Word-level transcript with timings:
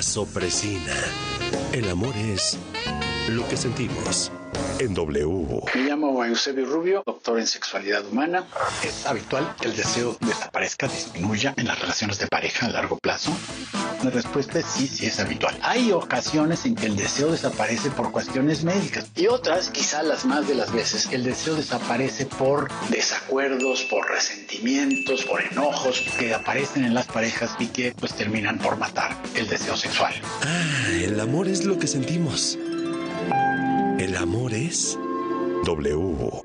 Sopresina. 0.00 0.96
El 1.72 1.90
amor 1.90 2.16
es 2.16 2.56
lo 3.28 3.46
que 3.46 3.58
sentimos 3.58 4.32
en 4.82 4.94
W. 4.94 5.62
Me 5.74 5.82
llamo 5.82 6.24
Eusebio 6.24 6.66
Rubio, 6.66 7.02
doctor 7.06 7.38
en 7.38 7.46
sexualidad 7.46 8.04
humana. 8.06 8.44
Es 8.82 9.06
habitual 9.06 9.54
que 9.60 9.68
el 9.68 9.76
deseo 9.76 10.16
desaparezca, 10.20 10.88
disminuya 10.88 11.54
en 11.56 11.68
las 11.68 11.80
relaciones 11.80 12.18
de 12.18 12.26
pareja 12.26 12.66
a 12.66 12.70
largo 12.70 12.98
plazo. 12.98 13.32
La 14.02 14.10
respuesta 14.10 14.58
es 14.58 14.66
sí, 14.66 14.88
sí 14.88 15.06
es 15.06 15.20
habitual. 15.20 15.56
Hay 15.62 15.92
ocasiones 15.92 16.66
en 16.66 16.74
que 16.74 16.86
el 16.86 16.96
deseo 16.96 17.30
desaparece 17.30 17.90
por 17.90 18.10
cuestiones 18.10 18.64
médicas 18.64 19.06
y 19.14 19.28
otras, 19.28 19.70
quizá 19.70 20.02
las 20.02 20.24
más 20.24 20.48
de 20.48 20.56
las 20.56 20.72
veces, 20.72 21.08
el 21.12 21.22
deseo 21.22 21.54
desaparece 21.54 22.26
por 22.26 22.68
desacuerdos, 22.90 23.84
por 23.84 24.08
resentimientos, 24.08 25.24
por 25.24 25.42
enojos 25.42 26.00
que 26.18 26.34
aparecen 26.34 26.84
en 26.84 26.94
las 26.94 27.06
parejas 27.06 27.54
y 27.60 27.66
que 27.66 27.94
pues 27.98 28.14
terminan 28.14 28.58
por 28.58 28.76
matar 28.76 29.16
el 29.36 29.48
deseo 29.48 29.76
sexual. 29.76 30.12
Ah, 30.42 30.88
el 30.90 31.20
amor 31.20 31.46
es 31.46 31.64
lo 31.64 31.78
que 31.78 31.86
sentimos. 31.86 32.58
El 34.02 34.16
amor 34.16 34.52
es 34.52 34.98
W. 35.62 36.42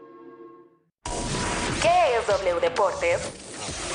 ¿Qué 1.81 2.15
es 2.15 2.27
W 2.27 2.59
Deportes? 2.61 3.19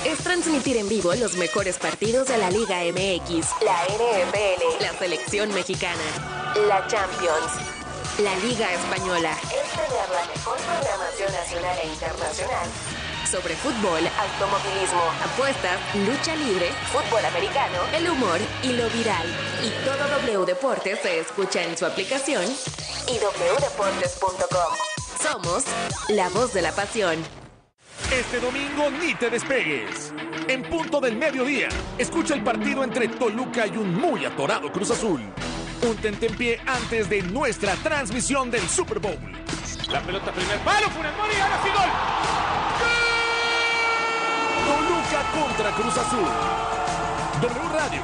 Es 0.04 0.18
transmitir 0.18 0.78
en 0.78 0.88
vivo 0.88 1.14
los 1.14 1.36
mejores 1.36 1.78
partidos 1.78 2.26
de 2.26 2.38
la 2.38 2.50
Liga 2.50 2.80
MX, 2.80 3.46
la 3.64 3.84
NFL, 3.84 4.82
la 4.82 4.98
selección 4.98 5.54
mexicana, 5.54 6.02
la 6.66 6.84
Champions, 6.88 7.52
la 8.18 8.36
Liga 8.38 8.66
Española. 8.74 9.30
Es 9.44 9.70
tener 9.70 10.08
la 10.10 10.26
mejor 10.34 10.56
programación 10.58 11.30
nacional 11.30 11.78
e 11.84 11.86
internacional 11.86 12.68
sobre 13.32 13.56
fútbol, 13.56 14.02
automovilismo, 14.18 15.00
apuestas, 15.24 15.80
lucha 16.06 16.36
libre, 16.36 16.68
fútbol 16.92 17.24
americano, 17.24 17.78
el 17.94 18.10
humor 18.10 18.38
y 18.62 18.74
lo 18.74 18.90
viral. 18.90 19.26
Y 19.64 19.70
todo 19.86 20.06
W 20.20 20.44
Deportes 20.44 20.98
se 21.00 21.20
escucha 21.20 21.62
en 21.62 21.78
su 21.78 21.86
aplicación 21.86 22.44
y 22.44 23.12
wdeportes.com. 23.12 24.74
Somos 25.18 25.64
la 26.10 26.28
voz 26.28 26.52
de 26.52 26.60
la 26.60 26.72
pasión. 26.72 27.24
Este 28.12 28.38
domingo 28.38 28.90
ni 28.90 29.14
te 29.14 29.30
despegues. 29.30 30.12
En 30.48 30.62
punto 30.64 31.00
del 31.00 31.16
mediodía, 31.16 31.68
escucha 31.96 32.34
el 32.34 32.44
partido 32.44 32.84
entre 32.84 33.08
Toluca 33.08 33.66
y 33.66 33.78
un 33.78 33.94
muy 33.94 34.26
atorado 34.26 34.70
Cruz 34.70 34.90
Azul. 34.90 35.22
Un 35.88 35.96
tentempié 35.96 36.60
antes 36.66 37.08
de 37.08 37.22
nuestra 37.22 37.76
transmisión 37.76 38.50
del 38.50 38.68
Super 38.68 38.98
Bowl. 38.98 39.18
La 39.88 40.02
pelota 40.02 40.30
primer 40.32 40.58
palo, 40.58 40.90
Funes 40.90 41.16
Mori, 41.16 41.34
ahora 41.40 41.60
sí 41.62 41.70
gol. 41.70 42.61
Contra 45.32 45.70
Cruz 45.72 45.96
Azul. 45.96 46.28
W 47.40 47.68
Radio, 47.74 48.02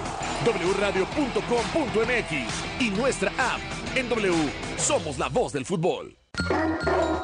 wradio.com.mx 0.79 2.33
y 2.81 2.91
nuestra 2.91 3.31
app. 3.39 3.61
En 3.95 4.09
W, 4.09 4.35
somos 4.77 5.19
la 5.19 5.29
voz 5.29 5.53
del 5.53 5.65
fútbol. 5.65 6.17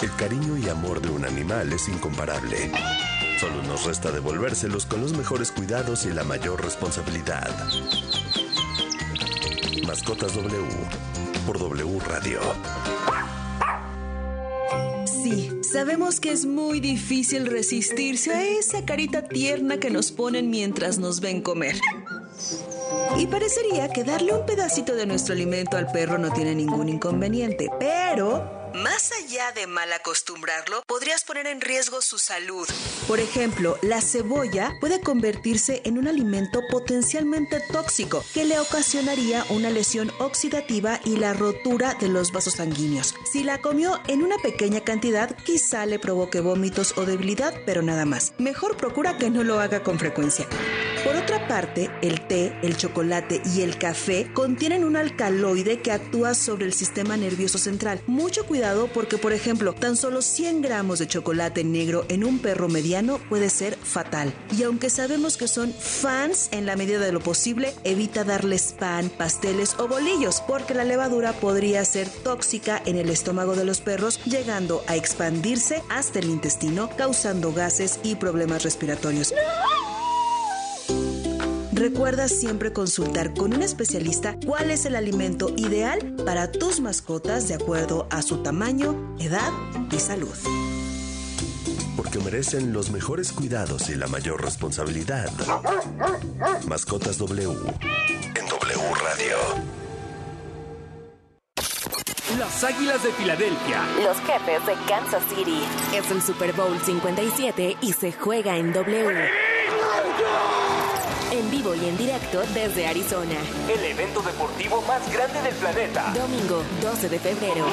El 0.00 0.14
cariño 0.16 0.56
y 0.56 0.68
amor 0.68 1.00
de 1.00 1.10
un 1.10 1.24
animal 1.24 1.72
es 1.72 1.88
incomparable. 1.88 2.70
Solo 3.40 3.62
nos 3.64 3.84
resta 3.84 4.10
devolvérselos 4.10 4.86
con 4.86 5.00
los 5.00 5.12
mejores 5.12 5.50
cuidados 5.50 6.06
y 6.06 6.12
la 6.12 6.24
mayor 6.24 6.62
responsabilidad. 6.62 7.50
Mascotas 9.86 10.34
W 10.34 10.68
por 11.46 11.58
W 11.58 11.98
Radio. 12.06 12.40
Sí, 15.24 15.50
sabemos 15.62 16.20
que 16.20 16.32
es 16.32 16.44
muy 16.44 16.80
difícil 16.80 17.46
resistirse 17.46 18.30
a 18.34 18.44
esa 18.44 18.84
carita 18.84 19.22
tierna 19.22 19.78
que 19.78 19.88
nos 19.88 20.12
ponen 20.12 20.50
mientras 20.50 20.98
nos 20.98 21.20
ven 21.20 21.40
comer. 21.40 21.76
Y 23.16 23.26
parecería 23.28 23.88
que 23.88 24.04
darle 24.04 24.34
un 24.34 24.44
pedacito 24.44 24.94
de 24.94 25.06
nuestro 25.06 25.32
alimento 25.32 25.78
al 25.78 25.90
perro 25.90 26.18
no 26.18 26.30
tiene 26.30 26.54
ningún 26.54 26.90
inconveniente, 26.90 27.70
pero 27.80 28.63
más 28.74 29.12
allá 29.12 29.52
de 29.52 29.66
mal 29.66 29.92
acostumbrarlo, 29.92 30.82
podrías 30.86 31.24
poner 31.24 31.46
en 31.46 31.60
riesgo 31.60 32.02
su 32.02 32.18
salud. 32.18 32.68
Por 33.06 33.20
ejemplo, 33.20 33.78
la 33.82 34.00
cebolla 34.00 34.72
puede 34.80 35.00
convertirse 35.00 35.82
en 35.84 35.96
un 35.96 36.08
alimento 36.08 36.60
potencialmente 36.70 37.60
tóxico 37.72 38.24
que 38.34 38.44
le 38.44 38.58
ocasionaría 38.58 39.44
una 39.50 39.70
lesión 39.70 40.10
oxidativa 40.18 41.00
y 41.04 41.16
la 41.16 41.34
rotura 41.34 41.94
de 41.94 42.08
los 42.08 42.32
vasos 42.32 42.54
sanguíneos. 42.54 43.14
Si 43.30 43.44
la 43.44 43.58
comió 43.58 44.00
en 44.08 44.22
una 44.22 44.38
pequeña 44.38 44.80
cantidad, 44.80 45.36
quizá 45.44 45.86
le 45.86 45.98
provoque 45.98 46.40
vómitos 46.40 46.94
o 46.96 47.04
debilidad, 47.04 47.54
pero 47.66 47.82
nada 47.82 48.04
más. 48.04 48.32
Mejor 48.38 48.76
procura 48.76 49.16
que 49.18 49.30
no 49.30 49.44
lo 49.44 49.60
haga 49.60 49.82
con 49.82 49.98
frecuencia. 49.98 50.48
Por 51.04 51.14
parte, 51.46 51.90
el 52.02 52.26
té, 52.26 52.56
el 52.62 52.76
chocolate 52.76 53.42
y 53.54 53.62
el 53.62 53.78
café 53.78 54.30
contienen 54.32 54.84
un 54.84 54.96
alcaloide 54.96 55.80
que 55.80 55.92
actúa 55.92 56.34
sobre 56.34 56.66
el 56.66 56.72
sistema 56.72 57.16
nervioso 57.16 57.58
central. 57.58 58.00
Mucho 58.06 58.46
cuidado 58.46 58.88
porque, 58.92 59.18
por 59.18 59.32
ejemplo, 59.32 59.72
tan 59.72 59.96
solo 59.96 60.22
100 60.22 60.62
gramos 60.62 60.98
de 60.98 61.06
chocolate 61.06 61.64
negro 61.64 62.04
en 62.08 62.24
un 62.24 62.38
perro 62.38 62.68
mediano 62.68 63.18
puede 63.28 63.50
ser 63.50 63.76
fatal. 63.76 64.32
Y 64.56 64.62
aunque 64.62 64.90
sabemos 64.90 65.36
que 65.36 65.48
son 65.48 65.72
fans 65.72 66.48
en 66.52 66.66
la 66.66 66.76
medida 66.76 67.00
de 67.00 67.12
lo 67.12 67.20
posible, 67.20 67.74
evita 67.84 68.24
darles 68.24 68.72
pan, 68.72 69.10
pasteles 69.10 69.74
o 69.78 69.88
bolillos, 69.88 70.42
porque 70.46 70.74
la 70.74 70.84
levadura 70.84 71.32
podría 71.32 71.84
ser 71.84 72.08
tóxica 72.08 72.82
en 72.86 72.96
el 72.96 73.10
estómago 73.10 73.54
de 73.54 73.64
los 73.64 73.80
perros, 73.80 74.20
llegando 74.24 74.82
a 74.86 74.96
expandirse 74.96 75.82
hasta 75.88 76.18
el 76.18 76.26
intestino, 76.26 76.90
causando 76.96 77.52
gases 77.52 78.00
y 78.02 78.16
problemas 78.16 78.62
respiratorios. 78.62 79.32
Recuerda 81.74 82.28
siempre 82.28 82.72
consultar 82.72 83.34
con 83.34 83.52
un 83.52 83.60
especialista 83.60 84.36
cuál 84.46 84.70
es 84.70 84.86
el 84.86 84.94
alimento 84.94 85.52
ideal 85.56 86.14
para 86.24 86.52
tus 86.52 86.78
mascotas 86.78 87.48
de 87.48 87.54
acuerdo 87.54 88.06
a 88.12 88.22
su 88.22 88.44
tamaño, 88.44 89.16
edad 89.18 89.50
y 89.90 89.98
salud. 89.98 90.34
Porque 91.96 92.20
merecen 92.20 92.72
los 92.72 92.92
mejores 92.92 93.32
cuidados 93.32 93.90
y 93.90 93.96
la 93.96 94.06
mayor 94.06 94.40
responsabilidad. 94.40 95.28
Mascotas 96.68 97.18
W 97.18 97.50
en 97.50 98.48
W 98.48 98.94
Radio. 99.02 99.36
Las 102.38 102.62
Águilas 102.62 103.02
de 103.02 103.10
Filadelfia. 103.10 103.82
Los 104.04 104.16
jefes 104.18 104.64
de 104.64 104.74
Kansas 104.88 105.24
City. 105.28 105.60
Es 105.92 106.08
el 106.12 106.22
Super 106.22 106.52
Bowl 106.52 106.78
57 106.84 107.78
y 107.80 107.92
se 107.94 108.12
juega 108.12 108.56
en 108.58 108.72
W 108.72 109.54
vivo 111.64 111.74
y 111.74 111.88
en 111.88 111.96
directo 111.96 112.42
desde 112.52 112.86
Arizona. 112.86 113.36
El 113.68 113.82
evento 113.84 114.20
deportivo 114.22 114.82
más 114.82 115.10
grande 115.12 115.40
del 115.42 115.54
planeta. 115.54 116.12
Domingo 116.14 116.62
12 116.82 117.08
de 117.08 117.18
febrero. 117.18 117.66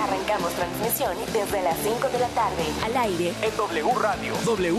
Arrancamos 0.00 0.52
transmisión 0.52 1.16
desde 1.32 1.62
las 1.62 1.76
5 1.78 2.08
de 2.08 2.18
la 2.18 2.28
tarde. 2.28 2.64
Al 2.84 2.96
aire. 2.96 3.32
En 3.42 3.56
W 3.56 3.92
Radio. 4.00 4.34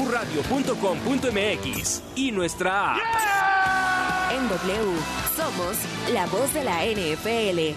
wradio.com.mx 0.05 2.01
y 2.15 2.31
nuestra 2.31 2.93
app. 2.93 2.99
En 4.31 4.47
W 4.49 4.95
somos 5.35 5.77
la 6.13 6.25
voz 6.27 6.53
de 6.53 6.63
la 6.63 6.85
NFL. 6.85 7.75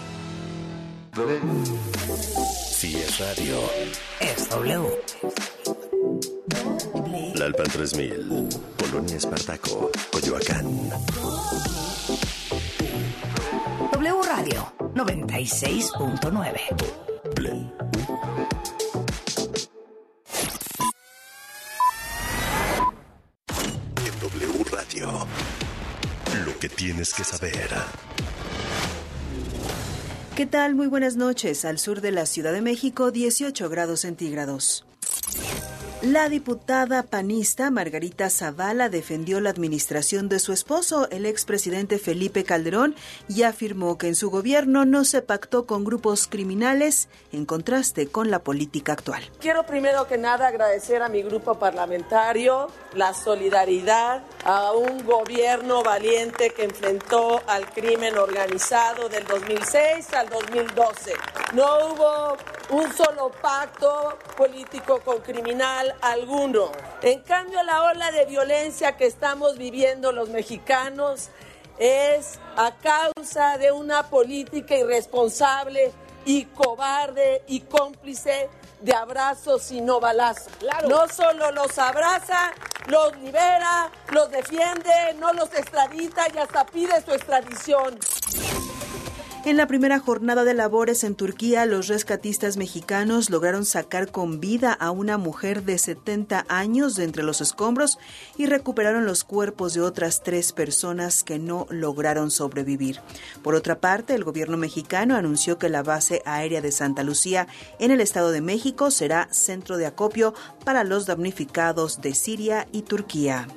Si 2.71 2.95
es 2.95 3.19
radio. 3.19 3.59
Es 4.19 4.49
W. 4.49 5.01
Lalpan 7.35 7.67
3000. 7.67 8.76
Polonia 8.89 9.17
Espartaco. 9.17 9.91
Coyoacán. 10.11 10.65
W 13.91 14.21
Radio 14.23 14.73
96.9. 14.93 16.61
En 24.05 24.19
W 24.21 24.63
Radio. 24.71 25.27
Lo 26.45 26.59
que 26.59 26.69
tienes 26.69 27.13
que 27.13 27.23
saber. 27.23 27.69
¿Qué 30.35 30.45
tal? 30.45 30.75
Muy 30.75 30.87
buenas 30.87 31.15
noches. 31.17 31.65
Al 31.65 31.79
sur 31.79 32.01
de 32.01 32.11
la 32.11 32.25
Ciudad 32.25 32.53
de 32.53 32.61
México, 32.61 33.11
18 33.11 33.69
grados 33.69 34.01
centígrados. 34.01 34.85
La 36.03 36.29
diputada 36.29 37.01
panista 37.01 37.71
Margarita 37.71 38.29
Zavala 38.29 38.87
defendió 38.87 39.39
la 39.39 39.49
administración 39.49 40.29
de 40.29 40.37
su 40.37 40.53
esposo, 40.53 41.09
el 41.09 41.25
expresidente 41.25 41.97
Felipe 41.97 42.43
Calderón, 42.43 42.93
y 43.27 43.41
afirmó 43.41 43.97
que 43.97 44.07
en 44.07 44.13
su 44.13 44.29
gobierno 44.29 44.85
no 44.85 45.05
se 45.05 45.23
pactó 45.23 45.65
con 45.65 45.83
grupos 45.83 46.27
criminales, 46.27 47.09
en 47.31 47.47
contraste 47.47 48.09
con 48.09 48.29
la 48.29 48.43
política 48.43 48.93
actual. 48.93 49.23
Quiero 49.39 49.65
primero 49.65 50.07
que 50.07 50.19
nada 50.19 50.49
agradecer 50.49 51.01
a 51.01 51.09
mi 51.09 51.23
grupo 51.23 51.57
parlamentario 51.57 52.67
la 52.93 53.15
solidaridad, 53.15 54.21
a 54.45 54.73
un 54.73 55.03
gobierno 55.03 55.81
valiente 55.81 56.51
que 56.51 56.65
enfrentó 56.65 57.41
al 57.47 57.71
crimen 57.71 58.19
organizado 58.19 59.09
del 59.09 59.25
2006 59.25 60.13
al 60.13 60.29
2012. 60.29 61.13
No 61.55 61.65
hubo 61.87 62.37
un 62.69 62.93
solo 62.93 63.31
pacto 63.41 64.17
político 64.35 64.99
con 64.99 65.19
criminal 65.19 65.95
alguno. 66.01 66.71
En 67.01 67.21
cambio, 67.21 67.63
la 67.63 67.83
ola 67.83 68.11
de 68.11 68.25
violencia 68.25 68.97
que 68.97 69.05
estamos 69.05 69.57
viviendo 69.57 70.11
los 70.11 70.29
mexicanos 70.29 71.29
es 71.79 72.39
a 72.55 72.73
causa 72.75 73.57
de 73.57 73.71
una 73.71 74.09
política 74.09 74.75
irresponsable 74.75 75.91
y 76.25 76.45
cobarde 76.45 77.43
y 77.47 77.61
cómplice 77.61 78.49
de 78.81 78.93
abrazos 78.93 79.71
y 79.71 79.81
no 79.81 79.99
balazos. 79.99 80.51
No 80.87 81.07
solo 81.07 81.51
los 81.51 81.77
abraza, 81.77 82.51
los 82.87 83.15
libera, 83.17 83.89
los 84.11 84.29
defiende, 84.29 84.91
no 85.19 85.33
los 85.33 85.53
extradita 85.53 86.27
y 86.33 86.37
hasta 86.37 86.65
pide 86.65 87.01
su 87.01 87.11
extradición. 87.11 87.97
En 89.47 89.55
la 89.55 89.65
primera 89.65 89.97
jornada 89.97 90.43
de 90.43 90.53
labores 90.53 91.05
en 91.05 91.15
Turquía, 91.15 91.65
los 91.65 91.87
rescatistas 91.87 92.57
mexicanos 92.57 93.29
lograron 93.29 93.63
sacar 93.63 94.11
con 94.11 94.41
vida 94.41 94.73
a 94.73 94.91
una 94.91 95.17
mujer 95.17 95.63
de 95.63 95.77
70 95.77 96.45
años 96.49 96.95
de 96.95 97.05
entre 97.05 97.23
los 97.23 97.39
escombros 97.39 97.97
y 98.37 98.47
recuperaron 98.47 99.05
los 99.05 99.23
cuerpos 99.23 99.73
de 99.73 99.79
otras 99.79 100.21
tres 100.21 100.51
personas 100.51 101.23
que 101.23 101.39
no 101.39 101.65
lograron 101.69 102.29
sobrevivir. 102.29 102.99
Por 103.41 103.55
otra 103.55 103.79
parte, 103.79 104.15
el 104.15 104.25
gobierno 104.25 104.57
mexicano 104.57 105.15
anunció 105.15 105.57
que 105.57 105.69
la 105.69 105.81
base 105.81 106.21
aérea 106.25 106.59
de 106.59 106.73
Santa 106.73 107.03
Lucía 107.03 107.47
en 107.79 107.91
el 107.91 108.01
Estado 108.01 108.31
de 108.31 108.41
México 108.41 108.91
será 108.91 109.29
centro 109.31 109.77
de 109.77 109.85
acopio 109.85 110.33
para 110.65 110.83
los 110.83 111.05
damnificados 111.05 112.01
de 112.01 112.15
Siria 112.15 112.67
y 112.73 112.81
Turquía. 112.81 113.47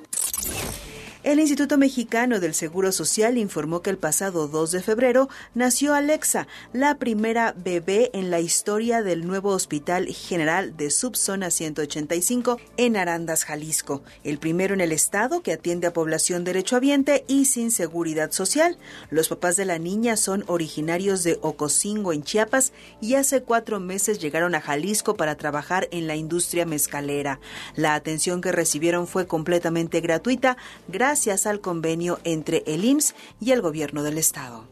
El 1.30 1.38
Instituto 1.38 1.78
Mexicano 1.78 2.40
del 2.40 2.54
Seguro 2.54 2.90
Social 2.90 3.38
informó 3.38 3.82
que 3.82 3.90
el 3.90 3.98
pasado 3.98 4.48
2 4.48 4.72
de 4.72 4.82
febrero 4.82 5.28
nació 5.54 5.94
Alexa, 5.94 6.48
la 6.72 6.96
primera 6.96 7.54
bebé 7.56 8.10
en 8.14 8.30
la 8.30 8.40
historia 8.40 9.04
del 9.04 9.24
nuevo 9.24 9.50
Hospital 9.50 10.08
General 10.08 10.76
de 10.76 10.90
Subzona 10.90 11.52
185 11.52 12.60
en 12.76 12.96
Arandas, 12.96 13.44
Jalisco, 13.44 14.02
el 14.24 14.38
primero 14.38 14.74
en 14.74 14.80
el 14.80 14.90
estado 14.90 15.40
que 15.40 15.52
atiende 15.52 15.86
a 15.86 15.92
población 15.92 16.42
derechohabiente 16.42 17.24
y 17.28 17.44
sin 17.44 17.70
seguridad 17.70 18.32
social. 18.32 18.76
Los 19.08 19.28
papás 19.28 19.54
de 19.54 19.66
la 19.66 19.78
niña 19.78 20.16
son 20.16 20.42
originarios 20.48 21.22
de 21.22 21.38
Ocosingo, 21.42 22.12
en 22.12 22.24
Chiapas, 22.24 22.72
y 23.00 23.14
hace 23.14 23.40
cuatro 23.40 23.78
meses 23.78 24.18
llegaron 24.18 24.56
a 24.56 24.60
Jalisco 24.60 25.14
para 25.14 25.36
trabajar 25.36 25.86
en 25.92 26.08
la 26.08 26.16
industria 26.16 26.66
mezcalera. 26.66 27.38
La 27.76 27.94
atención 27.94 28.40
que 28.40 28.50
recibieron 28.50 29.06
fue 29.06 29.28
completamente 29.28 30.00
gratuita, 30.00 30.56
gracias 30.88 31.19
al 31.28 31.60
convenio 31.60 32.18
entre 32.24 32.62
el 32.66 32.84
IMSS 32.84 33.14
y 33.40 33.50
el 33.52 33.60
gobierno 33.60 34.02
del 34.02 34.16
estado. 34.16 34.64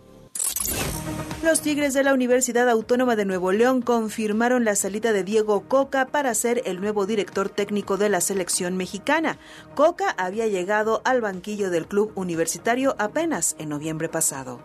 Los 1.42 1.60
Tigres 1.60 1.92
de 1.94 2.02
la 2.02 2.14
Universidad 2.14 2.68
Autónoma 2.68 3.16
de 3.16 3.26
Nuevo 3.26 3.52
León 3.52 3.82
confirmaron 3.82 4.64
la 4.64 4.74
salida 4.74 5.12
de 5.12 5.24
Diego 5.24 5.68
Coca 5.68 6.06
para 6.06 6.34
ser 6.34 6.62
el 6.64 6.80
nuevo 6.80 7.06
director 7.06 7.48
técnico 7.50 7.96
de 7.96 8.08
la 8.08 8.20
selección 8.20 8.76
mexicana. 8.76 9.38
Coca 9.74 10.14
había 10.16 10.46
llegado 10.46 11.02
al 11.04 11.20
banquillo 11.20 11.70
del 11.70 11.86
club 11.86 12.12
universitario 12.14 12.96
apenas 12.98 13.54
en 13.58 13.68
noviembre 13.68 14.08
pasado. 14.08 14.60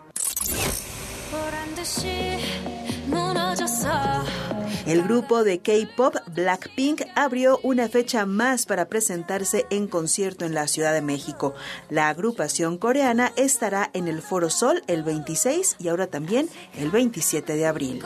El 4.86 5.02
grupo 5.02 5.44
de 5.44 5.60
K-pop 5.60 6.14
Blackpink 6.34 7.02
abrió 7.14 7.58
una 7.62 7.88
fecha 7.88 8.26
más 8.26 8.66
para 8.66 8.84
presentarse 8.86 9.64
en 9.70 9.88
concierto 9.88 10.44
en 10.44 10.52
la 10.52 10.68
Ciudad 10.68 10.92
de 10.92 11.00
México. 11.00 11.54
La 11.88 12.10
agrupación 12.10 12.76
coreana 12.76 13.32
estará 13.36 13.90
en 13.94 14.08
el 14.08 14.20
Foro 14.20 14.50
Sol 14.50 14.82
el 14.86 15.02
26 15.02 15.76
y 15.78 15.88
ahora 15.88 16.08
también 16.08 16.50
el 16.76 16.90
27 16.90 17.54
de 17.54 17.66
abril. 17.66 18.02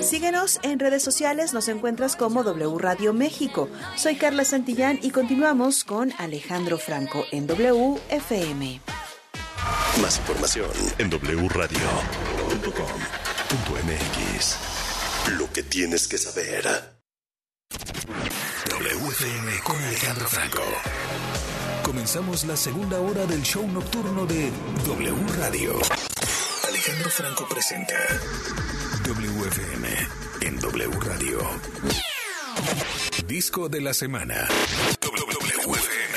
Síguenos 0.00 0.58
en 0.62 0.80
redes 0.80 1.02
sociales, 1.04 1.54
nos 1.54 1.68
encuentras 1.68 2.16
como 2.16 2.42
W 2.42 2.76
Radio 2.78 3.14
México. 3.14 3.68
Soy 3.96 4.16
Carla 4.16 4.44
Santillán 4.44 4.98
y 5.00 5.10
continuamos 5.10 5.84
con 5.84 6.12
Alejandro 6.18 6.76
Franco 6.76 7.24
en 7.30 7.46
WFM. 7.46 8.80
Más 10.00 10.18
información 10.18 10.70
en 10.98 11.10
wradio.com.mx. 11.10 11.78
Lo 15.38 15.52
que 15.52 15.62
tienes 15.62 16.08
que 16.08 16.18
saber. 16.18 16.64
WFM 18.70 19.62
con 19.62 19.76
Alejandro 19.76 20.28
Franco. 20.28 20.62
Comenzamos 21.82 22.44
la 22.44 22.56
segunda 22.56 23.00
hora 23.00 23.26
del 23.26 23.42
show 23.42 23.66
nocturno 23.68 24.26
de 24.26 24.50
W 24.86 25.26
Radio. 25.38 25.78
Alejandro 26.68 27.10
Franco 27.10 27.46
presenta 27.48 27.96
WFM 29.04 29.88
en 30.40 30.58
W 30.58 31.00
Radio. 31.00 31.40
Disco 33.26 33.68
de 33.68 33.80
la 33.80 33.94
semana. 33.94 34.48
WFM. 35.00 36.11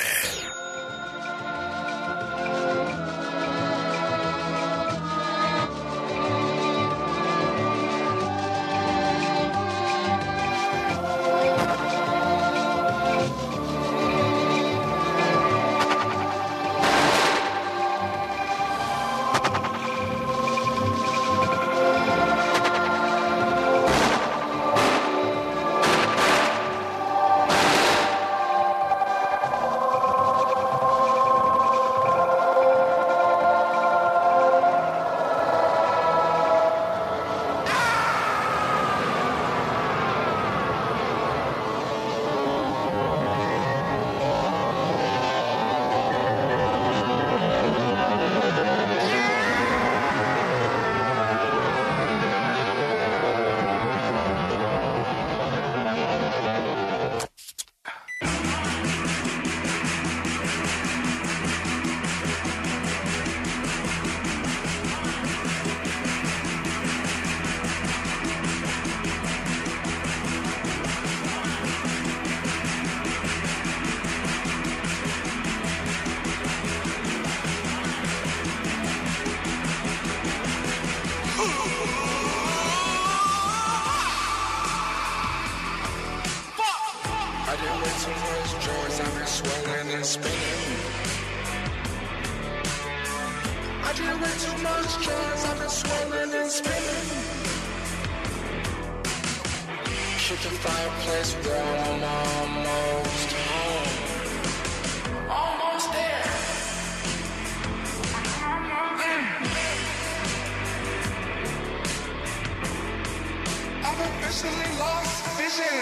perpetually 113.98 114.72
lost 114.80 115.16
vision. 115.38 115.80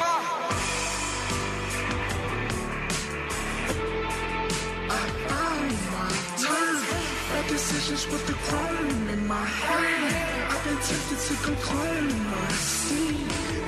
Ah. 0.00 0.40
Turn. 6.42 6.76
My 7.32 7.42
decisions 7.48 8.06
with 8.08 8.26
the 8.26 8.34
chrome 8.46 9.08
in 9.08 9.26
my 9.26 9.44
head. 9.44 10.50
I've 10.52 10.64
been 10.64 10.80
tempted 10.88 11.20
to 11.28 11.34
complain. 11.48 12.08
my 12.30 12.48
see. 12.52 13.16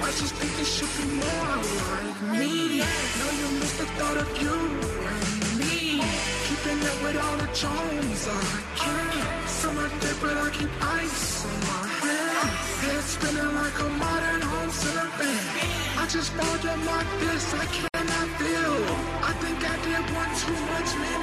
I 0.02 0.11
just 0.21 0.35
think 0.35 0.52
it 0.61 0.67
should 0.75 0.93
be 0.99 1.07
more 1.25 1.57
like 1.88 2.21
me. 2.38 2.79
Now 3.19 3.31
you 3.41 3.49
miss 3.61 3.73
the 3.79 3.87
thought 3.97 4.19
of 4.25 4.29
you 4.43 4.57
and 5.12 5.59
me. 5.61 6.02
Keeping 6.47 6.81
up 6.91 6.99
with 7.05 7.17
all 7.25 7.37
the 7.38 7.50
charms 7.55 8.29
I 8.29 8.43
can 8.76 9.12
ice 9.62 9.69
on 9.69 9.75
but 10.21 10.37
I 10.37 10.50
keep 10.50 10.71
ice 10.81 11.45
on 11.45 11.61
my 11.61 11.87
head. 12.02 12.47
Head 12.83 13.02
spinning 13.04 13.54
like 13.54 13.78
a 13.78 13.88
modern 13.88 14.40
home 14.40 14.71
center 14.71 15.11
band. 15.19 15.47
I 15.99 16.07
just 16.09 16.37
bought 16.37 16.62
them 16.62 16.85
like 16.87 17.07
this, 17.21 17.54
I 17.54 17.64
cannot 17.66 18.28
feel. 18.40 18.75
I 19.23 19.33
think 19.42 19.59
I 19.62 19.76
did 19.87 20.04
one 20.14 20.33
too 20.42 20.59
much, 20.73 20.90
man. 20.99 21.22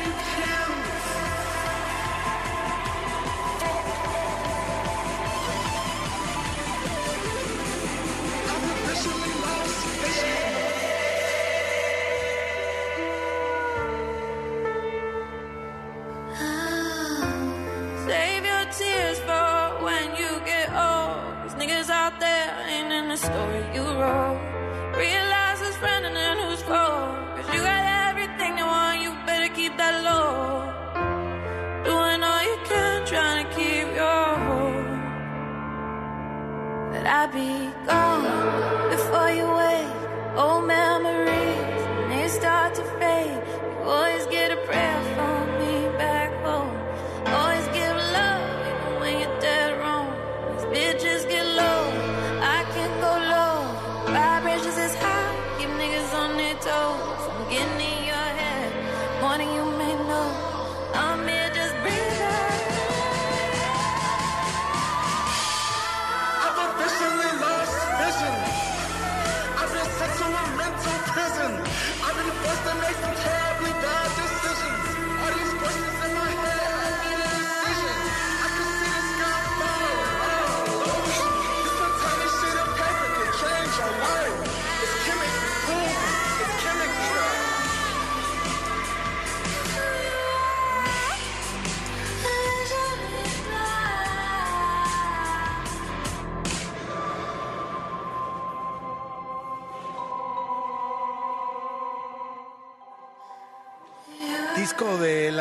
Be 37.31 37.69
gone 37.85 38.89
before 38.89 39.29
you 39.31 39.47
wake. 39.61 40.37
Old 40.37 40.65
memories, 40.65 41.81
and 41.99 42.11
they 42.11 42.27
start 42.27 42.73
to 42.75 42.83
fade. 42.99 43.41
You 43.79 43.89
always 43.89 44.25
get 44.27 44.51
a 44.51 44.57
prayer 44.65 45.08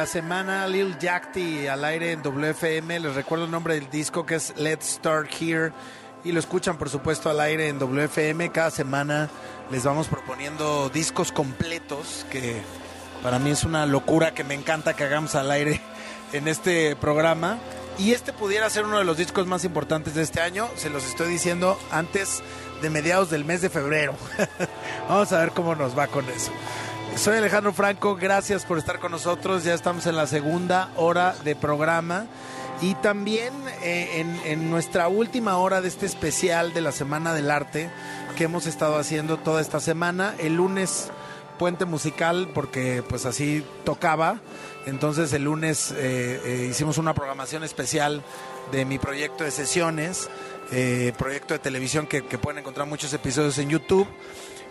semana, 0.09 0.67
Lil 0.67 0.99
Yachty 0.99 1.67
al 1.67 1.85
aire 1.85 2.13
en 2.13 2.23
WFM. 2.23 2.99
Les 2.99 3.15
recuerdo 3.15 3.45
el 3.45 3.51
nombre 3.51 3.75
del 3.75 3.91
disco 3.91 4.25
que 4.25 4.37
es 4.37 4.55
Let's 4.57 4.95
Start 4.95 5.31
Here. 5.39 5.73
Y 6.25 6.33
lo 6.33 6.41
escuchan, 6.41 6.79
por 6.79 6.89
supuesto, 6.89 7.29
al 7.31 7.39
aire 7.41 7.69
en 7.69 7.79
WFM. 7.79 8.51
Cada 8.51 8.71
semana 8.71 9.29
les 9.71 9.85
vamos 9.85 10.09
proponiendo 10.09 10.89
discos 10.89 11.31
completos, 11.31 12.27
que 12.31 12.61
para 13.23 13.39
mí 13.39 13.51
es 13.51 13.65
una 13.65 13.85
locura 13.87 14.33
que 14.33 14.45
me 14.45 14.55
encanta 14.55 14.97
que 14.97 15.05
hagamos 15.05 15.35
al 15.35 15.51
aire 15.51 15.81
en 16.33 16.49
este 16.49 16.97
programa. 16.97 17.59
Y 17.99 18.13
este 18.13 18.33
pudiera 18.33 18.71
ser 18.71 18.87
uno 18.87 18.99
de 18.99 19.05
los 19.05 19.19
discos 19.19 19.47
más 19.47 19.65
importantes 19.65 20.15
de 20.15 20.23
este 20.23 20.41
año. 20.41 20.69
Se 20.77 20.89
los 20.89 21.05
estoy 21.05 21.29
diciendo 21.29 21.79
antes 21.91 22.43
de 22.81 22.89
mediados 22.91 23.29
del 23.31 23.45
mes 23.45 23.61
de 23.61 23.69
febrero. 23.69 24.15
vamos 25.09 25.33
a 25.33 25.41
ver 25.41 25.51
cómo 25.51 25.75
nos 25.75 25.97
va 25.97 26.07
con 26.07 26.25
eso. 26.31 26.51
Soy 27.19 27.37
Alejandro 27.37 27.73
Franco, 27.73 28.15
gracias 28.15 28.65
por 28.65 28.79
estar 28.79 29.01
con 29.01 29.11
nosotros. 29.11 29.65
Ya 29.65 29.75
estamos 29.75 30.07
en 30.07 30.15
la 30.15 30.29
segunda 30.29 30.93
hora 30.95 31.35
de 31.43 31.57
programa. 31.57 32.27
Y 32.81 32.95
también 32.95 33.53
eh, 33.83 34.25
en, 34.45 34.71
nuestra 34.71 35.09
última 35.09 35.57
hora 35.57 35.81
de 35.81 35.89
este 35.89 36.07
especial 36.07 36.73
de 36.73 36.81
la 36.81 36.93
Semana 36.93 37.35
del 37.35 37.51
Arte 37.51 37.91
que 38.37 38.45
hemos 38.45 38.67
estado 38.69 38.97
haciendo 38.97 39.37
toda 39.37 39.61
esta 39.61 39.81
semana. 39.81 40.37
El 40.39 40.55
lunes 40.55 41.11
puente 41.59 41.87
musical 41.87 42.51
porque 42.55 43.03
pues 43.09 43.27
así 43.27 43.67
tocaba. 43.83 44.39
Entonces 44.87 45.33
el 45.33 45.43
lunes 45.43 45.91
eh, 45.91 46.41
eh, 46.45 46.69
hicimos 46.71 46.99
una 46.99 47.15
programación 47.15 47.65
especial 47.65 48.23
de 48.71 48.85
mi 48.85 49.01
proyecto 49.01 49.43
de 49.43 49.51
sesiones, 49.51 50.31
proyecto 51.17 51.55
de 51.55 51.59
televisión 51.59 52.07
que 52.07 52.23
pueden 52.23 52.61
encontrar 52.61 52.87
muchos 52.87 53.13
episodios 53.13 53.59
en 53.59 53.71
YouTube. 53.71 54.07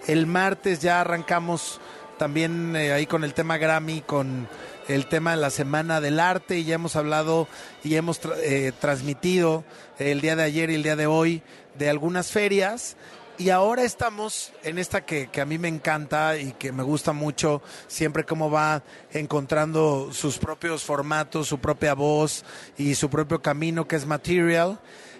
El 0.07 0.27
martes 0.27 0.79
ya 0.79 1.01
arrancamos 1.01 1.81
también 2.17 2.75
eh, 2.75 2.91
ahí 2.93 3.05
con 3.05 3.23
el 3.23 3.33
tema 3.33 3.57
Grammy, 3.57 4.01
con 4.01 4.47
el 4.87 5.07
tema 5.07 5.31
de 5.31 5.37
la 5.37 5.49
Semana 5.49 6.01
del 6.01 6.19
Arte 6.19 6.57
y 6.59 6.63
ya 6.63 6.75
hemos 6.75 6.95
hablado 6.95 7.47
y 7.83 7.95
hemos 7.95 8.21
tra- 8.21 8.37
eh, 8.41 8.71
transmitido 8.79 9.63
el 9.99 10.21
día 10.21 10.35
de 10.35 10.43
ayer 10.43 10.69
y 10.69 10.75
el 10.75 10.83
día 10.83 10.95
de 10.95 11.07
hoy 11.07 11.41
de 11.77 11.89
algunas 11.89 12.31
ferias. 12.31 12.97
Y 13.39 13.51
ahora 13.51 13.83
estamos 13.83 14.51
en 14.63 14.79
esta 14.79 15.05
que, 15.05 15.27
que 15.27 15.41
a 15.41 15.45
mí 15.45 15.59
me 15.59 15.67
encanta 15.67 16.37
y 16.37 16.53
que 16.53 16.71
me 16.71 16.81
gusta 16.81 17.13
mucho, 17.13 17.61
siempre 17.87 18.23
cómo 18.23 18.49
va 18.49 18.81
encontrando 19.11 20.09
sus 20.11 20.39
propios 20.39 20.83
formatos, 20.83 21.47
su 21.47 21.59
propia 21.59 21.93
voz 21.93 22.43
y 22.79 22.95
su 22.95 23.11
propio 23.11 23.39
camino, 23.41 23.87
que 23.87 23.95
es 23.95 24.07
Material. 24.07 24.79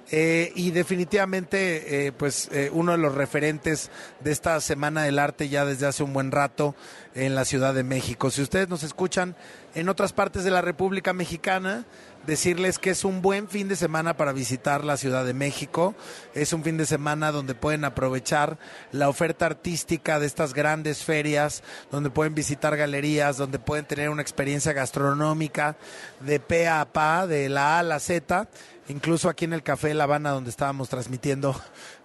Eh, 0.09 0.53
y 0.55 0.71
definitivamente, 0.71 2.07
eh, 2.07 2.11
pues 2.13 2.47
eh, 2.51 2.69
uno 2.71 2.93
de 2.93 2.97
los 2.97 3.13
referentes 3.13 3.91
de 4.21 4.31
esta 4.31 4.59
Semana 4.61 5.03
del 5.03 5.19
Arte 5.19 5.49
ya 5.49 5.65
desde 5.65 5.85
hace 5.85 6.03
un 6.03 6.13
buen 6.13 6.31
rato 6.31 6.75
en 7.13 7.35
la 7.35 7.43
Ciudad 7.43 7.73
de 7.73 7.83
México. 7.83 8.31
Si 8.31 8.41
ustedes 8.41 8.69
nos 8.69 8.83
escuchan 8.83 9.35
en 9.75 9.89
otras 9.89 10.13
partes 10.13 10.45
de 10.45 10.51
la 10.51 10.61
República 10.61 11.11
Mexicana, 11.11 11.85
decirles 12.27 12.77
que 12.77 12.89
es 12.89 13.05
un 13.05 13.21
buen 13.21 13.47
fin 13.47 13.69
de 13.69 13.75
semana 13.75 14.17
para 14.17 14.33
visitar 14.33 14.83
la 14.83 14.97
Ciudad 14.97 15.25
de 15.25 15.33
México. 15.33 15.95
Es 16.35 16.51
un 16.51 16.63
fin 16.63 16.77
de 16.77 16.85
semana 16.85 17.31
donde 17.31 17.55
pueden 17.55 17.85
aprovechar 17.85 18.59
la 18.91 19.07
oferta 19.07 19.45
artística 19.45 20.19
de 20.19 20.27
estas 20.27 20.53
grandes 20.53 21.03
ferias, 21.03 21.63
donde 21.89 22.09
pueden 22.09 22.35
visitar 22.35 22.75
galerías, 22.75 23.37
donde 23.37 23.59
pueden 23.59 23.85
tener 23.85 24.09
una 24.09 24.21
experiencia 24.21 24.73
gastronómica 24.73 25.77
de 26.19 26.39
pe 26.41 26.67
a 26.67 26.85
pa, 26.91 27.25
de 27.27 27.47
la 27.47 27.77
A 27.77 27.79
a 27.79 27.83
la 27.83 27.99
Z 27.99 28.47
incluso 28.89 29.29
aquí 29.29 29.45
en 29.45 29.53
el 29.53 29.63
Café 29.63 29.93
La 29.93 30.05
Habana, 30.05 30.31
donde 30.31 30.49
estábamos 30.49 30.89
transmitiendo 30.89 31.55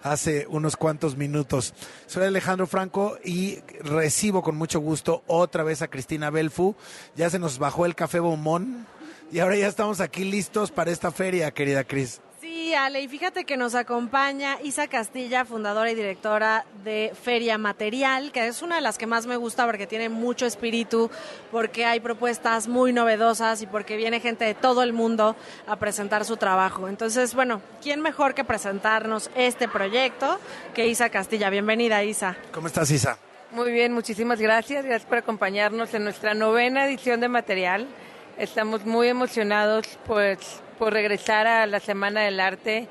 hace 0.02 0.46
unos 0.48 0.76
cuantos 0.76 1.16
minutos. 1.16 1.74
Soy 2.06 2.24
Alejandro 2.24 2.66
Franco 2.66 3.18
y 3.24 3.60
recibo 3.80 4.42
con 4.42 4.56
mucho 4.56 4.80
gusto 4.80 5.22
otra 5.26 5.62
vez 5.62 5.82
a 5.82 5.88
Cristina 5.88 6.30
Belfu. 6.30 6.74
Ya 7.16 7.30
se 7.30 7.38
nos 7.38 7.58
bajó 7.58 7.86
el 7.86 7.94
café 7.94 8.20
bombón 8.20 8.86
y 9.30 9.38
ahora 9.38 9.56
ya 9.56 9.66
estamos 9.66 10.00
aquí 10.00 10.24
listos 10.24 10.70
para 10.70 10.90
esta 10.90 11.10
feria, 11.10 11.50
querida 11.52 11.84
Cris. 11.84 12.20
Sí, 12.52 12.74
Ale, 12.74 13.00
y 13.00 13.08
fíjate 13.08 13.46
que 13.46 13.56
nos 13.56 13.74
acompaña 13.74 14.58
Isa 14.62 14.86
Castilla, 14.86 15.46
fundadora 15.46 15.90
y 15.90 15.94
directora 15.94 16.66
de 16.84 17.10
Feria 17.22 17.56
Material, 17.56 18.30
que 18.30 18.46
es 18.46 18.60
una 18.60 18.74
de 18.74 18.82
las 18.82 18.98
que 18.98 19.06
más 19.06 19.24
me 19.26 19.36
gusta 19.36 19.64
porque 19.64 19.86
tiene 19.86 20.10
mucho 20.10 20.44
espíritu, 20.44 21.10
porque 21.50 21.86
hay 21.86 22.00
propuestas 22.00 22.68
muy 22.68 22.92
novedosas 22.92 23.62
y 23.62 23.66
porque 23.66 23.96
viene 23.96 24.20
gente 24.20 24.44
de 24.44 24.52
todo 24.52 24.82
el 24.82 24.92
mundo 24.92 25.34
a 25.66 25.76
presentar 25.76 26.26
su 26.26 26.36
trabajo. 26.36 26.88
Entonces, 26.88 27.34
bueno, 27.34 27.62
¿quién 27.80 28.02
mejor 28.02 28.34
que 28.34 28.44
presentarnos 28.44 29.30
este 29.34 29.66
proyecto 29.66 30.38
que 30.74 30.86
Isa 30.88 31.08
Castilla? 31.08 31.48
Bienvenida, 31.48 32.04
Isa. 32.04 32.36
¿Cómo 32.52 32.66
estás, 32.66 32.90
Isa? 32.90 33.16
Muy 33.52 33.72
bien, 33.72 33.94
muchísimas 33.94 34.38
gracias. 34.38 34.84
Gracias 34.84 35.08
por 35.08 35.16
acompañarnos 35.16 35.94
en 35.94 36.04
nuestra 36.04 36.34
novena 36.34 36.84
edición 36.84 37.18
de 37.20 37.28
Material. 37.28 37.88
Estamos 38.36 38.84
muy 38.84 39.08
emocionados 39.08 39.86
pues, 40.06 40.60
por 40.82 40.92
regresar 40.92 41.46
a 41.46 41.64
la 41.64 41.78
Semana 41.78 42.22
del 42.22 42.40
Arte, 42.40 42.88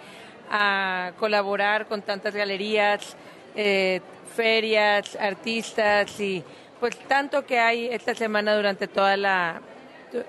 a 0.49 1.11
colaborar 1.19 1.87
con 1.87 2.01
tantas 2.01 2.33
galerías, 2.33 3.17
eh, 3.53 3.99
ferias, 4.33 5.17
artistas 5.17 6.17
y 6.21 6.41
pues 6.79 6.97
tanto 7.09 7.45
que 7.45 7.59
hay 7.59 7.87
esta 7.87 8.15
semana 8.15 8.55
durante 8.55 8.87
toda 8.87 9.17
la 9.17 9.61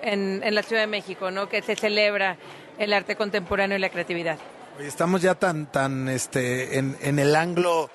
en, 0.01 0.41
la 0.53 0.61
Ciudad 0.61 0.81
de 0.81 0.87
México, 0.87 1.31
¿no? 1.31 1.47
Que 1.47 1.61
se 1.61 1.77
celebra 1.77 2.35
el 2.77 2.91
arte 2.91 3.15
contemporáneo 3.15 3.77
y 3.77 3.79
la 3.79 3.87
creatividad. 3.87 4.37
Estamos 4.81 5.21
ya 5.21 5.35
tan, 5.35 5.67
tan 5.67 6.09
este, 6.09 6.77
en, 6.77 6.97
en 7.01 7.17
el 7.17 7.33
anglo 7.33 7.89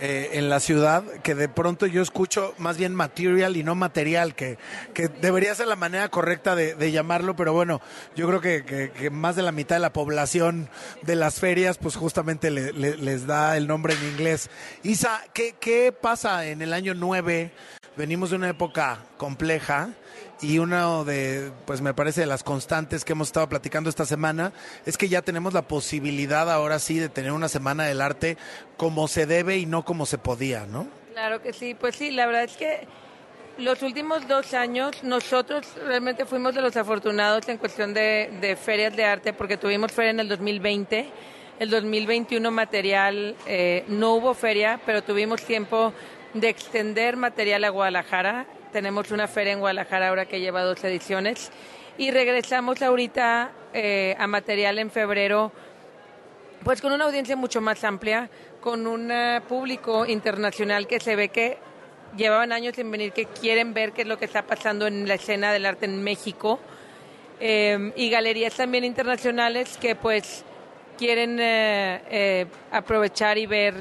eh, 0.00 0.30
en 0.34 0.48
la 0.48 0.60
ciudad 0.60 1.04
que 1.22 1.34
de 1.34 1.48
pronto 1.48 1.86
yo 1.86 2.02
escucho 2.02 2.54
más 2.58 2.76
bien 2.76 2.94
material 2.94 3.56
y 3.56 3.62
no 3.62 3.74
material, 3.74 4.34
que, 4.34 4.58
que 4.92 5.08
debería 5.08 5.54
ser 5.54 5.68
la 5.68 5.76
manera 5.76 6.08
correcta 6.08 6.54
de, 6.56 6.74
llamarlo, 6.92 7.36
pero 7.36 7.52
bueno, 7.52 7.80
yo 8.16 8.26
creo 8.28 8.40
que, 8.40 8.64
que- 8.64 9.10
más 9.10 9.36
de 9.36 9.42
la 9.42 9.52
mitad 9.52 9.76
de 9.76 9.80
la 9.80 9.92
población 9.92 10.68
de 11.02 11.14
las 11.16 11.38
ferias, 11.40 11.78
pues 11.78 11.96
justamente 11.96 12.50
le- 12.50 12.72
les 12.96 13.26
da 13.26 13.56
el 13.56 13.66
nombre 13.68 13.94
en 13.94 14.04
inglés. 14.08 14.50
Isa, 14.82 15.22
¿qué, 15.32 15.54
qué 15.60 15.92
pasa 15.92 16.46
en 16.46 16.60
el 16.62 16.72
año 16.72 16.94
9? 16.94 17.52
Venimos 17.96 18.30
de 18.30 18.36
una 18.36 18.48
época 18.48 18.98
compleja 19.18 19.90
y 20.42 20.58
uno 20.58 21.04
de, 21.04 21.52
pues 21.64 21.80
me 21.80 21.94
parece, 21.94 22.22
de 22.22 22.26
las 22.26 22.42
constantes 22.42 23.04
que 23.04 23.12
hemos 23.12 23.28
estado 23.28 23.48
platicando 23.48 23.88
esta 23.88 24.04
semana 24.04 24.52
es 24.84 24.98
que 24.98 25.08
ya 25.08 25.22
tenemos 25.22 25.54
la 25.54 25.62
posibilidad 25.62 26.50
ahora 26.50 26.80
sí 26.80 26.98
de 26.98 27.08
tener 27.08 27.30
una 27.30 27.48
semana 27.48 27.84
del 27.84 28.00
arte 28.00 28.36
como 28.76 29.06
se 29.06 29.26
debe 29.26 29.58
y 29.58 29.66
no 29.66 29.84
como 29.84 30.06
se 30.06 30.18
podía, 30.18 30.66
¿no? 30.66 30.88
Claro 31.12 31.40
que 31.40 31.52
sí, 31.52 31.74
pues 31.74 31.94
sí, 31.94 32.10
la 32.10 32.26
verdad 32.26 32.42
es 32.42 32.56
que 32.56 32.88
los 33.58 33.80
últimos 33.82 34.26
dos 34.26 34.54
años 34.54 35.04
nosotros 35.04 35.64
realmente 35.86 36.26
fuimos 36.26 36.52
de 36.56 36.62
los 36.62 36.76
afortunados 36.76 37.48
en 37.48 37.58
cuestión 37.58 37.94
de, 37.94 38.36
de 38.40 38.56
ferias 38.56 38.96
de 38.96 39.04
arte 39.04 39.32
porque 39.32 39.56
tuvimos 39.56 39.92
feria 39.92 40.10
en 40.10 40.18
el 40.18 40.28
2020, 40.28 41.12
el 41.60 41.70
2021 41.70 42.50
material 42.50 43.36
eh, 43.46 43.84
no 43.86 44.14
hubo 44.14 44.34
feria, 44.34 44.80
pero 44.84 45.02
tuvimos 45.02 45.42
tiempo 45.42 45.92
de 46.34 46.48
extender 46.48 47.16
material 47.16 47.64
a 47.64 47.70
Guadalajara. 47.70 48.46
Tenemos 48.72 49.10
una 49.10 49.26
feria 49.26 49.52
en 49.52 49.60
Guadalajara 49.60 50.08
ahora 50.08 50.26
que 50.26 50.40
lleva 50.40 50.62
dos 50.62 50.84
ediciones 50.84 51.50
y 51.96 52.10
regresamos 52.10 52.82
ahorita 52.82 53.52
eh, 53.72 54.14
a 54.18 54.26
material 54.26 54.78
en 54.78 54.90
febrero 54.90 55.52
pues 56.62 56.80
con 56.80 56.92
una 56.92 57.04
audiencia 57.04 57.36
mucho 57.36 57.60
más 57.60 57.84
amplia, 57.84 58.28
con 58.60 58.86
un 58.86 59.10
eh, 59.10 59.40
público 59.48 60.06
internacional 60.06 60.86
que 60.86 61.00
se 61.00 61.16
ve 61.16 61.28
que 61.28 61.58
llevaban 62.16 62.52
años 62.52 62.74
sin 62.76 62.90
venir, 62.90 63.12
que 63.12 63.26
quieren 63.26 63.74
ver 63.74 63.92
qué 63.92 64.02
es 64.02 64.08
lo 64.08 64.18
que 64.18 64.24
está 64.24 64.42
pasando 64.42 64.86
en 64.86 65.06
la 65.06 65.14
escena 65.14 65.52
del 65.52 65.66
arte 65.66 65.86
en 65.86 66.02
México, 66.02 66.58
Eh, 67.40 67.92
y 67.96 68.10
galerías 68.10 68.54
también 68.54 68.84
internacionales 68.84 69.76
que 69.76 69.96
pues 69.96 70.44
quieren 70.96 71.40
aprovechar 72.70 73.38
y 73.38 73.46
ver, 73.46 73.74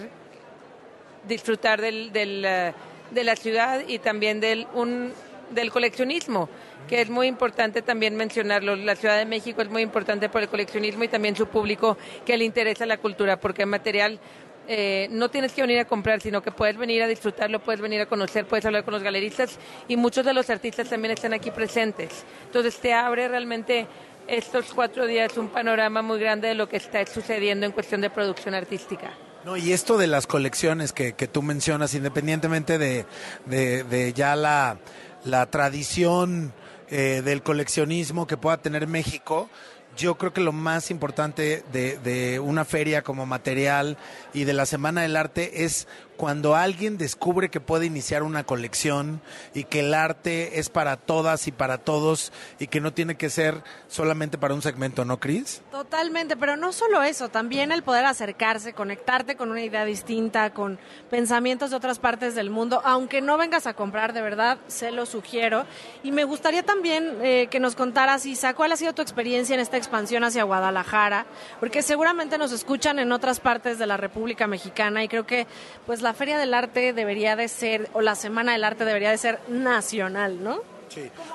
disfrutar 1.27 1.81
del, 1.81 2.11
del, 2.11 2.43
eh, 2.45 2.73
de 3.11 3.23
la 3.23 3.35
ciudad 3.35 3.81
y 3.87 3.99
también 3.99 4.39
del, 4.39 4.67
un, 4.73 5.13
del 5.51 5.71
coleccionismo, 5.71 6.49
que 6.87 7.01
es 7.01 7.09
muy 7.09 7.27
importante 7.27 7.81
también 7.81 8.15
mencionarlo. 8.15 8.75
La 8.75 8.95
Ciudad 8.95 9.17
de 9.17 9.25
México 9.25 9.61
es 9.61 9.69
muy 9.69 9.81
importante 9.81 10.29
por 10.29 10.41
el 10.41 10.49
coleccionismo 10.49 11.03
y 11.03 11.07
también 11.07 11.35
su 11.35 11.47
público 11.47 11.97
que 12.25 12.37
le 12.37 12.45
interesa 12.45 12.85
la 12.85 12.97
cultura, 12.97 13.39
porque 13.39 13.65
material 13.65 14.19
eh, 14.67 15.07
no 15.11 15.29
tienes 15.29 15.51
que 15.51 15.61
venir 15.61 15.79
a 15.79 15.85
comprar, 15.85 16.21
sino 16.21 16.41
que 16.41 16.51
puedes 16.51 16.77
venir 16.77 17.03
a 17.03 17.07
disfrutarlo, 17.07 17.59
puedes 17.59 17.81
venir 17.81 18.01
a 18.01 18.05
conocer, 18.05 18.45
puedes 18.45 18.65
hablar 18.65 18.83
con 18.83 18.93
los 18.93 19.03
galeristas 19.03 19.59
y 19.87 19.97
muchos 19.97 20.25
de 20.25 20.33
los 20.33 20.49
artistas 20.49 20.89
también 20.89 21.13
están 21.13 21.33
aquí 21.33 21.51
presentes. 21.51 22.23
Entonces 22.45 22.77
te 22.77 22.93
abre 22.93 23.27
realmente 23.27 23.87
estos 24.27 24.73
cuatro 24.73 25.05
días 25.05 25.37
un 25.37 25.49
panorama 25.49 26.01
muy 26.01 26.17
grande 26.17 26.47
de 26.47 26.55
lo 26.55 26.69
que 26.69 26.77
está 26.77 27.05
sucediendo 27.05 27.65
en 27.65 27.73
cuestión 27.73 27.99
de 27.99 28.09
producción 28.09 28.53
artística. 28.53 29.11
No, 29.45 29.57
y 29.57 29.73
esto 29.73 29.97
de 29.97 30.07
las 30.07 30.25
colecciones 30.25 30.93
que, 30.93 31.13
que 31.13 31.27
tú 31.27 31.41
mencionas, 31.41 31.93
independientemente 31.95 32.77
de, 32.77 33.05
de, 33.45 33.83
de 33.83 34.13
ya 34.13 34.37
la, 34.37 34.77
la 35.25 35.45
tradición 35.47 36.53
eh, 36.89 37.21
del 37.25 37.43
coleccionismo 37.43 38.25
que 38.25 38.37
pueda 38.37 38.61
tener 38.61 38.87
México, 38.87 39.49
yo 39.97 40.17
creo 40.17 40.33
que 40.33 40.41
lo 40.41 40.53
más 40.53 40.91
importante 40.91 41.63
de, 41.73 41.97
de 41.97 42.39
una 42.39 42.63
feria 42.63 43.01
como 43.01 43.25
material 43.25 43.97
y 44.33 44.45
de 44.45 44.53
la 44.53 44.65
Semana 44.65 45.01
del 45.01 45.17
Arte 45.17 45.65
es 45.65 45.87
cuando 46.17 46.55
alguien 46.55 46.97
descubre 46.97 47.49
que 47.49 47.59
puede 47.59 47.85
iniciar 47.85 48.23
una 48.23 48.43
colección 48.43 49.21
y 49.53 49.63
que 49.65 49.81
el 49.81 49.93
arte 49.93 50.59
es 50.59 50.69
para 50.69 50.97
todas 50.97 51.47
y 51.47 51.51
para 51.51 51.77
todos 51.77 52.31
y 52.59 52.67
que 52.67 52.81
no 52.81 52.93
tiene 52.93 53.15
que 53.15 53.29
ser 53.29 53.63
solamente 53.87 54.37
para 54.37 54.53
un 54.53 54.61
segmento, 54.61 55.05
¿no, 55.05 55.19
Cris? 55.19 55.61
Totalmente, 55.71 56.37
pero 56.37 56.55
no 56.55 56.71
solo 56.71 57.03
eso, 57.03 57.29
también 57.29 57.71
el 57.71 57.83
poder 57.83 58.05
acercarse, 58.05 58.73
conectarte 58.73 59.35
con 59.35 59.51
una 59.51 59.61
idea 59.61 59.85
distinta, 59.85 60.53
con 60.53 60.79
pensamientos 61.09 61.71
de 61.71 61.77
otras 61.77 61.99
partes 61.99 62.35
del 62.35 62.49
mundo, 62.49 62.81
aunque 62.85 63.21
no 63.21 63.37
vengas 63.37 63.67
a 63.67 63.73
comprar, 63.73 64.13
de 64.13 64.21
verdad, 64.21 64.57
se 64.67 64.91
lo 64.91 65.05
sugiero. 65.05 65.65
Y 66.03 66.11
me 66.11 66.23
gustaría 66.23 66.63
también 66.63 67.17
eh, 67.21 67.47
que 67.49 67.59
nos 67.59 67.75
contaras, 67.75 68.25
Isa, 68.25 68.53
cuál 68.53 68.71
ha 68.71 68.77
sido 68.77 68.93
tu 68.93 69.01
experiencia 69.01 69.55
en 69.55 69.59
esta 69.59 69.77
expansión 69.77 70.23
hacia 70.23 70.43
Guadalajara, 70.43 71.25
porque 71.59 71.81
seguramente 71.81 72.37
nos 72.37 72.51
escuchan 72.51 72.99
en 72.99 73.11
otras 73.11 73.39
partes 73.39 73.79
de 73.79 73.87
la 73.87 73.97
República 73.97 74.47
Mexicana 74.47 75.03
y 75.03 75.07
creo 75.07 75.25
que 75.25 75.47
pues 75.85 76.01
la 76.03 76.13
Feria 76.13 76.37
del 76.37 76.53
Arte 76.53 76.93
debería 76.93 77.35
de 77.35 77.47
ser, 77.47 77.89
o 77.93 78.01
la 78.01 78.15
Semana 78.15 78.51
del 78.51 78.63
Arte 78.63 78.85
debería 78.85 79.09
de 79.09 79.17
ser 79.17 79.39
nacional, 79.47 80.43
¿no? 80.43 80.61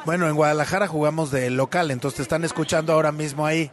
Bueno, 0.04 0.28
en 0.28 0.37
Guadalajara 0.37 0.87
jugamos 0.87 1.33
de 1.33 1.50
local, 1.50 1.90
entonces 1.90 2.18
te 2.18 2.22
están 2.22 2.44
escuchando 2.44 2.92
ahora 2.92 3.11
mismo 3.11 3.44
ahí. 3.44 3.72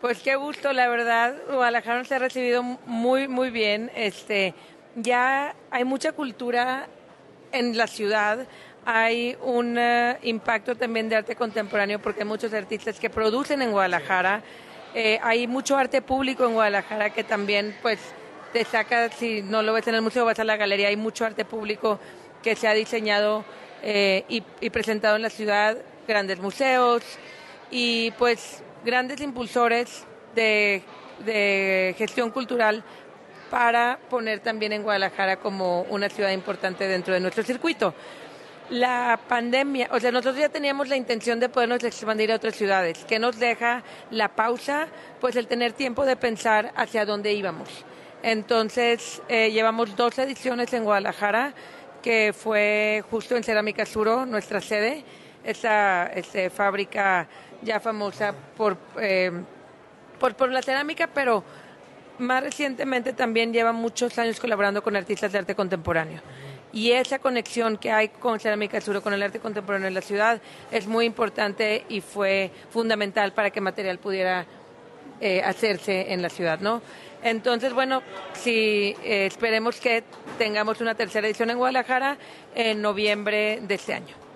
Pues 0.00 0.20
qué 0.20 0.36
gusto, 0.36 0.72
la 0.72 0.88
verdad. 0.88 1.34
Guadalajara 1.50 2.04
se 2.04 2.14
ha 2.14 2.18
recibido 2.18 2.62
muy, 2.62 3.28
muy 3.28 3.50
bien. 3.50 3.90
Este, 3.94 4.54
ya 4.94 5.54
hay 5.70 5.84
mucha 5.84 6.12
cultura 6.12 6.86
en 7.52 7.76
la 7.76 7.86
ciudad. 7.86 8.46
Hay 8.86 9.36
un 9.42 9.76
eh, 9.76 10.16
impacto 10.22 10.74
también 10.76 11.08
de 11.08 11.16
arte 11.16 11.36
contemporáneo 11.36 12.00
porque 12.00 12.20
hay 12.20 12.28
muchos 12.28 12.54
artistas 12.54 12.98
que 12.98 13.10
producen 13.10 13.60
en 13.62 13.72
Guadalajara. 13.72 14.42
Eh, 14.94 15.18
hay 15.22 15.46
mucho 15.46 15.76
arte 15.76 16.00
público 16.00 16.46
en 16.46 16.54
Guadalajara 16.54 17.10
que 17.10 17.22
también, 17.22 17.76
pues, 17.82 17.98
te 18.52 18.64
saca, 18.64 19.10
si 19.10 19.42
no 19.42 19.62
lo 19.62 19.72
ves 19.72 19.86
en 19.88 19.94
el 19.94 20.02
museo, 20.02 20.24
vas 20.24 20.38
a 20.38 20.44
la 20.44 20.56
galería. 20.56 20.88
Hay 20.88 20.96
mucho 20.96 21.24
arte 21.24 21.44
público 21.44 21.98
que 22.42 22.56
se 22.56 22.68
ha 22.68 22.74
diseñado 22.74 23.44
eh, 23.82 24.24
y, 24.28 24.42
y 24.60 24.70
presentado 24.70 25.16
en 25.16 25.22
la 25.22 25.30
ciudad, 25.30 25.76
grandes 26.06 26.40
museos 26.40 27.02
y, 27.70 28.10
pues, 28.12 28.62
grandes 28.84 29.20
impulsores 29.20 30.04
de, 30.34 30.82
de 31.24 31.94
gestión 31.98 32.30
cultural 32.30 32.82
para 33.50 33.98
poner 34.08 34.40
también 34.40 34.72
en 34.72 34.82
Guadalajara 34.82 35.36
como 35.36 35.82
una 35.82 36.08
ciudad 36.08 36.30
importante 36.30 36.86
dentro 36.86 37.14
de 37.14 37.20
nuestro 37.20 37.42
circuito. 37.42 37.94
La 38.70 39.18
pandemia, 39.28 39.88
o 39.90 39.98
sea, 39.98 40.12
nosotros 40.12 40.36
ya 40.36 40.48
teníamos 40.48 40.88
la 40.88 40.96
intención 40.96 41.40
de 41.40 41.48
podernos 41.48 41.82
expandir 41.82 42.30
a 42.30 42.36
otras 42.36 42.54
ciudades. 42.54 43.04
que 43.04 43.18
nos 43.18 43.38
deja 43.40 43.82
la 44.12 44.28
pausa? 44.28 44.86
Pues 45.20 45.34
el 45.34 45.48
tener 45.48 45.72
tiempo 45.72 46.06
de 46.06 46.16
pensar 46.16 46.72
hacia 46.76 47.04
dónde 47.04 47.32
íbamos. 47.32 47.68
Entonces, 48.22 49.22
eh, 49.28 49.50
llevamos 49.50 49.96
dos 49.96 50.18
ediciones 50.18 50.72
en 50.72 50.84
Guadalajara, 50.84 51.54
que 52.02 52.32
fue 52.36 53.02
justo 53.10 53.36
en 53.36 53.44
Cerámica 53.44 53.86
Suro, 53.86 54.26
nuestra 54.26 54.60
sede, 54.60 55.04
esa 55.44 56.06
este, 56.06 56.50
fábrica 56.50 57.26
ya 57.62 57.80
famosa 57.80 58.34
por, 58.56 58.76
eh, 59.00 59.32
por, 60.18 60.34
por 60.34 60.50
la 60.50 60.62
cerámica, 60.62 61.08
pero 61.12 61.44
más 62.18 62.42
recientemente 62.42 63.12
también 63.12 63.52
lleva 63.52 63.72
muchos 63.72 64.18
años 64.18 64.38
colaborando 64.38 64.82
con 64.82 64.96
artistas 64.96 65.32
de 65.32 65.38
arte 65.38 65.54
contemporáneo. 65.54 66.20
Y 66.72 66.92
esa 66.92 67.18
conexión 67.18 67.78
que 67.78 67.90
hay 67.90 68.08
con 68.08 68.38
Cerámica 68.38 68.80
Suro, 68.80 69.02
con 69.02 69.12
el 69.12 69.22
arte 69.22 69.40
contemporáneo 69.40 69.88
en 69.88 69.94
la 69.94 70.02
ciudad, 70.02 70.40
es 70.70 70.86
muy 70.86 71.04
importante 71.04 71.84
y 71.88 72.00
fue 72.00 72.50
fundamental 72.70 73.32
para 73.32 73.50
que 73.50 73.60
material 73.60 73.98
pudiera 73.98 74.46
eh, 75.20 75.42
hacerse 75.42 76.12
en 76.12 76.22
la 76.22 76.28
ciudad, 76.28 76.60
¿no? 76.60 76.80
Entonces, 77.22 77.72
bueno, 77.72 78.02
si 78.34 78.96
eh, 79.04 79.26
esperemos 79.26 79.80
que 79.80 80.04
tengamos 80.38 80.80
una 80.80 80.94
tercera 80.94 81.26
edición 81.26 81.50
en 81.50 81.58
Guadalajara 81.58 82.16
en 82.54 82.80
noviembre 82.80 83.60
de 83.62 83.74
este 83.74 83.94
año. 83.94 84.29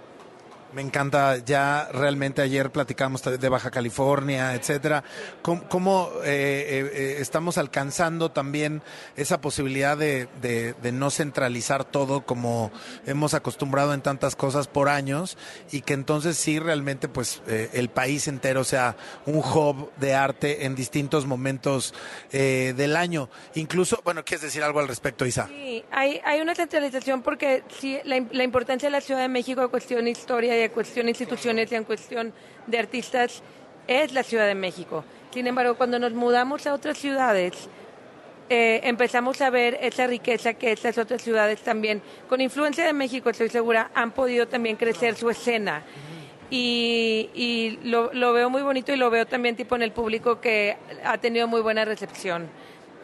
Me 0.75 0.83
encanta, 0.83 1.37
ya 1.39 1.89
realmente 1.93 2.43
ayer 2.43 2.71
platicamos 2.73 3.23
de 3.23 3.49
Baja 3.49 3.71
California, 3.71 4.55
etcétera. 4.55 5.05
¿Cómo, 5.41 5.63
cómo, 5.69 6.11
eh, 6.25 6.25
eh, 6.25 6.91
eh, 6.93 7.17
estamos 7.21 7.59
alcanzando 7.59 8.33
también 8.33 8.83
esa 9.17 9.41
posibilidad 9.41 9.97
de, 9.97 10.27
de- 10.43 10.75
de 10.75 10.91
no 10.93 11.11
centralizar 11.11 11.85
todo 11.85 12.27
como 12.27 12.73
hemos 13.07 13.35
acostumbrado 13.35 13.95
en 13.95 14.01
tantas 14.03 14.35
cosas 14.35 14.67
por 14.67 14.89
años 14.89 15.39
y 15.71 15.83
que 15.83 15.95
entonces 15.95 16.37
sí 16.37 16.59
realmente 16.59 17.09
pues 17.09 17.41
eh, 17.47 17.71
el 17.75 17.89
país 17.89 18.27
entero 18.27 18.65
sea 18.65 18.97
un 19.27 19.37
hub 19.37 19.93
de 19.99 20.15
arte 20.15 20.65
en 20.67 20.75
distintos 20.75 21.25
momentos 21.25 21.95
eh, 22.33 22.75
del 22.77 22.97
año? 22.97 23.29
Incluso, 23.55 24.01
bueno, 24.05 24.25
¿quieres 24.25 24.43
decir 24.43 24.65
algo 24.65 24.81
al 24.81 24.89
respecto, 24.89 25.25
Isa? 25.25 25.47
Sí, 25.47 25.85
hay, 25.93 26.21
hay 26.25 26.41
una 26.41 26.57
centralización 26.57 27.23
porque 27.23 27.63
sí, 27.81 27.99
la, 28.05 28.25
la 28.33 28.43
importancia 28.43 28.89
de 28.89 28.93
la 28.93 29.01
Ciudad 29.01 29.21
de 29.21 29.29
México 29.29 29.71
cuestión 29.71 30.09
historia 30.09 30.57
y 30.57 30.64
en 30.65 30.71
cuestión 30.71 31.07
de 31.07 31.11
instituciones 31.11 31.71
y 31.71 31.75
en 31.75 31.85
cuestión 31.85 32.33
de 32.67 32.79
artistas 32.79 33.43
es 33.87 34.13
la 34.13 34.23
Ciudad 34.23 34.47
de 34.47 34.55
México. 34.55 35.05
Sin 35.33 35.47
embargo, 35.47 35.77
cuando 35.77 35.99
nos 35.99 36.13
mudamos 36.13 36.67
a 36.67 36.75
otras 36.75 36.99
ciudades, 36.99 37.69
eh, 38.51 38.81
empezamos 38.85 39.41
a 39.41 39.51
ver 39.51 39.79
esa 39.81 40.07
riqueza 40.07 40.55
que 40.55 40.73
estas 40.73 40.99
otras 40.99 41.23
ciudades 41.23 41.61
también, 41.61 42.03
con 42.29 42.41
influencia 42.41 42.85
de 42.85 42.93
México, 42.93 43.31
estoy 43.31 43.49
segura, 43.49 43.91
han 43.95 44.13
podido 44.13 44.47
también 44.47 44.77
crecer 44.77 45.17
su 45.17 45.31
escena. 45.31 45.83
Y, 46.51 47.31
y 47.35 47.79
lo, 47.85 48.13
lo 48.13 48.33
veo 48.33 48.51
muy 48.51 48.63
bonito 48.63 48.93
y 48.93 48.97
lo 48.97 49.11
veo 49.11 49.27
también 49.27 49.57
tipo 49.57 49.75
en 49.77 49.83
el 49.83 49.93
público 49.93 50.41
que 50.41 50.77
ha 51.03 51.19
tenido 51.19 51.49
muy 51.49 51.63
buena 51.63 51.85
recepción. 51.85 52.49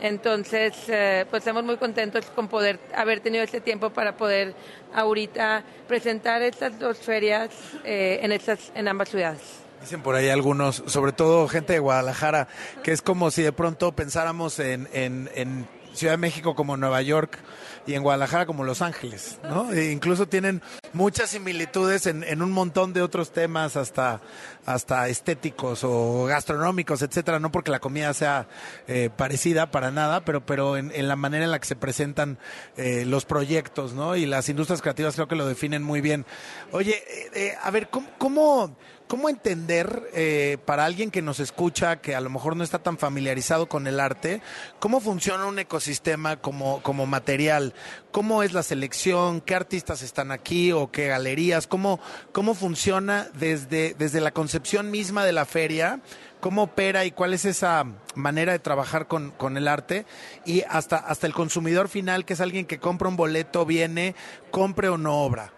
Entonces, 0.00 0.74
eh, 0.88 1.26
pues 1.28 1.42
estamos 1.42 1.64
muy 1.64 1.76
contentos 1.76 2.24
con 2.34 2.48
poder 2.48 2.80
haber 2.94 3.20
tenido 3.20 3.44
este 3.44 3.60
tiempo 3.60 3.90
para 3.90 4.16
poder 4.16 4.54
ahorita 4.94 5.62
presentar 5.86 6.42
estas 6.42 6.78
dos 6.78 6.98
ferias 6.98 7.50
eh, 7.84 8.20
en, 8.22 8.32
estas, 8.32 8.72
en 8.74 8.88
ambas 8.88 9.10
ciudades. 9.10 9.40
Dicen 9.80 10.02
por 10.02 10.14
ahí 10.14 10.28
algunos, 10.28 10.82
sobre 10.86 11.12
todo 11.12 11.48
gente 11.48 11.74
de 11.74 11.78
Guadalajara, 11.78 12.48
que 12.82 12.92
es 12.92 13.02
como 13.02 13.30
si 13.30 13.42
de 13.42 13.52
pronto 13.52 13.92
pensáramos 13.92 14.58
en, 14.58 14.88
en, 14.92 15.30
en 15.34 15.66
Ciudad 15.94 16.14
de 16.14 16.18
México 16.18 16.54
como 16.54 16.76
Nueva 16.76 17.02
York 17.02 17.38
y 17.86 17.94
en 17.94 18.02
Guadalajara 18.02 18.46
como 18.46 18.64
Los 18.64 18.82
Ángeles, 18.82 19.38
¿no? 19.42 19.72
E 19.72 19.90
incluso 19.92 20.28
tienen 20.28 20.62
muchas 20.92 21.30
similitudes 21.30 22.06
en, 22.06 22.24
en, 22.24 22.42
un 22.42 22.52
montón 22.52 22.92
de 22.92 23.02
otros 23.02 23.32
temas, 23.32 23.76
hasta, 23.76 24.20
hasta 24.66 25.08
estéticos 25.08 25.82
o 25.84 26.24
gastronómicos, 26.26 27.02
etcétera, 27.02 27.40
no 27.40 27.50
porque 27.50 27.70
la 27.70 27.80
comida 27.80 28.12
sea 28.14 28.48
eh, 28.86 29.10
parecida 29.14 29.70
para 29.70 29.90
nada, 29.90 30.24
pero, 30.24 30.44
pero 30.44 30.76
en, 30.76 30.92
en, 30.94 31.08
la 31.08 31.16
manera 31.16 31.44
en 31.44 31.50
la 31.50 31.58
que 31.58 31.66
se 31.66 31.76
presentan 31.76 32.38
eh, 32.76 33.04
los 33.06 33.24
proyectos, 33.24 33.94
¿no? 33.94 34.16
Y 34.16 34.26
las 34.26 34.48
industrias 34.48 34.82
creativas 34.82 35.14
creo 35.14 35.28
que 35.28 35.36
lo 35.36 35.46
definen 35.46 35.82
muy 35.82 36.00
bien. 36.00 36.26
Oye, 36.72 37.02
eh, 37.08 37.30
eh 37.34 37.54
a 37.62 37.70
ver, 37.70 37.88
¿cómo, 37.88 38.08
cómo 38.18 38.76
¿Cómo 39.10 39.28
entender 39.28 40.08
eh, 40.14 40.56
para 40.66 40.84
alguien 40.84 41.10
que 41.10 41.20
nos 41.20 41.40
escucha, 41.40 42.00
que 42.00 42.14
a 42.14 42.20
lo 42.20 42.30
mejor 42.30 42.54
no 42.54 42.62
está 42.62 42.78
tan 42.78 42.96
familiarizado 42.96 43.68
con 43.68 43.88
el 43.88 43.98
arte, 43.98 44.40
cómo 44.78 45.00
funciona 45.00 45.46
un 45.46 45.58
ecosistema 45.58 46.36
como, 46.36 46.80
como 46.84 47.06
material? 47.06 47.74
¿Cómo 48.12 48.44
es 48.44 48.52
la 48.52 48.62
selección? 48.62 49.40
¿Qué 49.40 49.56
artistas 49.56 50.02
están 50.02 50.30
aquí 50.30 50.70
o 50.70 50.92
qué 50.92 51.08
galerías? 51.08 51.66
¿Cómo, 51.66 51.98
cómo 52.30 52.54
funciona 52.54 53.28
desde, 53.34 53.96
desde 53.98 54.20
la 54.20 54.30
concepción 54.30 54.92
misma 54.92 55.24
de 55.24 55.32
la 55.32 55.44
feria? 55.44 55.98
¿Cómo 56.38 56.62
opera 56.62 57.04
y 57.04 57.10
cuál 57.10 57.34
es 57.34 57.44
esa 57.44 57.84
manera 58.14 58.52
de 58.52 58.60
trabajar 58.60 59.08
con, 59.08 59.32
con 59.32 59.56
el 59.56 59.66
arte? 59.66 60.06
Y 60.44 60.62
hasta, 60.68 60.98
hasta 60.98 61.26
el 61.26 61.34
consumidor 61.34 61.88
final, 61.88 62.24
que 62.24 62.34
es 62.34 62.40
alguien 62.40 62.64
que 62.64 62.78
compra 62.78 63.08
un 63.08 63.16
boleto, 63.16 63.66
viene, 63.66 64.14
compre 64.52 64.88
o 64.88 64.98
no 64.98 65.24
obra. 65.24 65.52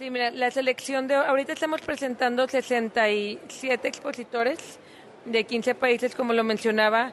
Sí, 0.00 0.08
mira, 0.08 0.30
la 0.30 0.50
selección 0.50 1.08
de... 1.08 1.14
Ahorita 1.14 1.52
estamos 1.52 1.82
presentando 1.82 2.48
67 2.48 3.86
expositores 3.86 4.78
de 5.26 5.44
15 5.44 5.74
países, 5.74 6.14
como 6.14 6.32
lo 6.32 6.42
mencionaba. 6.42 7.12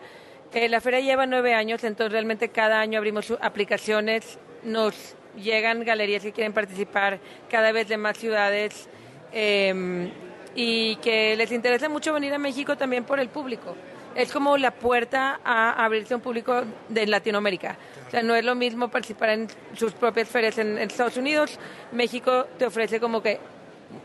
Eh, 0.53 0.69
la 0.69 0.79
feria 0.79 1.01
lleva 1.01 1.25
nueve 1.25 1.53
años, 1.53 1.83
entonces 1.83 2.13
realmente 2.13 2.47
cada 2.47 2.79
año 2.79 2.97
abrimos 2.97 3.29
aplicaciones, 3.41 4.39
nos 4.63 5.17
llegan 5.35 5.83
galerías 5.83 6.23
que 6.23 6.31
quieren 6.31 6.53
participar 6.53 7.19
cada 7.51 7.73
vez 7.73 7.89
de 7.89 7.97
más 7.97 8.17
ciudades 8.17 8.87
eh, 9.33 10.09
y 10.55 10.95
que 11.01 11.35
les 11.35 11.51
interesa 11.51 11.89
mucho 11.89 12.13
venir 12.13 12.33
a 12.33 12.37
México 12.37 12.77
también 12.77 13.03
por 13.03 13.19
el 13.19 13.27
público. 13.27 13.75
Es 14.17 14.31
como 14.31 14.57
la 14.57 14.71
puerta 14.71 15.39
a 15.45 15.85
abrirse 15.85 16.15
a 16.15 16.17
un 16.17 16.23
público 16.23 16.63
de 16.89 17.05
Latinoamérica. 17.05 17.77
O 18.07 18.09
sea, 18.09 18.23
no 18.23 18.33
es 18.33 18.43
lo 18.43 18.55
mismo 18.55 18.87
participar 18.87 19.29
en 19.29 19.47
sus 19.75 19.93
propias 19.93 20.27
ferias 20.27 20.57
en, 20.57 20.79
Estados 20.79 21.17
Unidos. 21.17 21.59
México 21.91 22.47
te 22.57 22.65
ofrece 22.65 22.99
como 22.99 23.21
que 23.21 23.39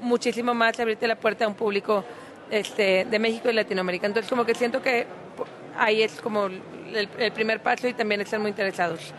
muchísimo 0.01 0.53
más 0.53 0.79
abrirte 0.79 1.09
la 1.09 1.17
puerta 1.17 1.47
a 1.47 1.49
un 1.49 1.55
público 1.55 2.05
este, 2.51 3.07
de 3.07 3.19
México 3.19 3.49
y 3.49 3.55
Latinoamérica. 3.55 4.07
Entonces, 4.07 4.29
como 4.29 4.45
que 4.45 4.55
siento 4.55 4.83
que 4.83 5.07
ahí 5.79 6.03
es 6.03 6.21
como 6.21 6.45
el, 6.45 6.61
el 7.19 7.33
primer 7.33 7.63
paso 7.63 7.89
y 7.89 7.95
también 7.95 8.21
están 8.21 8.43
muy 8.43 8.51
interesados. 8.51 9.15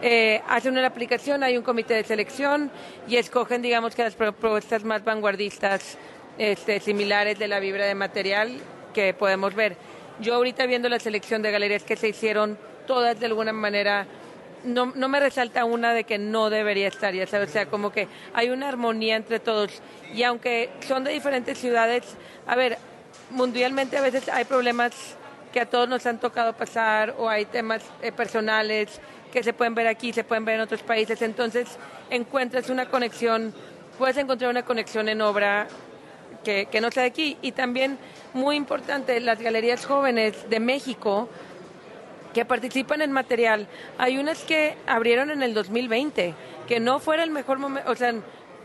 Eh, 0.00 0.42
hacen 0.48 0.78
una 0.78 0.86
aplicación, 0.86 1.42
hay 1.42 1.56
un 1.56 1.64
comité 1.64 1.94
de 1.94 2.04
selección 2.04 2.70
y 3.08 3.16
escogen, 3.16 3.62
digamos, 3.62 3.96
que 3.96 4.04
las 4.04 4.14
propuestas 4.14 4.84
más 4.84 5.02
vanguardistas, 5.02 5.98
este, 6.38 6.78
similares 6.78 7.36
de 7.38 7.48
la 7.48 7.58
vibra 7.58 7.86
de 7.86 7.96
material 7.96 8.60
que 8.94 9.14
podemos 9.14 9.54
ver. 9.54 9.76
Yo 10.20 10.34
ahorita 10.34 10.66
viendo 10.66 10.88
la 10.88 10.98
selección 10.98 11.42
de 11.42 11.50
galerías 11.50 11.82
que 11.82 11.96
se 11.96 12.08
hicieron, 12.08 12.58
todas 12.86 13.18
de 13.20 13.26
alguna 13.26 13.52
manera 13.52 14.06
no, 14.64 14.92
no 14.94 15.08
me 15.08 15.20
resalta 15.20 15.64
una 15.64 15.94
de 15.94 16.04
que 16.04 16.18
no 16.18 16.50
debería 16.50 16.88
estar, 16.88 17.14
ya 17.14 17.26
sabes, 17.26 17.50
o 17.50 17.52
sea, 17.52 17.66
como 17.66 17.90
que 17.92 18.08
hay 18.34 18.50
una 18.50 18.68
armonía 18.68 19.16
entre 19.16 19.38
todos. 19.38 19.80
Y 20.14 20.22
aunque 20.22 20.70
son 20.86 21.04
de 21.04 21.12
diferentes 21.12 21.58
ciudades, 21.58 22.16
a 22.46 22.56
ver, 22.56 22.78
mundialmente 23.30 23.96
a 23.96 24.00
veces 24.02 24.28
hay 24.28 24.44
problemas 24.44 25.16
que 25.52 25.60
a 25.60 25.66
todos 25.66 25.88
nos 25.88 26.04
han 26.06 26.18
tocado 26.18 26.52
pasar 26.52 27.14
o 27.18 27.28
hay 27.28 27.44
temas 27.46 27.82
eh, 28.02 28.12
personales 28.12 29.00
que 29.32 29.42
se 29.42 29.52
pueden 29.52 29.74
ver 29.74 29.86
aquí, 29.86 30.12
se 30.12 30.24
pueden 30.24 30.44
ver 30.44 30.56
en 30.56 30.60
otros 30.62 30.82
países. 30.82 31.22
Entonces 31.22 31.78
encuentras 32.10 32.68
una 32.68 32.86
conexión, 32.86 33.54
puedes 33.98 34.16
encontrar 34.16 34.50
una 34.50 34.64
conexión 34.64 35.08
en 35.08 35.20
obra 35.20 35.66
que, 36.44 36.66
que 36.66 36.80
no 36.80 36.90
sea 36.90 37.04
de 37.04 37.08
aquí. 37.08 37.36
Y 37.42 37.52
también, 37.52 37.98
muy 38.36 38.54
importante, 38.54 39.18
las 39.20 39.40
galerías 39.40 39.84
jóvenes 39.84 40.48
de 40.48 40.60
México 40.60 41.28
que 42.32 42.44
participan 42.44 43.00
en 43.00 43.10
material. 43.10 43.66
Hay 43.98 44.18
unas 44.18 44.44
que 44.44 44.76
abrieron 44.86 45.30
en 45.30 45.42
el 45.42 45.54
2020, 45.54 46.34
que 46.68 46.78
no 46.78 47.00
fuera 47.00 47.24
el 47.24 47.30
mejor 47.30 47.58
momento, 47.58 47.90
o 47.90 47.96
sea, 47.96 48.14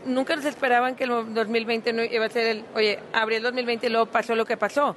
nunca 0.04 0.36
nos 0.36 0.44
esperaban 0.44 0.94
que 0.94 1.04
el 1.04 1.34
2020 1.34 1.92
no 1.92 2.04
iba 2.04 2.26
a 2.26 2.28
ser 2.28 2.46
el, 2.46 2.64
oye, 2.74 2.98
abrió 3.12 3.38
el 3.38 3.42
2020 3.44 3.86
y 3.86 3.90
luego 3.90 4.06
pasó 4.06 4.36
lo 4.36 4.44
que 4.44 4.56
pasó, 4.56 4.94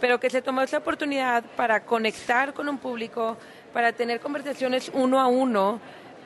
pero 0.00 0.18
que 0.18 0.30
se 0.30 0.40
tomó 0.40 0.62
esa 0.62 0.78
oportunidad 0.78 1.44
para 1.56 1.84
conectar 1.84 2.54
con 2.54 2.68
un 2.68 2.78
público, 2.78 3.36
para 3.74 3.92
tener 3.92 4.20
conversaciones 4.20 4.90
uno 4.94 5.20
a 5.20 5.26
uno, 5.26 5.80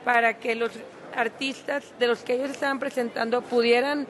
para 0.05 0.39
que 0.39 0.55
los 0.55 0.71
artistas 1.15 1.83
de 1.99 2.07
los 2.07 2.23
que 2.23 2.33
ellos 2.35 2.51
estaban 2.51 2.79
presentando 2.79 3.41
pudieran 3.41 4.07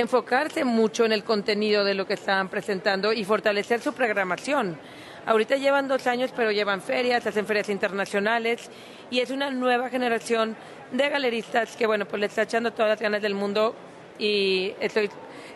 enfocarse 0.00 0.64
mucho 0.64 1.04
en 1.04 1.12
el 1.12 1.24
contenido 1.24 1.84
de 1.84 1.94
lo 1.94 2.06
que 2.06 2.14
estaban 2.14 2.48
presentando 2.48 3.12
y 3.12 3.24
fortalecer 3.24 3.80
su 3.80 3.92
programación. 3.92 4.78
Ahorita 5.26 5.56
llevan 5.56 5.88
dos 5.88 6.06
años, 6.06 6.32
pero 6.34 6.52
llevan 6.52 6.80
ferias, 6.80 7.26
hacen 7.26 7.46
ferias 7.46 7.68
internacionales 7.68 8.70
y 9.10 9.20
es 9.20 9.30
una 9.30 9.50
nueva 9.50 9.90
generación 9.90 10.56
de 10.92 11.08
galeristas 11.08 11.76
que, 11.76 11.86
bueno, 11.86 12.06
pues 12.06 12.20
le 12.20 12.26
está 12.26 12.42
echando 12.42 12.72
todas 12.72 12.90
las 12.90 13.00
ganas 13.00 13.20
del 13.20 13.34
mundo 13.34 13.74
y 14.18 14.74
estoy 14.80 15.10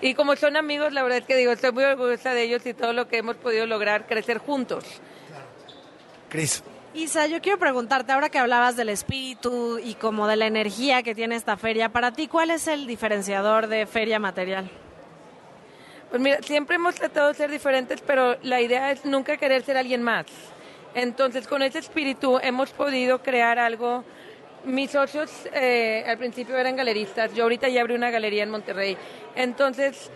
y 0.04 0.14
como 0.14 0.34
son 0.34 0.56
amigos, 0.56 0.92
la 0.92 1.04
verdad 1.04 1.18
es 1.18 1.24
que 1.24 1.36
digo, 1.36 1.52
estoy 1.52 1.70
muy 1.70 1.84
orgullosa 1.84 2.34
de 2.34 2.42
ellos 2.42 2.66
y 2.66 2.74
todo 2.74 2.92
lo 2.92 3.06
que 3.06 3.18
hemos 3.18 3.36
podido 3.36 3.66
lograr 3.66 4.08
crecer 4.08 4.38
juntos. 4.38 4.84
Cris. 6.28 6.64
Isa, 6.94 7.26
yo 7.26 7.40
quiero 7.40 7.58
preguntarte, 7.58 8.12
ahora 8.12 8.28
que 8.28 8.38
hablabas 8.38 8.76
del 8.76 8.90
espíritu 8.90 9.78
y 9.78 9.94
como 9.94 10.26
de 10.26 10.36
la 10.36 10.46
energía 10.46 11.02
que 11.02 11.14
tiene 11.14 11.36
esta 11.36 11.56
feria, 11.56 11.88
para 11.88 12.12
ti, 12.12 12.28
¿cuál 12.28 12.50
es 12.50 12.68
el 12.68 12.86
diferenciador 12.86 13.66
de 13.66 13.86
Feria 13.86 14.18
Material? 14.18 14.70
Pues 16.10 16.20
mira, 16.20 16.42
siempre 16.42 16.76
hemos 16.76 16.96
tratado 16.96 17.28
de 17.28 17.34
ser 17.34 17.50
diferentes, 17.50 18.02
pero 18.02 18.36
la 18.42 18.60
idea 18.60 18.90
es 18.90 19.06
nunca 19.06 19.38
querer 19.38 19.62
ser 19.62 19.78
alguien 19.78 20.02
más. 20.02 20.26
Entonces, 20.94 21.48
con 21.48 21.62
ese 21.62 21.78
espíritu 21.78 22.38
hemos 22.42 22.70
podido 22.72 23.22
crear 23.22 23.58
algo. 23.58 24.04
Mis 24.64 24.90
socios 24.90 25.30
eh, 25.54 26.04
al 26.06 26.18
principio 26.18 26.58
eran 26.58 26.76
galeristas, 26.76 27.32
yo 27.32 27.44
ahorita 27.44 27.70
ya 27.70 27.80
abrí 27.80 27.94
una 27.94 28.10
galería 28.10 28.42
en 28.42 28.50
Monterrey. 28.50 28.98
Entonces, 29.34 30.10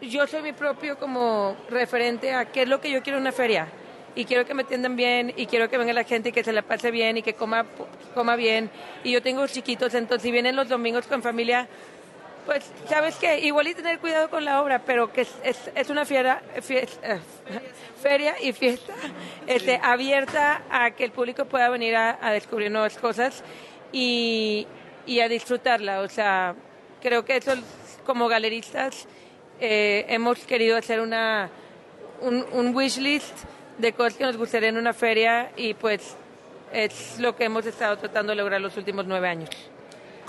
yo 0.00 0.26
soy 0.26 0.40
mi 0.40 0.54
propio 0.54 0.98
como 0.98 1.58
referente 1.68 2.32
a 2.32 2.46
qué 2.46 2.62
es 2.62 2.68
lo 2.68 2.80
que 2.80 2.90
yo 2.90 3.02
quiero 3.02 3.18
en 3.18 3.24
una 3.24 3.32
feria. 3.32 3.68
Y 4.14 4.24
quiero 4.24 4.44
que 4.44 4.54
me 4.54 4.62
atiendan 4.62 4.96
bien, 4.96 5.32
y 5.36 5.46
quiero 5.46 5.70
que 5.70 5.78
venga 5.78 5.92
la 5.92 6.04
gente 6.04 6.30
y 6.30 6.32
que 6.32 6.42
se 6.42 6.52
la 6.52 6.62
pase 6.62 6.90
bien, 6.90 7.16
y 7.16 7.22
que 7.22 7.34
coma, 7.34 7.66
coma 8.14 8.36
bien. 8.36 8.70
Y 9.04 9.12
yo 9.12 9.22
tengo 9.22 9.46
chiquitos, 9.46 9.94
entonces 9.94 10.22
si 10.22 10.32
vienen 10.32 10.56
los 10.56 10.68
domingos 10.68 11.06
con 11.06 11.22
familia, 11.22 11.68
pues, 12.46 12.64
¿sabes 12.88 13.16
qué? 13.16 13.38
Igual 13.40 13.68
y 13.68 13.74
tener 13.74 13.98
cuidado 13.98 14.30
con 14.30 14.44
la 14.44 14.60
obra, 14.62 14.80
pero 14.80 15.12
que 15.12 15.20
es, 15.20 15.32
es, 15.44 15.70
es 15.74 15.90
una 15.90 16.04
fiera, 16.04 16.42
fiesta, 16.62 17.20
feria 18.02 18.34
y 18.40 18.52
fiesta 18.52 18.94
este, 19.46 19.78
abierta 19.82 20.62
a 20.70 20.90
que 20.92 21.04
el 21.04 21.12
público 21.12 21.44
pueda 21.44 21.68
venir 21.68 21.94
a, 21.96 22.18
a 22.20 22.32
descubrir 22.32 22.70
nuevas 22.70 22.96
cosas 22.96 23.44
y, 23.92 24.66
y, 25.06 25.20
a 25.20 25.28
disfrutarla. 25.28 26.00
O 26.00 26.08
sea, 26.08 26.54
creo 27.00 27.24
que 27.24 27.36
eso, 27.36 27.52
como 28.06 28.26
galeristas, 28.26 29.06
eh, 29.60 30.06
hemos 30.08 30.38
querido 30.40 30.76
hacer 30.76 31.00
una, 31.00 31.50
un, 32.20 32.44
un 32.52 32.74
wish 32.74 32.98
list 32.98 33.36
de 33.80 33.92
cosas 33.92 34.14
que 34.14 34.24
nos 34.24 34.36
gustaría 34.36 34.68
en 34.68 34.76
una 34.76 34.92
feria 34.92 35.50
y 35.56 35.74
pues 35.74 36.16
es 36.72 37.18
lo 37.18 37.34
que 37.36 37.44
hemos 37.44 37.66
estado 37.66 37.96
tratando 37.96 38.30
de 38.30 38.36
lograr 38.36 38.60
los 38.60 38.76
últimos 38.76 39.06
nueve 39.06 39.28
años. 39.28 39.50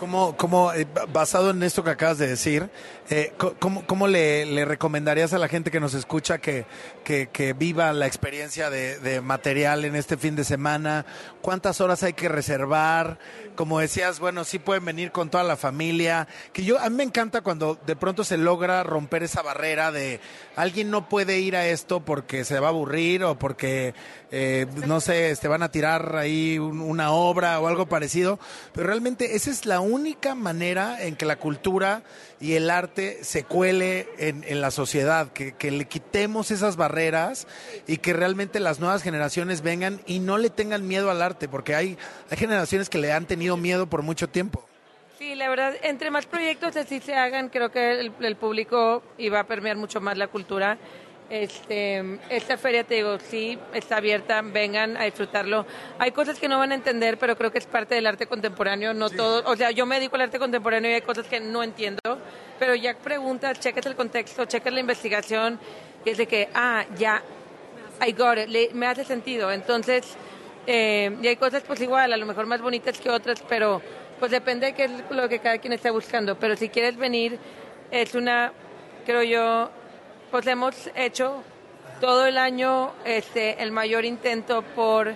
¿Cómo, 0.02 0.36
cómo 0.36 0.74
eh, 0.74 0.88
basado 1.14 1.52
en 1.52 1.62
esto 1.62 1.84
que 1.84 1.92
acabas 1.92 2.18
de 2.18 2.26
decir, 2.26 2.72
eh, 3.12 3.34
¿cómo, 3.60 3.86
cómo 3.86 4.08
le, 4.08 4.66
recomendarías 4.66 5.32
a 5.32 5.38
la 5.38 5.48
gente 5.48 5.70
que 5.70 5.80
nos 5.80 5.94
escucha 5.94 6.40
que, 6.40 6.66
que, 7.04 7.30
que 7.32 7.54
viva 7.54 7.94
la 7.94 8.08
experiencia 8.08 8.72
de, 8.72 8.98
de, 8.98 9.22
material 9.22 9.86
en 9.86 9.96
este 9.96 10.18
fin 10.18 10.36
de 10.36 10.44
semana? 10.44 11.06
¿Cuántas 11.44 11.82
horas 11.82 12.02
hay 12.02 12.14
que 12.14 12.30
reservar? 12.30 13.20
Como 13.54 13.78
decías, 13.78 14.20
bueno, 14.20 14.44
sí 14.44 14.58
pueden 14.58 14.86
venir 14.86 15.12
con 15.12 15.30
toda 15.30 15.44
la 15.44 15.56
familia. 15.56 16.28
Que 16.52 16.64
yo, 16.64 16.80
a 16.80 16.90
mí 16.90 16.96
me 16.96 17.04
encanta 17.04 17.42
cuando 17.42 17.78
de 17.86 17.96
pronto 17.96 18.24
se 18.24 18.38
logra 18.38 18.82
romper 18.82 19.22
esa 19.22 19.44
barrera 19.44 19.92
de 19.92 20.20
alguien 20.56 20.90
no 20.90 21.10
puede 21.10 21.42
ir 21.42 21.56
a 21.56 21.68
esto 21.68 22.00
porque 22.00 22.44
se 22.44 22.60
va 22.60 22.68
a 22.68 22.70
aburrir 22.72 23.24
o 23.24 23.38
porque, 23.38 23.94
eh, 24.32 24.66
no 24.88 25.02
sé, 25.02 25.36
te 25.36 25.48
van 25.50 25.62
a 25.62 25.72
tirar 25.72 26.16
ahí 26.16 26.58
un, 26.58 26.80
una 26.80 27.12
obra 27.12 27.60
o 27.60 27.68
algo 27.68 27.86
parecido. 27.88 28.40
Pero 28.74 28.88
realmente 28.88 29.36
esa 29.36 29.52
es 29.52 29.66
la 29.66 29.82
única 29.82 30.36
manera 30.36 31.04
en 31.04 31.16
que 31.16 31.26
la 31.26 31.36
cultura 31.36 32.04
y 32.40 32.54
el 32.54 32.70
arte 32.70 33.24
se 33.24 33.44
cuele 33.44 34.08
en, 34.18 34.62
la 34.62 34.72
sociedad, 34.72 35.32
que, 35.32 35.54
que 35.54 35.70
le 35.70 35.86
quitemos 35.86 36.50
esas 36.50 36.76
barreras 36.76 37.48
y 37.88 37.98
que 37.98 38.14
realmente 38.14 38.60
las 38.60 38.80
nuevas 38.80 39.04
generaciones 39.04 39.62
vengan 39.62 40.02
y 40.08 40.20
no 40.20 40.38
le 40.38 40.50
tengan 40.50 40.88
miedo 40.88 41.12
al 41.12 41.22
arte, 41.22 41.48
porque 41.48 41.76
hay, 41.76 41.98
hay 42.30 42.38
generaciones 42.38 42.90
que 42.90 42.98
le 42.98 43.12
han 43.12 43.26
tenido 43.26 43.58
miedo 43.58 43.88
por 43.88 44.02
mucho 44.02 44.28
tiempo. 44.28 44.66
Sí, 45.20 45.36
la 45.36 45.50
verdad, 45.50 45.76
entre 45.84 46.10
más 46.10 46.26
proyectos 46.26 46.76
así 46.76 47.00
se 47.00 47.14
hagan, 47.14 47.50
creo 47.50 47.72
que 47.72 48.00
el, 48.00 48.12
el 48.22 48.36
público 48.38 49.04
iba 49.20 49.42
a 49.42 49.44
permear 49.44 49.78
mucho 49.78 50.02
más 50.02 50.18
la 50.18 50.28
cultura. 50.28 50.80
Este, 51.32 52.20
esta 52.30 52.58
feria, 52.58 52.84
te 52.84 52.96
digo, 52.96 53.18
sí, 53.18 53.58
está 53.74 53.96
abierta, 53.98 54.42
vengan 54.44 54.98
a 54.98 55.06
disfrutarlo. 55.06 55.66
Hay 55.98 56.12
cosas 56.12 56.38
que 56.38 56.50
no 56.50 56.58
van 56.60 56.74
a 56.74 56.76
entender, 56.76 57.18
pero 57.18 57.38
creo 57.38 57.54
que 57.54 57.58
es 57.60 57.66
parte 57.66 57.96
del 57.96 58.06
arte 58.06 58.28
contemporáneo, 58.28 58.94
no 58.94 59.10
todo, 59.10 59.42
o 59.50 59.56
sea, 59.56 59.72
yo 59.72 59.86
me 59.86 59.96
dedico 59.96 60.16
al 60.18 60.24
arte 60.24 60.40
contemporáneo 60.40 60.92
y 60.92 60.96
hay 60.96 61.02
cosas 61.02 61.28
que 61.28 61.40
no 61.40 61.64
entiendo, 61.64 62.02
pero 62.60 62.76
ya 62.76 62.98
preguntas, 62.98 63.62
cheques 63.62 63.86
el 63.86 63.96
contexto, 63.96 64.44
cheques 64.44 64.74
la 64.74 64.82
investigación, 64.82 65.58
y 66.04 66.10
es 66.10 66.18
de 66.18 66.28
que, 66.28 66.50
ah, 66.54 66.84
ya, 66.98 67.22
I 68.06 68.12
got 68.12 68.38
it, 68.38 68.50
le- 68.50 68.72
me 68.74 68.88
hace 68.88 69.06
sentido. 69.06 69.54
Entonces, 69.54 70.16
eh, 70.68 71.16
y 71.22 71.28
hay 71.30 71.38
cosas 71.38 71.64
pues 71.66 71.80
igual, 71.80 72.12
a 72.12 72.18
lo 72.18 72.26
mejor 72.26 72.46
más 72.46 72.60
bonitas 72.62 73.00
que 73.00 73.10
otras, 73.10 73.42
pero 73.48 73.82
pues 74.20 74.32
depende 74.32 74.66
de 74.66 74.74
qué 74.74 74.84
es 74.84 74.92
lo 75.10 75.30
que 75.30 75.40
cada 75.40 75.60
quien 75.60 75.72
está 75.72 75.92
buscando. 75.92 76.38
Pero 76.38 76.58
si 76.58 76.68
quieres 76.68 76.98
venir, 76.98 77.40
es 77.90 78.16
una, 78.16 78.52
creo 79.06 79.24
yo, 79.24 79.72
pues 80.32 80.48
hemos 80.48 80.90
hecho 80.96 81.44
todo 82.00 82.26
el 82.26 82.38
año 82.38 82.92
este, 83.06 83.62
el 83.62 83.72
mayor 83.72 84.06
intento 84.06 84.64
por 84.76 85.14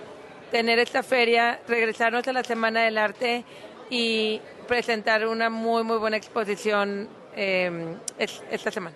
tener 0.50 0.78
esta 0.78 1.02
feria, 1.02 1.58
regresarnos 1.66 2.26
a 2.28 2.32
la 2.32 2.44
Semana 2.44 2.82
del 2.82 2.98
Arte 2.98 3.44
y 3.90 4.40
presentar 4.68 5.26
una 5.26 5.50
muy, 5.50 5.82
muy 5.82 5.96
buena 5.98 6.16
exposición 6.16 7.08
eh, 7.34 7.96
es- 8.18 8.42
esta 8.50 8.70
semana. 8.70 8.94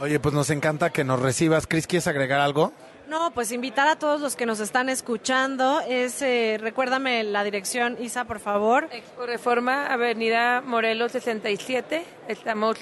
Oye, 0.00 0.20
pues 0.20 0.34
nos 0.34 0.50
encanta 0.50 0.90
que 0.90 1.02
nos 1.04 1.20
recibas. 1.20 1.66
Cris, 1.66 1.86
¿quieres 1.86 2.06
agregar 2.06 2.40
algo? 2.40 2.72
No, 3.08 3.30
pues 3.32 3.50
invitar 3.52 3.88
a 3.88 3.96
todos 3.98 4.20
los 4.20 4.36
que 4.36 4.44
nos 4.46 4.60
están 4.60 4.88
escuchando. 4.90 5.80
Es, 5.88 6.20
eh, 6.22 6.58
recuérdame 6.60 7.24
la 7.24 7.42
dirección, 7.42 7.96
Isa, 8.00 8.24
por 8.26 8.38
favor. 8.38 8.86
Expo 8.92 9.24
Reforma, 9.26 9.86
Avenida 9.86 10.60
Morelos 10.60 11.12
67, 11.12 12.04
estamos 12.28 12.76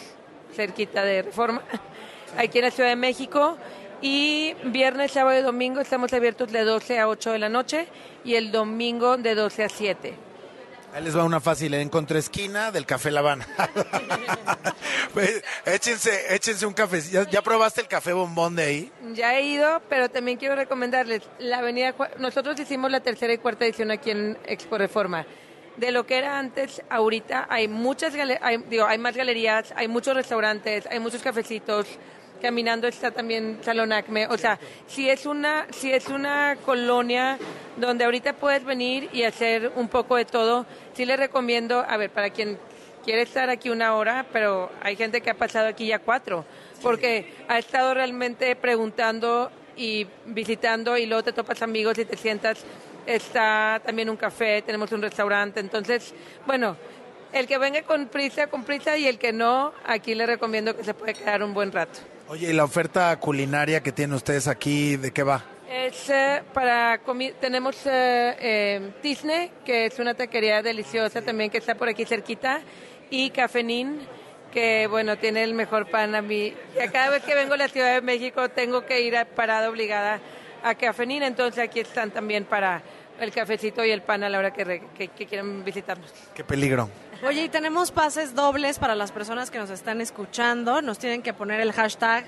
cerquita 0.55 1.05
de 1.05 1.23
Reforma, 1.23 1.63
aquí 2.37 2.59
en 2.59 2.65
la 2.65 2.71
Ciudad 2.71 2.91
de 2.91 2.97
México. 2.97 3.57
Y 4.03 4.55
viernes, 4.65 5.13
sábado 5.13 5.39
y 5.39 5.43
domingo 5.43 5.81
estamos 5.81 6.13
abiertos 6.13 6.53
de 6.53 6.65
12 6.65 6.99
a 6.99 7.09
8 7.09 7.33
de 7.33 7.39
la 7.39 7.49
noche 7.49 7.89
y 8.25 8.35
el 8.35 8.53
domingo 8.53 9.17
de 9.17 9.35
12 9.35 9.65
a 9.65 9.69
7. 9.69 10.15
Ahí 10.93 11.05
les 11.05 11.17
va 11.17 11.25
una 11.25 11.41
fácil, 11.41 11.75
en 11.75 11.89
contraesquina 11.89 12.71
del 12.73 12.87
Café 12.87 13.11
La 13.11 13.21
Habana. 13.21 13.47
Pues, 15.13 15.43
échense, 15.65 16.35
échense 16.35 16.67
un 16.67 16.75
café. 16.75 17.01
¿Ya, 17.01 17.27
ya 17.31 17.41
probaste 17.41 17.81
el 17.81 17.89
café 17.89 18.13
bombón 18.13 18.55
de 18.55 18.63
ahí? 18.63 18.93
Ya 19.15 19.35
he 19.35 19.47
ido, 19.47 19.81
pero 19.89 20.11
también 20.11 20.37
quiero 20.37 20.57
recomendarles 20.57 21.23
la 21.39 21.59
avenida. 21.59 21.95
Nosotros 22.19 22.61
hicimos 22.61 22.91
la 22.91 23.01
tercera 23.01 23.33
y 23.33 23.39
cuarta 23.39 23.65
edición 23.65 23.91
aquí 23.91 24.11
en 24.11 24.37
Expo 24.45 24.77
Reforma. 24.77 25.25
De 25.79 25.91
lo 25.91 26.05
que 26.05 26.19
era 26.19 26.39
antes, 26.39 26.83
ahorita 26.91 27.47
hay 27.49 27.67
muchas, 27.67 28.13
hay, 28.15 28.59
digo, 28.69 28.85
hay 28.85 28.99
más 28.99 29.17
galerías, 29.17 29.73
hay 29.75 29.89
muchos 29.89 30.15
restaurantes, 30.15 30.87
hay 30.91 31.01
muchos 31.01 31.23
cafecitos. 31.23 31.87
Caminando 32.41 32.87
está 32.87 33.11
también 33.11 33.59
Salón 33.63 33.93
Acme. 33.93 34.27
O 34.29 34.39
sea, 34.39 34.59
si 34.87 35.09
es 35.09 35.27
una, 35.27 35.67
si 35.71 35.93
es 35.93 36.09
una 36.09 36.57
colonia 36.65 37.39
donde 37.77 38.05
ahorita 38.05 38.35
puedes 38.35 38.65
venir 38.65 39.09
y 39.13 39.23
hacer 39.23 39.73
un 39.77 39.89
poco 39.89 40.17
de 40.17 40.25
todo, 40.25 40.67
sí 40.95 41.05
les 41.05 41.19
recomiendo, 41.19 41.85
a 41.87 41.97
ver, 41.97 42.11
para 42.11 42.31
quien 42.31 42.59
quiere 43.05 43.23
estar 43.23 43.49
aquí 43.51 43.71
una 43.71 43.95
hora, 43.95 44.27
pero 44.33 44.71
hay 44.83 44.97
gente 44.97 45.21
que 45.21 45.31
ha 45.31 45.35
pasado 45.35 45.69
aquí 45.69 45.87
ya 45.87 46.01
cuatro, 46.01 46.45
porque 46.83 47.33
ha 47.49 47.59
estado 47.59 47.95
realmente 47.95 48.57
preguntando 48.57 49.51
y 49.77 50.07
visitando 50.25 50.97
y 50.97 51.07
luego 51.07 51.23
te 51.23 51.33
topas 51.33 51.63
amigos 51.63 51.99
y 51.99 52.05
te 52.05 52.17
sientas. 52.17 52.65
Está 53.07 53.81
también 53.85 54.11
un 54.11 54.17
café, 54.17 54.63
tenemos 54.63 54.91
un 54.91 55.01
restaurante, 55.01 55.61
entonces, 55.61 56.13
bueno, 56.45 56.77
el 57.33 57.47
que 57.47 57.59
venga 57.59 57.83
con 57.83 58.09
prisa, 58.09 58.49
con 58.49 58.65
prisa, 58.65 58.97
y 58.97 59.07
el 59.07 59.19
que 59.19 59.33
no, 59.33 59.73
aquí 59.85 60.15
le 60.15 60.27
recomiendo 60.27 60.77
que 60.77 60.83
se 60.83 60.95
puede 60.95 61.15
quedar 61.15 61.43
un 61.43 61.55
buen 61.55 61.71
rato. 61.71 62.01
Oye, 62.29 62.51
¿y 62.51 62.53
la 62.53 62.65
oferta 62.65 63.17
culinaria 63.21 63.81
que 63.83 63.93
tienen 63.93 64.15
ustedes 64.17 64.49
aquí, 64.49 64.97
de 64.97 65.13
qué 65.13 65.23
va? 65.23 65.45
Es 65.71 66.11
eh, 66.11 66.43
para 66.53 67.01
tenemos 67.41 67.77
eh, 67.87 68.37
eh, 68.41 68.91
Disney, 69.03 69.53
que 69.65 69.87
es 69.87 69.99
una 69.99 70.15
taquería 70.15 70.63
deliciosa 70.63 71.23
también 71.23 71.51
que 71.51 71.59
está 71.59 71.75
por 71.77 71.89
aquí 71.89 72.05
cerquita, 72.05 72.61
y 73.11 73.31
Cafenín, 73.31 74.01
que 74.53 74.89
bueno, 74.89 75.17
tiene 75.19 75.45
el 75.45 75.55
mejor 75.55 75.89
pan 75.89 76.15
a 76.17 76.23
mí. 76.23 76.53
Cada 76.93 77.11
vez 77.11 77.23
que 77.23 77.35
vengo 77.35 77.55
a 77.55 77.59
la 77.59 77.69
Ciudad 77.69 77.95
de 77.95 78.01
México 78.01 78.49
tengo 78.49 78.85
que 78.85 79.03
ir 79.03 79.17
a 79.17 79.25
parada 79.25 79.71
obligada 79.71 80.19
a 80.65 80.75
Cafenín, 80.75 81.23
entonces 81.23 81.63
aquí 81.63 81.79
están 81.81 82.11
también 82.11 82.45
para 82.45 82.83
el 83.21 83.31
cafecito 83.31 83.85
y 83.85 83.91
el 83.93 84.03
pan 84.03 84.25
a 84.25 84.29
la 84.29 84.39
hora 84.39 84.53
que, 84.53 84.65
re- 84.65 84.83
que, 84.97 85.09
que 85.09 85.27
quieran 85.27 85.65
visitarnos. 85.65 86.13
Qué 86.35 86.43
peligro. 86.45 86.91
Oye, 87.23 87.45
y 87.45 87.49
tenemos 87.49 87.91
pases 87.91 88.35
dobles 88.35 88.79
para 88.79 88.95
las 88.95 89.13
personas 89.13 89.51
que 89.51 89.59
nos 89.59 89.71
están 89.71 90.01
escuchando. 90.01 90.83
Nos 90.83 90.99
tienen 90.99 91.23
que 91.23 91.33
poner 91.33 91.61
el 91.61 91.73
hashtag. 91.73 92.27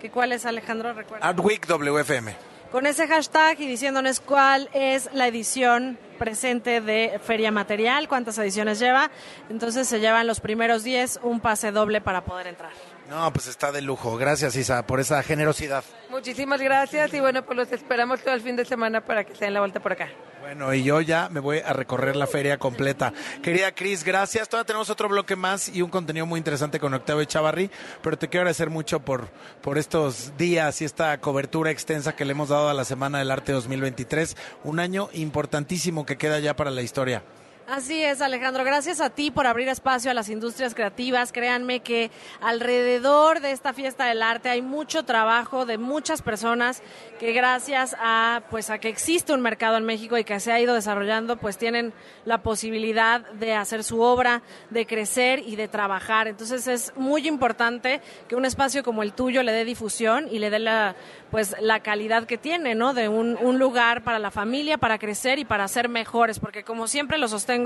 que 0.00 0.10
¿Cuál 0.10 0.32
es, 0.32 0.46
Alejandro? 0.46 0.92
Recuerda. 0.92 1.26
Artweek 1.26 1.66
WFM. 1.66 2.34
Con 2.72 2.86
ese 2.86 3.08
hashtag 3.08 3.60
y 3.60 3.66
diciéndonos 3.66 4.20
cuál 4.20 4.70
es 4.72 5.10
la 5.12 5.26
edición 5.26 5.98
presente 6.18 6.80
de 6.80 7.20
Feria 7.22 7.50
Material, 7.50 8.06
cuántas 8.08 8.38
ediciones 8.38 8.78
lleva. 8.78 9.10
Entonces 9.50 9.88
se 9.88 9.98
llevan 9.98 10.26
los 10.26 10.40
primeros 10.40 10.84
10 10.84 11.20
un 11.24 11.40
pase 11.40 11.72
doble 11.72 12.00
para 12.00 12.24
poder 12.24 12.46
entrar. 12.46 12.70
No, 13.08 13.32
pues 13.32 13.48
está 13.48 13.72
de 13.72 13.82
lujo. 13.82 14.16
Gracias, 14.16 14.54
Isa, 14.54 14.86
por 14.86 15.00
esa 15.00 15.20
generosidad. 15.24 15.82
Muchísimas 16.10 16.60
gracias 16.60 17.12
y 17.12 17.18
bueno, 17.18 17.44
pues 17.44 17.56
los 17.56 17.72
esperamos 17.72 18.20
todo 18.20 18.34
el 18.34 18.40
fin 18.40 18.54
de 18.54 18.64
semana 18.64 19.04
para 19.04 19.24
que 19.24 19.34
se 19.34 19.46
den 19.46 19.54
la 19.54 19.60
vuelta 19.60 19.80
por 19.80 19.92
acá. 19.92 20.08
Bueno, 20.50 20.74
y 20.74 20.82
yo 20.82 21.00
ya 21.00 21.28
me 21.28 21.38
voy 21.38 21.58
a 21.58 21.72
recorrer 21.72 22.16
la 22.16 22.26
feria 22.26 22.58
completa. 22.58 23.12
Querida 23.40 23.70
Cris, 23.70 24.02
gracias. 24.02 24.48
Todavía 24.48 24.66
tenemos 24.66 24.90
otro 24.90 25.08
bloque 25.08 25.36
más 25.36 25.68
y 25.68 25.80
un 25.80 25.90
contenido 25.90 26.26
muy 26.26 26.38
interesante 26.38 26.80
con 26.80 26.92
Octavio 26.92 27.24
Chavarri, 27.24 27.70
pero 28.02 28.18
te 28.18 28.28
quiero 28.28 28.40
agradecer 28.40 28.68
mucho 28.68 28.98
por, 28.98 29.28
por 29.62 29.78
estos 29.78 30.36
días 30.36 30.82
y 30.82 30.86
esta 30.86 31.16
cobertura 31.20 31.70
extensa 31.70 32.16
que 32.16 32.24
le 32.24 32.32
hemos 32.32 32.48
dado 32.48 32.68
a 32.68 32.74
la 32.74 32.84
Semana 32.84 33.20
del 33.20 33.30
Arte 33.30 33.52
2023. 33.52 34.36
Un 34.64 34.80
año 34.80 35.08
importantísimo 35.12 36.04
que 36.04 36.18
queda 36.18 36.40
ya 36.40 36.56
para 36.56 36.72
la 36.72 36.82
historia. 36.82 37.22
Así 37.70 38.02
es, 38.02 38.20
Alejandro. 38.20 38.64
Gracias 38.64 39.00
a 39.00 39.10
ti 39.10 39.30
por 39.30 39.46
abrir 39.46 39.68
espacio 39.68 40.10
a 40.10 40.14
las 40.14 40.28
industrias 40.28 40.74
creativas. 40.74 41.30
Créanme 41.30 41.78
que 41.78 42.10
alrededor 42.40 43.38
de 43.38 43.52
esta 43.52 43.72
fiesta 43.72 44.06
del 44.06 44.22
arte 44.22 44.48
hay 44.48 44.60
mucho 44.60 45.04
trabajo 45.04 45.66
de 45.66 45.78
muchas 45.78 46.20
personas 46.20 46.82
que 47.20 47.32
gracias 47.32 47.94
a 48.00 48.42
pues 48.50 48.70
a 48.70 48.78
que 48.78 48.88
existe 48.88 49.32
un 49.32 49.40
mercado 49.40 49.76
en 49.76 49.84
México 49.84 50.18
y 50.18 50.24
que 50.24 50.40
se 50.40 50.50
ha 50.50 50.58
ido 50.58 50.74
desarrollando, 50.74 51.36
pues 51.36 51.58
tienen 51.58 51.92
la 52.24 52.42
posibilidad 52.42 53.20
de 53.34 53.54
hacer 53.54 53.84
su 53.84 54.00
obra, 54.00 54.42
de 54.70 54.84
crecer 54.84 55.38
y 55.38 55.54
de 55.54 55.68
trabajar. 55.68 56.26
Entonces 56.26 56.66
es 56.66 56.92
muy 56.96 57.28
importante 57.28 58.00
que 58.26 58.34
un 58.34 58.46
espacio 58.46 58.82
como 58.82 59.04
el 59.04 59.12
tuyo 59.12 59.44
le 59.44 59.52
dé 59.52 59.64
difusión 59.64 60.26
y 60.28 60.40
le 60.40 60.50
dé 60.50 60.58
la 60.58 60.96
pues 61.30 61.54
la 61.60 61.78
calidad 61.78 62.24
que 62.24 62.36
tiene, 62.36 62.74
¿no? 62.74 62.94
De 62.94 63.08
un, 63.08 63.38
un 63.40 63.60
lugar 63.60 64.02
para 64.02 64.18
la 64.18 64.32
familia, 64.32 64.76
para 64.76 64.98
crecer 64.98 65.38
y 65.38 65.44
para 65.44 65.68
ser 65.68 65.88
mejores, 65.88 66.40
porque 66.40 66.64
como 66.64 66.88
siempre 66.88 67.16
lo 67.16 67.28
sostengo, 67.28 67.59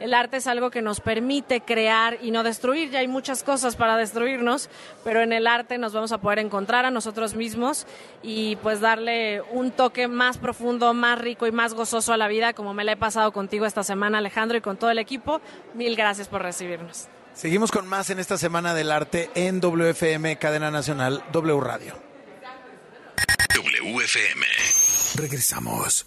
el 0.00 0.14
arte 0.14 0.38
es 0.38 0.46
algo 0.46 0.70
que 0.70 0.82
nos 0.82 1.00
permite 1.00 1.60
crear 1.60 2.18
y 2.22 2.30
no 2.30 2.42
destruir. 2.42 2.90
Ya 2.90 3.00
hay 3.00 3.08
muchas 3.08 3.42
cosas 3.42 3.76
para 3.76 3.96
destruirnos, 3.96 4.68
pero 5.02 5.22
en 5.22 5.32
el 5.32 5.46
arte 5.46 5.78
nos 5.78 5.92
vamos 5.92 6.12
a 6.12 6.18
poder 6.18 6.38
encontrar 6.38 6.84
a 6.84 6.90
nosotros 6.90 7.34
mismos 7.34 7.86
y 8.22 8.56
pues 8.56 8.80
darle 8.80 9.42
un 9.52 9.70
toque 9.70 10.08
más 10.08 10.38
profundo, 10.38 10.94
más 10.94 11.18
rico 11.18 11.46
y 11.46 11.52
más 11.52 11.74
gozoso 11.74 12.12
a 12.12 12.16
la 12.16 12.28
vida, 12.28 12.52
como 12.52 12.74
me 12.74 12.84
la 12.84 12.92
he 12.92 12.96
pasado 12.96 13.32
contigo 13.32 13.66
esta 13.66 13.82
semana, 13.82 14.18
Alejandro, 14.18 14.58
y 14.58 14.60
con 14.60 14.76
todo 14.76 14.90
el 14.90 14.98
equipo. 14.98 15.40
Mil 15.74 15.96
gracias 15.96 16.28
por 16.28 16.42
recibirnos. 16.42 17.08
Seguimos 17.34 17.72
con 17.72 17.86
más 17.88 18.10
en 18.10 18.20
esta 18.20 18.38
Semana 18.38 18.74
del 18.74 18.92
Arte 18.92 19.28
en 19.34 19.60
WFM, 19.60 20.38
Cadena 20.38 20.70
Nacional, 20.70 21.24
W 21.32 21.60
Radio. 21.60 21.94
WFM. 23.54 24.46
Regresamos. 25.16 26.06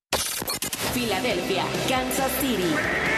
Filadelfia, 0.93 1.63
Kansas 1.87 2.31
City. 2.39 2.75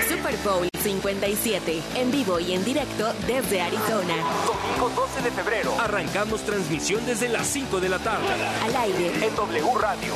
Super 0.07 0.35
Bowl 0.43 0.69
57. 0.83 1.81
En 1.95 2.11
vivo 2.11 2.39
y 2.39 2.53
en 2.53 2.63
directo 2.63 3.11
desde 3.25 3.61
Arizona. 3.61 4.15
Domingo 4.45 4.89
12 4.95 5.21
de 5.21 5.31
febrero. 5.31 5.73
Arrancamos 5.79 6.41
transmisión 6.43 7.05
desde 7.05 7.29
las 7.29 7.47
5 7.47 7.79
de 7.79 7.89
la 7.89 7.99
tarde. 7.99 8.27
Al 8.63 8.75
aire. 8.75 9.07
En 9.25 9.35
W 9.35 9.73
Radio. 9.79 10.13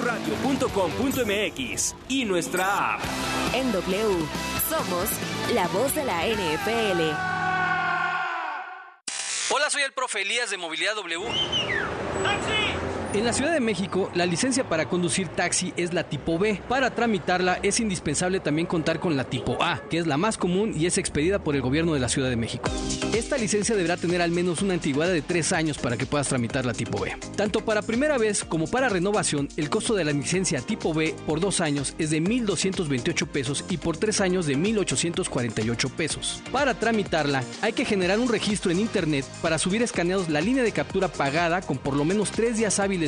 wradio.com.mx. 0.00 1.94
Y 2.08 2.24
nuestra 2.24 2.94
app. 2.94 3.00
En 3.54 3.72
W. 3.72 4.26
Somos 4.68 5.08
la 5.54 5.66
voz 5.68 5.94
de 5.94 6.04
la 6.04 6.26
NFL. 6.26 7.14
Hola, 9.50 9.70
soy 9.70 9.82
el 9.82 9.92
profe 9.92 10.22
Elías 10.22 10.50
de 10.50 10.58
Movilidad 10.58 10.94
W. 10.94 11.26
En 13.18 13.24
la 13.24 13.32
Ciudad 13.32 13.52
de 13.52 13.58
México, 13.58 14.12
la 14.14 14.26
licencia 14.26 14.68
para 14.68 14.88
conducir 14.88 15.26
taxi 15.26 15.72
es 15.76 15.92
la 15.92 16.04
tipo 16.04 16.38
B. 16.38 16.62
Para 16.68 16.94
tramitarla 16.94 17.58
es 17.64 17.80
indispensable 17.80 18.38
también 18.38 18.68
contar 18.68 19.00
con 19.00 19.16
la 19.16 19.24
tipo 19.24 19.60
A, 19.60 19.82
que 19.90 19.98
es 19.98 20.06
la 20.06 20.16
más 20.16 20.38
común 20.38 20.72
y 20.76 20.86
es 20.86 20.98
expedida 20.98 21.40
por 21.40 21.56
el 21.56 21.60
gobierno 21.60 21.94
de 21.94 21.98
la 21.98 22.08
Ciudad 22.08 22.30
de 22.30 22.36
México. 22.36 22.70
Esta 23.12 23.36
licencia 23.36 23.74
deberá 23.74 23.96
tener 23.96 24.22
al 24.22 24.30
menos 24.30 24.62
una 24.62 24.74
antigüedad 24.74 25.12
de 25.12 25.20
tres 25.20 25.52
años 25.52 25.78
para 25.78 25.96
que 25.96 26.06
puedas 26.06 26.28
tramitar 26.28 26.64
la 26.64 26.74
tipo 26.74 27.00
B. 27.00 27.16
Tanto 27.34 27.64
para 27.64 27.82
primera 27.82 28.18
vez 28.18 28.44
como 28.44 28.68
para 28.68 28.88
renovación, 28.88 29.48
el 29.56 29.68
costo 29.68 29.96
de 29.96 30.04
la 30.04 30.12
licencia 30.12 30.60
tipo 30.60 30.94
B 30.94 31.16
por 31.26 31.40
dos 31.40 31.60
años 31.60 31.96
es 31.98 32.10
de 32.10 32.22
1.228 32.22 33.26
pesos 33.26 33.64
y 33.68 33.78
por 33.78 33.96
tres 33.96 34.20
años 34.20 34.46
de 34.46 34.56
1.848 34.56 35.90
pesos. 35.90 36.40
Para 36.52 36.74
tramitarla, 36.74 37.42
hay 37.62 37.72
que 37.72 37.84
generar 37.84 38.20
un 38.20 38.28
registro 38.28 38.70
en 38.70 38.78
Internet 38.78 39.24
para 39.42 39.58
subir 39.58 39.82
escaneados 39.82 40.28
la 40.28 40.40
línea 40.40 40.62
de 40.62 40.70
captura 40.70 41.08
pagada 41.08 41.62
con 41.62 41.78
por 41.78 41.96
lo 41.96 42.04
menos 42.04 42.30
tres 42.30 42.58
días 42.58 42.78
hábiles 42.78 43.07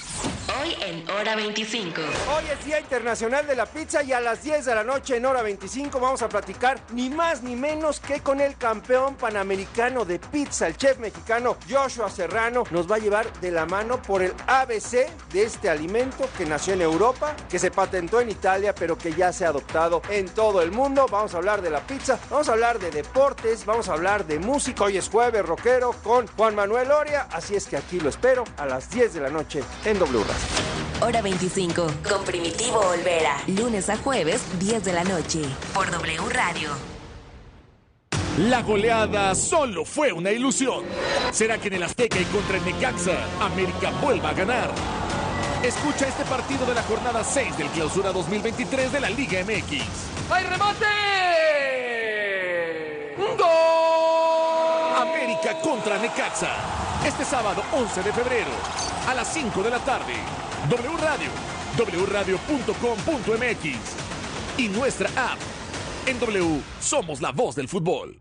Hoy 0.61 0.75
en 0.81 1.09
Hora 1.09 1.35
25. 1.35 2.01
Hoy 2.01 2.43
es 2.51 2.65
Día 2.65 2.79
Internacional 2.79 3.47
de 3.47 3.55
la 3.55 3.65
Pizza 3.65 4.03
y 4.03 4.11
a 4.11 4.19
las 4.19 4.43
10 4.43 4.65
de 4.65 4.75
la 4.75 4.83
noche 4.83 5.15
en 5.15 5.25
Hora 5.25 5.41
25 5.41 5.99
vamos 5.99 6.21
a 6.21 6.29
platicar 6.29 6.79
ni 6.91 7.09
más 7.09 7.41
ni 7.41 7.55
menos 7.55 7.99
que 7.99 8.19
con 8.19 8.39
el 8.41 8.55
campeón 8.57 9.15
panamericano 9.15 10.05
de 10.05 10.19
pizza, 10.19 10.67
el 10.67 10.77
chef 10.77 10.99
mexicano 10.99 11.57
Joshua 11.67 12.11
Serrano. 12.11 12.63
Nos 12.69 12.89
va 12.89 12.97
a 12.97 12.99
llevar 12.99 13.31
de 13.39 13.49
la 13.49 13.65
mano 13.65 14.01
por 14.01 14.21
el 14.21 14.33
ABC 14.45 15.09
de 15.31 15.43
este 15.43 15.69
alimento 15.69 16.29
que 16.37 16.45
nació 16.45 16.73
en 16.73 16.81
Europa, 16.81 17.35
que 17.49 17.57
se 17.57 17.71
patentó 17.71 18.21
en 18.21 18.29
Italia, 18.29 18.75
pero 18.75 18.97
que 18.97 19.13
ya 19.13 19.33
se 19.33 19.45
ha 19.45 19.49
adoptado 19.49 20.03
en 20.09 20.29
todo 20.29 20.61
el 20.61 20.71
mundo. 20.71 21.07
Vamos 21.09 21.33
a 21.33 21.37
hablar 21.37 21.63
de 21.63 21.71
la 21.71 21.79
pizza, 21.79 22.19
vamos 22.29 22.49
a 22.49 22.51
hablar 22.51 22.77
de 22.77 22.91
deportes, 22.91 23.65
vamos 23.65 23.89
a 23.89 23.93
hablar 23.93 24.27
de 24.27 24.37
música. 24.37 24.83
Hoy 24.83 24.97
es 24.97 25.09
jueves 25.09 25.43
rockero 25.43 25.93
con 26.03 26.27
Juan 26.27 26.53
Manuel 26.53 26.91
Oria, 26.91 27.27
así 27.31 27.55
es 27.55 27.65
que 27.65 27.77
aquí 27.77 27.99
lo 27.99 28.09
espero 28.09 28.43
a 28.57 28.67
las 28.67 28.91
10 28.91 29.15
de 29.15 29.21
la 29.21 29.29
noche 29.29 29.63
en 29.85 29.97
W. 29.97 30.60
Hora 31.01 31.21
25. 31.21 31.87
Con 32.07 32.23
Primitivo 32.23 32.79
Olvera. 32.79 33.35
Lunes 33.47 33.89
a 33.89 33.97
jueves, 33.97 34.43
10 34.59 34.83
de 34.83 34.93
la 34.93 35.03
noche. 35.03 35.41
Por 35.73 35.89
W 35.89 36.29
Radio. 36.29 36.69
La 38.37 38.61
goleada 38.61 39.33
solo 39.33 39.83
fue 39.83 40.13
una 40.13 40.31
ilusión. 40.31 40.85
¿Será 41.31 41.57
que 41.57 41.69
en 41.69 41.73
el 41.73 41.83
Azteca 41.83 42.19
y 42.19 42.25
contra 42.25 42.57
el 42.57 42.65
Necaxa, 42.65 43.17
América 43.39 43.91
vuelva 44.01 44.29
a 44.29 44.33
ganar? 44.33 44.69
Escucha 45.63 46.07
este 46.07 46.23
partido 46.25 46.67
de 46.67 46.75
la 46.75 46.83
jornada 46.83 47.23
6 47.23 47.57
del 47.57 47.67
Clausura 47.69 48.11
2023 48.11 48.91
de 48.91 48.99
la 48.99 49.09
Liga 49.09 49.43
MX. 49.43 49.81
¡Hay 50.29 50.43
remate! 50.43 50.85
¡Gol! 53.17 54.40
América 55.01 55.59
contra 55.61 55.97
Necaxa. 55.97 56.49
Este 57.05 57.25
sábado 57.25 57.63
11 57.73 58.03
de 58.03 58.13
febrero 58.13 58.51
a 59.07 59.13
las 59.13 59.33
5 59.33 59.63
de 59.63 59.69
la 59.69 59.79
tarde. 59.79 60.13
W 60.69 60.97
Radio, 60.97 61.29
wradio.com.mx 62.05 63.65
y 64.57 64.67
nuestra 64.69 65.09
app. 65.09 65.39
En 66.05 66.19
W 66.19 66.61
somos 66.79 67.21
la 67.21 67.31
voz 67.31 67.55
del 67.55 67.67
fútbol. 67.67 68.19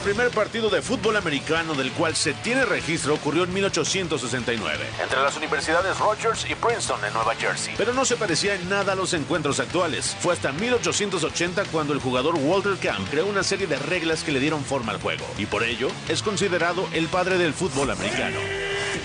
El 0.00 0.14
primer 0.14 0.30
partido 0.30 0.70
de 0.70 0.80
fútbol 0.80 1.18
americano 1.18 1.74
del 1.74 1.92
cual 1.92 2.16
se 2.16 2.32
tiene 2.32 2.64
registro 2.64 3.12
ocurrió 3.12 3.44
en 3.44 3.52
1869, 3.52 4.86
entre 5.02 5.20
las 5.20 5.36
universidades 5.36 5.98
Rogers 5.98 6.46
y 6.48 6.54
Princeton 6.54 7.04
en 7.04 7.12
Nueva 7.12 7.34
Jersey. 7.34 7.74
Pero 7.76 7.92
no 7.92 8.06
se 8.06 8.16
parecía 8.16 8.54
en 8.54 8.66
nada 8.70 8.94
a 8.94 8.96
los 8.96 9.12
encuentros 9.12 9.60
actuales. 9.60 10.16
Fue 10.20 10.32
hasta 10.32 10.52
1880 10.52 11.64
cuando 11.66 11.92
el 11.92 12.00
jugador 12.00 12.36
Walter 12.36 12.78
Camp 12.78 13.10
creó 13.10 13.26
una 13.26 13.42
serie 13.42 13.66
de 13.66 13.76
reglas 13.76 14.24
que 14.24 14.32
le 14.32 14.40
dieron 14.40 14.64
forma 14.64 14.92
al 14.92 15.02
juego, 15.02 15.26
y 15.36 15.44
por 15.44 15.64
ello 15.64 15.88
es 16.08 16.22
considerado 16.22 16.88
el 16.94 17.06
padre 17.08 17.36
del 17.36 17.52
fútbol 17.52 17.90
americano. 17.90 18.38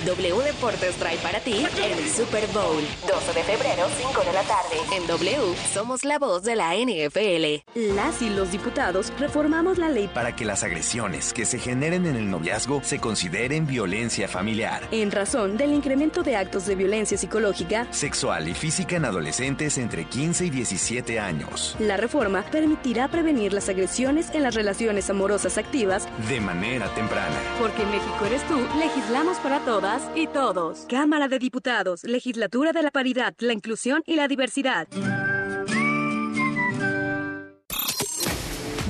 W 0.06 0.44
Deportes 0.44 0.96
trae 0.98 1.18
para 1.18 1.40
ti 1.40 1.66
el 1.84 2.10
Super 2.12 2.46
Bowl. 2.54 2.84
12 3.08 3.34
de 3.34 3.44
febrero, 3.44 3.88
5 3.98 4.22
de 4.24 4.34
la 4.34 4.44
tarde. 4.44 4.78
En 4.96 5.08
W 5.08 5.56
somos 5.74 6.06
la 6.06 6.20
voz 6.20 6.44
de 6.44 6.56
la 6.56 6.76
NFL. 6.76 7.96
Las 7.96 8.22
y 8.22 8.30
los 8.30 8.52
diputados 8.52 9.12
reformamos 9.18 9.80
la 9.80 9.90
ley 9.90 10.08
para 10.08 10.36
que 10.36 10.46
las 10.46 10.64
agresiones 10.64 11.34
que 11.34 11.46
se 11.46 11.58
generen 11.58 12.06
en 12.06 12.18
el 12.18 12.30
noviazgo 12.30 12.82
se 12.84 13.00
consideren 13.00 13.66
violencia 13.66 14.28
familiar, 14.28 14.88
en 14.92 15.10
razón 15.10 15.58
del 15.58 15.74
incremento 15.74 16.22
de 16.22 16.36
actos 16.36 16.68
de 16.68 16.76
violencia 16.76 17.18
psicológica, 17.18 17.88
sexual 17.90 18.48
y 18.48 18.54
física 18.54 18.98
en 18.98 19.06
adolescentes 19.06 19.80
entre 19.80 20.06
15 20.06 20.46
y 20.46 20.50
17 20.52 21.20
años. 21.20 21.76
La 21.80 21.98
reforma 21.98 22.44
permitirá 22.52 23.08
prevenir 23.08 23.54
las 23.54 23.70
agresiones 23.70 24.30
en 24.36 24.44
las 24.44 24.54
relaciones 24.54 25.10
amorosas 25.10 25.58
activas 25.58 26.08
de 26.30 26.40
manera 26.42 26.94
temprana. 26.94 27.36
Porque 27.60 27.82
en 27.82 27.90
México 27.90 28.26
eres 28.28 28.44
tú, 28.48 28.60
legislamos 28.78 29.38
para 29.38 29.62
todas 29.62 29.95
y 30.16 30.28
todos. 30.28 30.86
Cámara 30.90 31.28
de 31.28 31.40
Diputados, 31.40 32.04
Legislatura 32.04 32.72
de 32.72 32.84
la 32.84 32.92
Paridad, 32.92 33.34
la 33.40 33.54
Inclusión 33.54 34.04
y 34.06 34.16
la 34.16 34.28
Diversidad. 34.28 34.88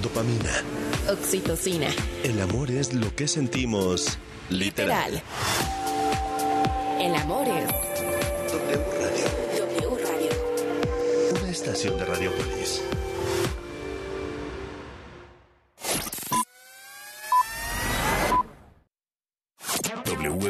Dopamina. 0.02 0.63
Oxitocina. 1.12 1.88
El 2.24 2.41
amor 2.41 2.72
es 2.72 2.94
lo 2.94 3.13
que 3.15 3.28
sentimos 3.28 4.18
literal. 4.50 5.12
Literal. 5.12 5.24
El 7.00 7.15
amor 7.15 7.48
es 7.48 7.68
W 8.52 8.84
Radio. 9.00 9.26
W 9.60 10.04
Radio. 10.04 11.39
Una 11.39 11.52
estación 11.52 11.98
de 11.98 12.06
Radiopolis. 12.06 12.82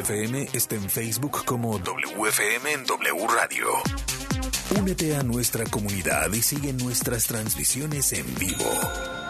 WFM 0.06 0.48
está 0.52 0.76
en 0.76 0.88
Facebook 0.88 1.44
como 1.44 1.78
WFM 1.78 2.72
en 2.72 2.84
W 2.84 3.26
Radio. 3.26 3.66
Únete 4.78 5.16
a 5.16 5.24
nuestra 5.24 5.64
comunidad 5.64 6.32
y 6.32 6.42
sigue 6.42 6.72
nuestras 6.72 7.26
transmisiones 7.26 8.12
en 8.12 8.32
vivo. 8.36 9.25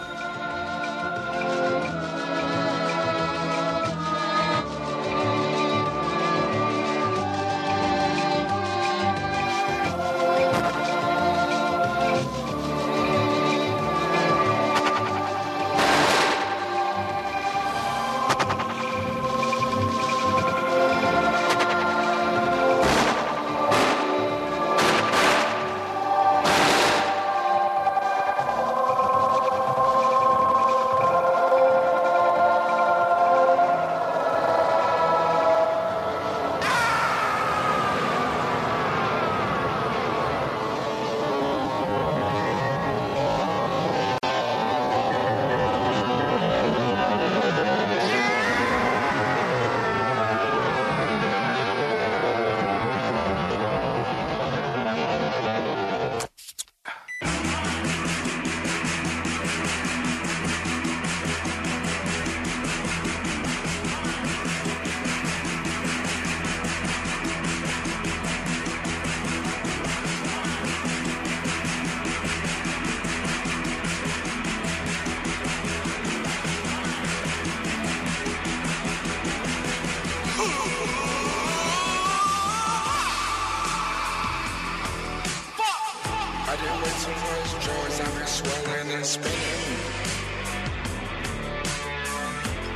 Swirling 88.27 88.91
and 88.91 89.05
spinning. 89.05 89.35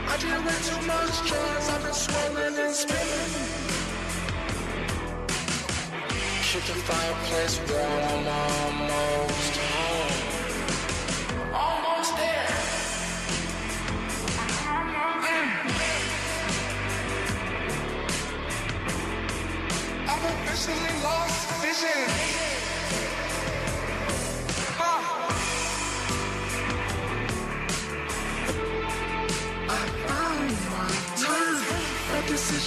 I 0.07 0.17
drink 0.17 0.45
way 0.45 0.59
too 0.69 0.81
much 0.87 1.15
drugs, 1.27 1.69
I've 1.69 1.83
been 1.83 1.93
swirling 1.93 2.57
and 2.57 2.73
spinning. 2.73 3.31
Keep 6.47 6.63
the 6.63 6.73
fireplace 6.87 7.59
warm, 7.69 8.03
I'm 8.11 8.27
almost 8.41 9.55
home. 9.57 10.13
Almost 11.53 12.15
there. 12.17 12.49
I've 20.11 20.25
officially 20.25 20.93
lost 21.03 21.39
vision. 21.61 22.50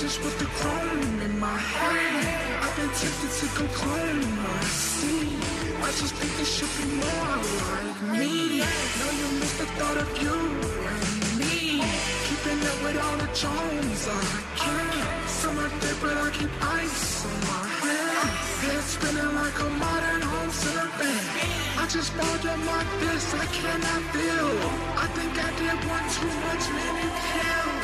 Decisions 0.05 0.25
with 0.25 0.39
the 0.39 0.45
chrome 0.61 1.23
in 1.23 1.39
my 1.41 1.57
hand. 1.57 2.63
I've 2.63 2.77
been 2.77 2.93
tempted 2.93 3.33
to 3.41 3.47
go 3.57 3.65
clone 3.73 4.37
my 4.37 4.61
seed. 4.69 5.41
I 5.81 5.91
just 5.97 6.15
think 6.21 6.33
it 6.45 6.45
should 6.45 6.73
be 6.77 6.87
more 7.01 7.41
like 7.73 8.01
me. 8.13 8.61
Now 9.01 9.11
you 9.21 9.29
miss 9.41 9.57
the 9.57 9.65
thought 9.81 9.97
of 9.97 10.11
you 10.21 10.37
and 10.93 11.09
me. 11.41 11.81
Keeping 12.29 12.61
up 12.69 12.79
with 12.85 13.01
all 13.01 13.17
the 13.17 13.31
Jones 13.33 14.03
I 14.05 14.25
can. 14.61 15.27
Summer 15.27 15.69
dip, 15.81 15.97
but 16.03 16.17
I 16.21 16.29
keep 16.37 16.53
ice 16.61 17.25
on 17.25 17.41
my 17.49 17.65
hand. 17.81 18.29
Head 18.61 18.85
spinning 18.85 19.35
like 19.41 19.59
a 19.59 19.71
modern 19.85 20.21
home 20.21 20.53
band. 21.01 21.27
I 21.81 21.87
just 21.89 22.13
balled 22.13 22.45
up 22.45 22.61
like 22.67 22.93
this, 23.01 23.25
I 23.33 23.47
cannot 23.57 24.03
feel. 24.13 24.53
I 25.01 25.07
think 25.17 25.33
I 25.33 25.51
did 25.57 25.81
one 25.89 26.07
too 26.13 26.33
much, 26.45 26.65
many 26.77 27.09
pills. 27.25 27.84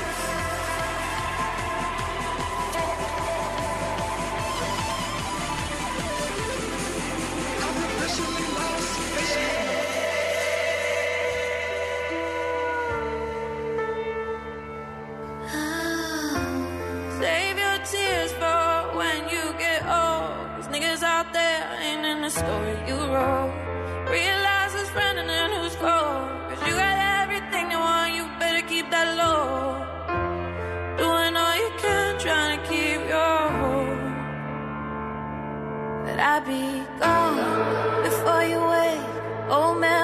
The 22.31 22.39
story 22.39 22.77
you 22.87 22.97
wrote. 23.13 23.53
Realize 24.09 24.73
who's 24.75 24.91
running 24.93 25.29
and 25.29 25.53
who's 25.55 25.77
cold. 25.77 26.23
Cause 26.49 26.63
you 26.67 26.75
got 26.75 26.97
everything 27.23 27.69
they 27.69 27.77
want, 27.77 28.15
you 28.15 28.25
better 28.39 28.67
keep 28.67 28.91
that 28.91 29.09
low. 29.21 29.47
Doing 31.03 31.37
all 31.43 31.57
you 31.63 31.71
can, 31.79 32.19
trying 32.19 32.59
to 32.59 32.63
keep 32.71 33.01
your 33.15 33.39
hope. 33.61 34.03
But 36.07 36.19
I 36.33 36.35
be 36.51 36.65
gone 37.01 38.03
before 38.07 38.45
you 38.53 38.61
wake. 38.75 39.07
Old 39.51 39.77
memories, 39.81 40.00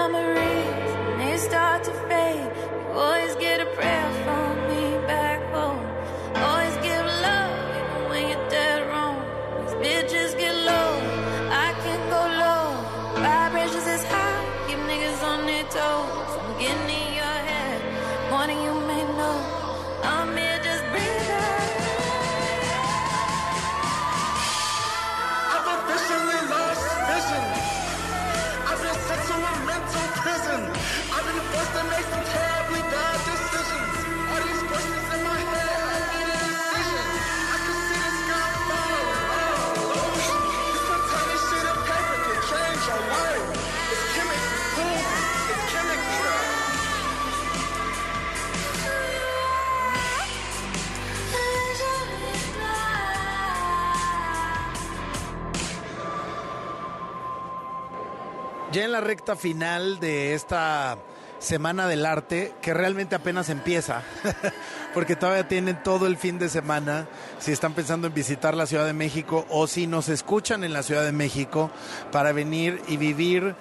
Ya 58.76 58.84
en 58.84 58.92
la 58.92 59.00
recta 59.00 59.36
final 59.36 60.00
de 60.00 60.34
esta 60.34 60.98
Semana 61.38 61.88
del 61.88 62.04
Arte, 62.04 62.52
que 62.60 62.74
realmente 62.74 63.14
apenas 63.14 63.48
empieza, 63.48 64.02
porque 64.92 65.16
todavía 65.16 65.48
tienen 65.48 65.82
todo 65.82 66.06
el 66.06 66.18
fin 66.18 66.38
de 66.38 66.50
semana, 66.50 67.08
si 67.38 67.52
están 67.52 67.72
pensando 67.72 68.06
en 68.06 68.12
visitar 68.12 68.54
la 68.54 68.66
Ciudad 68.66 68.84
de 68.84 68.92
México 68.92 69.46
o 69.48 69.66
si 69.66 69.86
nos 69.86 70.10
escuchan 70.10 70.62
en 70.62 70.74
la 70.74 70.82
Ciudad 70.82 71.04
de 71.04 71.12
México, 71.12 71.70
para 72.12 72.32
venir 72.32 72.82
y 72.86 72.98
vivir 72.98 73.54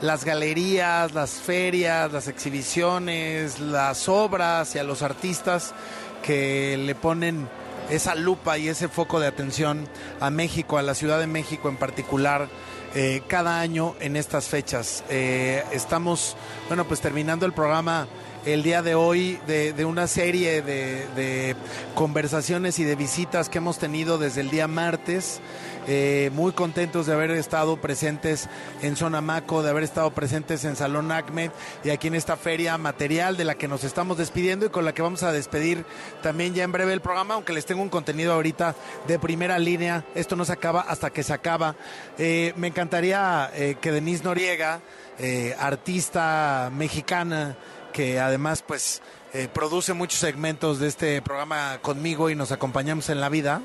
las 0.00 0.24
galerías, 0.24 1.12
las 1.12 1.32
ferias, 1.32 2.10
las 2.10 2.26
exhibiciones, 2.26 3.60
las 3.60 4.08
obras 4.08 4.74
y 4.76 4.78
a 4.78 4.82
los 4.82 5.02
artistas 5.02 5.74
que 6.22 6.78
le 6.78 6.94
ponen 6.94 7.50
esa 7.90 8.14
lupa 8.14 8.56
y 8.56 8.68
ese 8.68 8.88
foco 8.88 9.20
de 9.20 9.26
atención 9.26 9.86
a 10.20 10.30
México, 10.30 10.78
a 10.78 10.82
la 10.82 10.94
Ciudad 10.94 11.18
de 11.18 11.26
México 11.26 11.68
en 11.68 11.76
particular, 11.76 12.48
eh, 12.94 13.22
cada 13.26 13.60
año 13.60 13.94
en 14.00 14.16
estas 14.16 14.48
fechas. 14.48 15.04
Eh, 15.08 15.64
estamos, 15.72 16.36
bueno, 16.68 16.86
pues 16.86 17.00
terminando 17.00 17.44
el 17.46 17.52
programa 17.52 18.06
el 18.46 18.62
día 18.62 18.82
de 18.82 18.94
hoy 18.94 19.38
de, 19.46 19.84
una 19.84 20.06
serie 20.06 20.60
de 20.60 21.56
conversaciones 21.94 22.78
y 22.78 22.84
de 22.84 22.94
visitas 22.94 23.48
que 23.48 23.58
hemos 23.58 23.78
tenido 23.78 24.18
desde 24.18 24.42
el 24.42 24.50
día 24.50 24.68
martes. 24.68 25.40
Eh, 25.86 26.30
muy 26.32 26.52
contentos 26.52 27.06
de 27.06 27.12
haber 27.12 27.30
estado 27.32 27.78
presentes 27.80 28.48
en 28.80 28.96
Sonamaco, 28.96 29.62
de 29.62 29.70
haber 29.70 29.84
estado 29.84 30.10
presentes 30.12 30.64
en 30.64 30.76
Salón 30.76 31.12
Acme 31.12 31.50
y 31.84 31.90
aquí 31.90 32.08
en 32.08 32.14
esta 32.14 32.36
feria 32.36 32.78
material 32.78 33.36
de 33.36 33.44
la 33.44 33.54
que 33.54 33.68
nos 33.68 33.84
estamos 33.84 34.16
despidiendo 34.16 34.66
y 34.66 34.70
con 34.70 34.84
la 34.84 34.94
que 34.94 35.02
vamos 35.02 35.22
a 35.22 35.32
despedir 35.32 35.84
también 36.22 36.54
ya 36.54 36.64
en 36.64 36.72
breve 36.72 36.92
el 36.94 37.00
programa, 37.02 37.34
aunque 37.34 37.52
les 37.52 37.66
tengo 37.66 37.82
un 37.82 37.90
contenido 37.90 38.32
ahorita 38.32 38.74
de 39.06 39.18
primera 39.18 39.58
línea. 39.58 40.04
Esto 40.14 40.36
no 40.36 40.44
se 40.44 40.52
acaba 40.52 40.80
hasta 40.80 41.10
que 41.10 41.22
se 41.22 41.34
acaba. 41.34 41.76
Eh, 42.18 42.54
me 42.56 42.68
encantaría 42.68 43.50
eh, 43.54 43.76
que 43.80 43.92
Denise 43.92 44.24
Noriega, 44.24 44.80
eh, 45.18 45.54
artista 45.58 46.70
mexicana, 46.74 47.56
que 47.92 48.18
además 48.18 48.64
pues 48.66 49.02
eh, 49.32 49.48
produce 49.52 49.94
muchos 49.94 50.20
segmentos 50.20 50.78
de 50.78 50.86
este 50.86 51.20
programa 51.20 51.78
conmigo 51.82 52.30
y 52.30 52.36
nos 52.36 52.52
acompañamos 52.52 53.08
en 53.10 53.20
la 53.20 53.28
vida. 53.28 53.62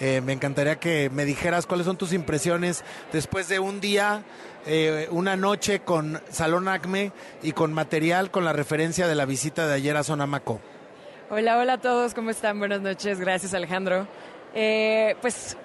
Eh, 0.00 0.20
me 0.20 0.32
encantaría 0.32 0.76
que 0.76 1.10
me 1.10 1.24
dijeras 1.24 1.66
cuáles 1.66 1.86
son 1.86 1.96
tus 1.96 2.12
impresiones 2.12 2.84
después 3.12 3.48
de 3.48 3.58
un 3.58 3.80
día, 3.80 4.22
eh, 4.66 5.08
una 5.10 5.36
noche 5.36 5.80
con 5.80 6.20
Salón 6.30 6.68
Acme 6.68 7.10
y 7.42 7.52
con 7.52 7.72
material 7.72 8.30
con 8.30 8.44
la 8.44 8.52
referencia 8.52 9.08
de 9.08 9.16
la 9.16 9.24
visita 9.24 9.66
de 9.66 9.74
ayer 9.74 9.96
a 9.96 10.04
Sonamaco. 10.04 10.60
Hola, 11.30 11.58
hola 11.58 11.74
a 11.74 11.78
todos, 11.78 12.14
¿cómo 12.14 12.30
están? 12.30 12.58
Buenas 12.60 12.80
noches, 12.80 13.18
gracias 13.18 13.54
Alejandro. 13.54 14.06
Eh, 14.54 15.16
pues 15.20 15.56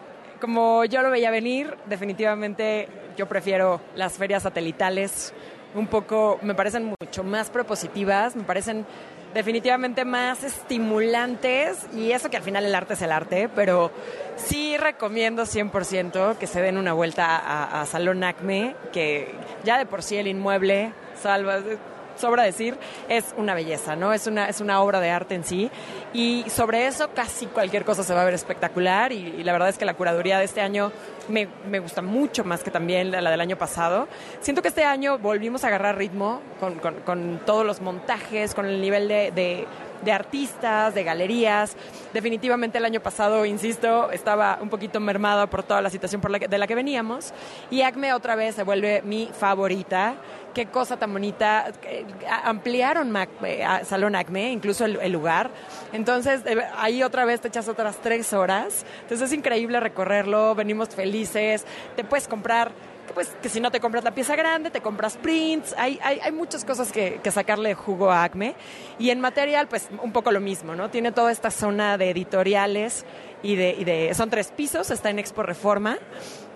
como 0.41 0.83
yo 0.85 1.03
lo 1.03 1.11
veía 1.11 1.29
venir, 1.29 1.77
definitivamente 1.85 2.89
yo 3.15 3.27
prefiero 3.27 3.81
las 3.95 4.13
ferias 4.13 4.43
satelitales, 4.43 5.31
un 5.75 5.87
poco, 5.87 6.39
me 6.41 6.55
parecen 6.55 6.93
mucho 6.99 7.23
más 7.23 7.49
propositivas, 7.49 8.35
me 8.35 8.43
parecen 8.43 8.85
definitivamente 9.33 10.05
más 10.05 10.43
estimulantes 10.43 11.85
y 11.93 12.11
eso 12.11 12.29
que 12.29 12.37
al 12.37 12.43
final 12.43 12.65
el 12.65 12.75
arte 12.75 12.93
es 12.93 13.01
el 13.01 13.11
arte, 13.11 13.49
pero 13.53 13.91
sí 14.35 14.77
recomiendo 14.77 15.43
100% 15.43 16.37
que 16.37 16.47
se 16.47 16.61
den 16.61 16.77
una 16.77 16.93
vuelta 16.93 17.81
a, 17.81 17.85
Salón 17.85 18.23
Acme, 18.23 18.75
que 18.91 19.33
ya 19.63 19.77
de 19.77 19.85
por 19.85 20.03
sí 20.03 20.17
el 20.17 20.27
inmueble, 20.27 20.93
salva, 21.21 21.59
sobra 22.15 22.43
decir, 22.43 22.77
es 23.09 23.33
una 23.37 23.53
belleza, 23.53 23.95
¿no? 23.95 24.13
Es 24.13 24.27
una, 24.27 24.47
es 24.47 24.61
una 24.61 24.81
obra 24.81 24.99
de 24.99 25.09
arte 25.09 25.35
en 25.35 25.43
sí. 25.43 25.69
Y 26.13 26.45
sobre 26.49 26.87
eso 26.87 27.09
casi 27.13 27.47
cualquier 27.47 27.85
cosa 27.85 28.03
se 28.03 28.13
va 28.13 28.21
a 28.21 28.25
ver 28.25 28.33
espectacular. 28.33 29.11
Y, 29.11 29.43
la 29.43 29.51
verdad 29.51 29.69
es 29.69 29.77
que 29.77 29.85
la 29.85 29.93
curaduría 29.93 30.39
de 30.39 30.45
este 30.45 30.61
año 30.61 30.91
me, 31.27 31.47
me, 31.69 31.79
gusta 31.79 32.01
mucho 32.01 32.43
más 32.43 32.63
que 32.63 32.71
también 32.71 33.11
la, 33.11 33.29
del 33.29 33.41
año 33.41 33.57
pasado. 33.57 34.07
Siento 34.41 34.61
que 34.61 34.67
este 34.67 34.83
año 34.83 35.17
volvimos 35.17 35.63
a 35.63 35.67
agarrar 35.67 35.97
ritmo 35.97 36.41
con, 36.59 36.79
con, 36.79 37.41
todos 37.45 37.65
los 37.65 37.81
montajes, 37.81 38.53
con 38.53 38.65
el 38.65 38.81
nivel 38.81 39.07
de, 39.07 39.31
de 39.31 39.67
de 40.03 40.11
artistas, 40.11 40.93
de 40.93 41.03
galerías. 41.03 41.75
Definitivamente 42.13 42.77
el 42.77 42.85
año 42.85 43.01
pasado, 43.01 43.45
insisto, 43.45 44.11
estaba 44.11 44.59
un 44.61 44.69
poquito 44.69 44.99
mermado 44.99 45.47
por 45.49 45.63
toda 45.63 45.81
la 45.81 45.89
situación 45.89 46.21
por 46.21 46.31
la 46.31 46.39
de 46.39 46.57
la 46.57 46.67
que 46.67 46.75
veníamos. 46.75 47.33
Y 47.71 47.81
Acme 47.81 48.13
otra 48.13 48.35
vez 48.35 48.55
se 48.55 48.63
vuelve 48.63 49.01
mi 49.03 49.29
favorita 49.37 50.15
qué 50.53 50.67
cosa 50.67 50.97
tan 50.97 51.11
bonita. 51.11 51.71
Ampliaron 52.43 53.13
eh, 53.43 53.65
Salón 53.83 54.15
Acme, 54.15 54.51
incluso 54.51 54.85
el, 54.85 55.11
lugar. 55.11 55.49
Entonces, 55.91 56.41
ahí 56.77 57.03
otra 57.03 57.25
vez 57.25 57.41
te 57.41 57.47
echas 57.47 57.67
otras 57.67 57.97
tres 58.01 58.33
horas. 58.33 58.85
Entonces 59.01 59.29
es 59.29 59.37
increíble 59.37 59.79
recorrerlo, 59.79 60.55
venimos 60.55 60.89
felices, 60.89 61.65
te 61.95 62.03
puedes 62.03 62.27
comprar 62.27 62.71
pues 63.13 63.35
que 63.41 63.49
si 63.49 63.59
no 63.59 63.69
te 63.69 63.79
compras 63.79 64.03
la 64.03 64.11
pieza 64.11 64.35
grande, 64.35 64.71
te 64.71 64.81
compras 64.81 65.17
prints, 65.17 65.75
hay, 65.77 65.99
hay, 66.01 66.19
hay 66.19 66.31
muchas 66.31 66.65
cosas 66.65 66.91
que, 66.91 67.19
que, 67.21 67.31
sacarle 67.31 67.75
jugo 67.75 68.11
a 68.11 68.23
Acme. 68.23 68.55
Y 68.97 69.09
en 69.11 69.19
material, 69.19 69.67
pues 69.67 69.89
un 70.01 70.11
poco 70.11 70.31
lo 70.31 70.39
mismo, 70.39 70.73
¿no? 70.73 70.89
Tiene 70.89 71.11
toda 71.11 71.31
esta 71.31 71.51
zona 71.51 71.97
de 71.97 72.09
editoriales 72.09 73.05
y 73.43 73.55
de, 73.55 73.75
y 73.77 73.83
de 73.83 74.13
son 74.15 74.29
tres 74.29 74.51
pisos, 74.51 74.89
está 74.89 75.09
en 75.09 75.19
Expo 75.19 75.43
Reforma. 75.43 75.99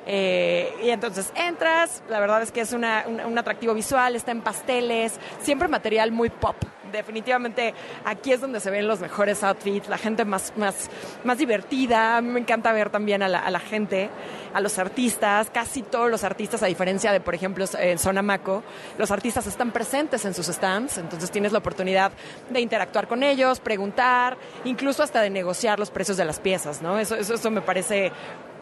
Eh, 0.09 0.73
y 0.81 0.89
entonces 0.89 1.33
entras, 1.35 2.01
la 2.09 2.21
verdad 2.21 2.41
es 2.41 2.53
que 2.53 2.61
es 2.61 2.71
un, 2.71 2.85
atractivo 2.85 3.73
visual, 3.73 4.15
está 4.15 4.31
en 4.31 4.39
pasteles, 4.39 5.19
siempre 5.41 5.67
material 5.67 6.13
muy 6.13 6.29
pop. 6.29 6.55
Definitivamente 6.93 7.73
aquí 8.05 8.31
es 8.31 8.39
donde 8.39 8.61
se 8.61 8.71
ven 8.71 8.87
los 8.87 9.01
mejores 9.01 9.43
outfits, 9.43 9.89
la 9.89 9.97
gente 9.97 10.23
más, 10.23 10.53
más, 10.55 10.89
más 11.25 11.37
divertida. 11.37 12.15
A 12.15 12.21
mí 12.21 12.29
me 12.29 12.39
encanta 12.39 12.71
ver 12.71 12.89
también 12.89 13.21
a 13.21 13.27
la, 13.27 13.39
a 13.39 13.51
la 13.51 13.59
gente, 13.59 14.09
a 14.53 14.61
los 14.61 14.79
artistas, 14.79 15.49
casi 15.49 15.81
todos 15.81 16.09
los 16.09 16.23
artistas, 16.23 16.63
a 16.63 16.67
diferencia 16.67 17.11
de, 17.11 17.19
por 17.19 17.35
ejemplo, 17.35 17.65
en 17.77 17.99
Zona 17.99 18.21
Maco, 18.21 18.63
los 18.97 19.11
artistas 19.11 19.45
están 19.47 19.71
presentes 19.71 20.23
en 20.23 20.33
sus 20.33 20.45
stands, 20.45 20.97
entonces 20.97 21.29
tienes 21.29 21.51
la 21.51 21.59
oportunidad 21.59 22.13
de 22.49 22.61
interactuar 22.61 23.09
con 23.09 23.21
ellos, 23.21 23.59
preguntar, 23.59 24.37
incluso 24.63 25.03
hasta 25.03 25.21
de 25.21 25.29
negociar 25.29 25.79
los 25.79 25.91
precios 25.91 26.15
de 26.15 26.23
las 26.23 26.39
piezas, 26.39 26.81
¿no? 26.81 26.97
Eso, 26.97 27.15
eso, 27.15 27.33
eso 27.33 27.51
me 27.51 27.61
parece 27.61 28.13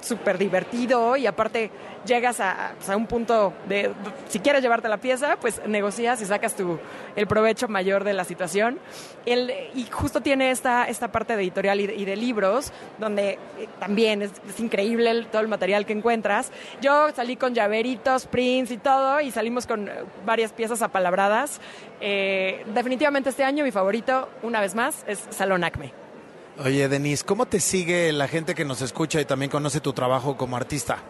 súper 0.06 0.38
divertido 0.38 1.18
y 1.18 1.28
aparte 1.28 1.72
llegas 2.06 2.38
pues, 2.78 2.90
a, 2.90 2.96
un 2.96 3.08
punto 3.08 3.54
de, 3.68 3.92
si 4.30 4.40
quieres 4.40 4.62
llevarte 4.62 4.88
la 4.88 4.98
pieza, 4.98 5.38
pues 5.42 5.62
negocias 5.68 6.22
y 6.22 6.26
sacas 6.26 6.56
tu, 6.56 6.80
el 7.16 7.28
provecho 7.28 7.68
mayor 7.68 8.04
de 8.04 8.14
la 8.14 8.24
situación. 8.24 8.80
El, 9.26 9.52
y 9.74 9.86
justo 9.92 10.22
tiene 10.22 10.52
esta, 10.52 10.86
esta 10.86 11.12
parte 11.12 11.36
de 11.36 11.44
editorial 11.44 11.80
y 11.80 12.06
de, 12.06 12.16
libros, 12.16 12.72
donde 13.00 13.32
eh, 13.32 13.68
también 13.80 14.22
es, 14.22 14.32
increíble 14.60 15.26
todo 15.32 15.42
el 15.42 15.48
material 15.48 15.86
que 15.86 15.94
encuentras. 15.94 16.52
Yo 16.82 17.10
salí 17.14 17.36
con 17.36 17.54
llaveritos, 17.54 18.28
prints 18.28 18.72
y 18.72 18.78
todo, 18.78 19.20
y 19.22 19.32
salimos 19.32 19.68
con 19.68 19.88
eh, 19.88 19.92
varias 20.26 20.54
piezas 20.54 20.82
apalabradas. 20.82 21.60
Eh, 22.00 22.64
definitivamente 22.74 23.30
este 23.30 23.44
año 23.44 23.64
mi 23.64 23.72
favorito, 23.72 24.30
una 24.44 24.62
vez 24.62 24.76
más, 24.76 25.04
es 25.08 25.24
Salón 25.32 25.64
Acme. 25.64 26.05
Oye, 26.58 26.88
Denise, 26.88 27.26
¿cómo 27.26 27.46
te 27.46 27.60
sigue 27.60 28.14
la 28.14 28.30
gente 28.30 28.56
que 28.56 28.64
nos 28.64 28.82
escucha 28.82 29.20
y 29.20 29.26
también 29.26 29.52
conoce 29.52 29.82
tu 29.82 29.92
trabajo 29.92 30.38
como 30.38 30.56
artista? 30.56 31.04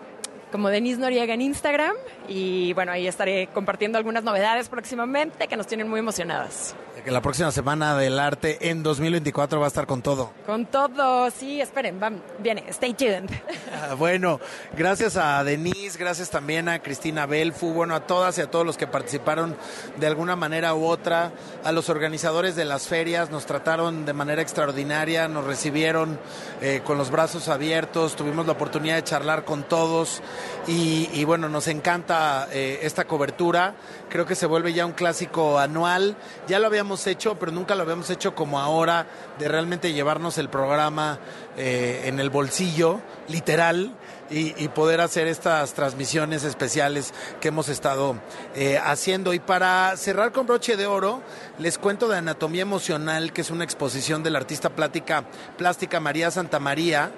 Como 0.56 0.70
Denise 0.70 1.02
Noriega 1.02 1.34
en 1.34 1.42
Instagram 1.42 1.98
y 2.30 2.72
bueno, 2.72 2.94
ahí 2.94 3.08
estaré 3.08 3.48
compartiendo 3.48 3.98
algunas 3.98 4.24
novedades 4.24 4.70
próximamente 4.70 5.50
que 5.50 5.58
nos 5.58 5.68
tienen 5.68 5.90
muy 5.90 6.00
emocionadas 6.00 6.78
que 7.06 7.12
la 7.12 7.22
próxima 7.22 7.52
semana 7.52 7.96
del 7.96 8.18
arte 8.18 8.72
en 8.72 8.82
2024 8.82 9.60
va 9.60 9.66
a 9.66 9.68
estar 9.68 9.86
con 9.86 10.02
todo. 10.02 10.32
Con 10.48 10.66
todo, 10.66 11.30
sí, 11.30 11.62
esperen, 11.62 12.00
van, 12.00 12.20
viene, 12.40 12.64
stay 12.70 12.96
tuned. 12.96 13.30
Ah, 13.76 13.94
bueno, 13.94 14.40
gracias 14.76 15.18
a 15.18 15.44
Denise, 15.44 16.00
gracias 16.00 16.30
también 16.30 16.70
a 16.70 16.80
Cristina 16.80 17.26
Belfu, 17.26 17.74
bueno, 17.74 17.94
a 17.94 18.08
todas 18.08 18.38
y 18.38 18.42
a 18.42 18.50
todos 18.50 18.66
los 18.66 18.78
que 18.78 18.88
participaron 18.88 19.56
de 19.98 20.08
alguna 20.08 20.36
manera 20.36 20.74
u 20.74 20.86
otra, 20.86 21.34
a 21.64 21.72
los 21.74 21.90
organizadores 21.90 22.56
de 22.56 22.64
las 22.64 22.88
ferias, 22.88 23.30
nos 23.30 23.46
trataron 23.46 24.06
de 24.06 24.14
manera 24.14 24.42
extraordinaria, 24.42 25.28
nos 25.28 25.44
recibieron 25.46 26.18
eh, 26.62 26.82
con 26.86 26.98
los 26.98 27.12
brazos 27.12 27.50
abiertos, 27.50 28.16
tuvimos 28.16 28.46
la 28.46 28.54
oportunidad 28.54 28.96
de 28.96 29.04
charlar 29.04 29.44
con 29.44 29.64
todos 29.64 30.24
y, 30.68 31.24
bueno, 31.26 31.48
nos 31.48 31.68
encanta 31.68 32.48
eh, 32.52 32.80
esta 32.82 33.06
cobertura, 33.06 33.76
creo 34.10 34.26
que 34.26 34.36
se 34.36 34.46
vuelve 34.48 34.74
ya 34.74 34.86
un 34.86 34.94
clásico 34.94 35.60
anual, 35.60 36.16
ya 36.48 36.60
lo 36.60 36.68
habíamos 36.68 37.06
hecho, 37.08 37.38
pero 37.38 37.52
nunca 37.52 37.76
lo 37.76 37.84
habíamos 37.84 38.10
hecho 38.10 38.34
como 38.34 38.60
ahora, 38.60 39.06
de 39.38 39.48
realmente 39.48 39.94
llevarnos 39.94 40.38
el 40.38 40.50
programa 40.50 41.20
eh, 41.58 42.04
en 42.06 42.20
el 42.20 42.30
bolsillo, 42.30 43.02
literal, 43.28 43.96
y, 44.30 44.68
poder 44.70 45.02
hacer 45.02 45.28
estas 45.28 45.74
transmisiones 45.74 46.44
especiales 46.44 47.14
que 47.40 47.50
hemos 47.50 47.70
estado 47.70 48.16
eh, 48.56 48.80
haciendo. 48.84 49.34
Y 49.34 49.40
para 49.40 49.96
cerrar 49.98 50.32
con 50.32 50.48
broche 50.48 50.78
de 50.78 50.88
oro, 50.88 51.22
les 51.60 51.78
cuento 51.78 52.08
de 52.08 52.18
Anatomía 52.18 52.64
Emocional, 52.64 53.34
que 53.34 53.42
es 53.42 53.52
una 53.52 53.64
exposición 53.64 54.24
del 54.24 54.36
artista 54.36 54.72
plástica, 54.72 55.26
plástica 55.58 56.00
María 56.00 56.32
Santa 56.32 56.60
María, 56.60 57.12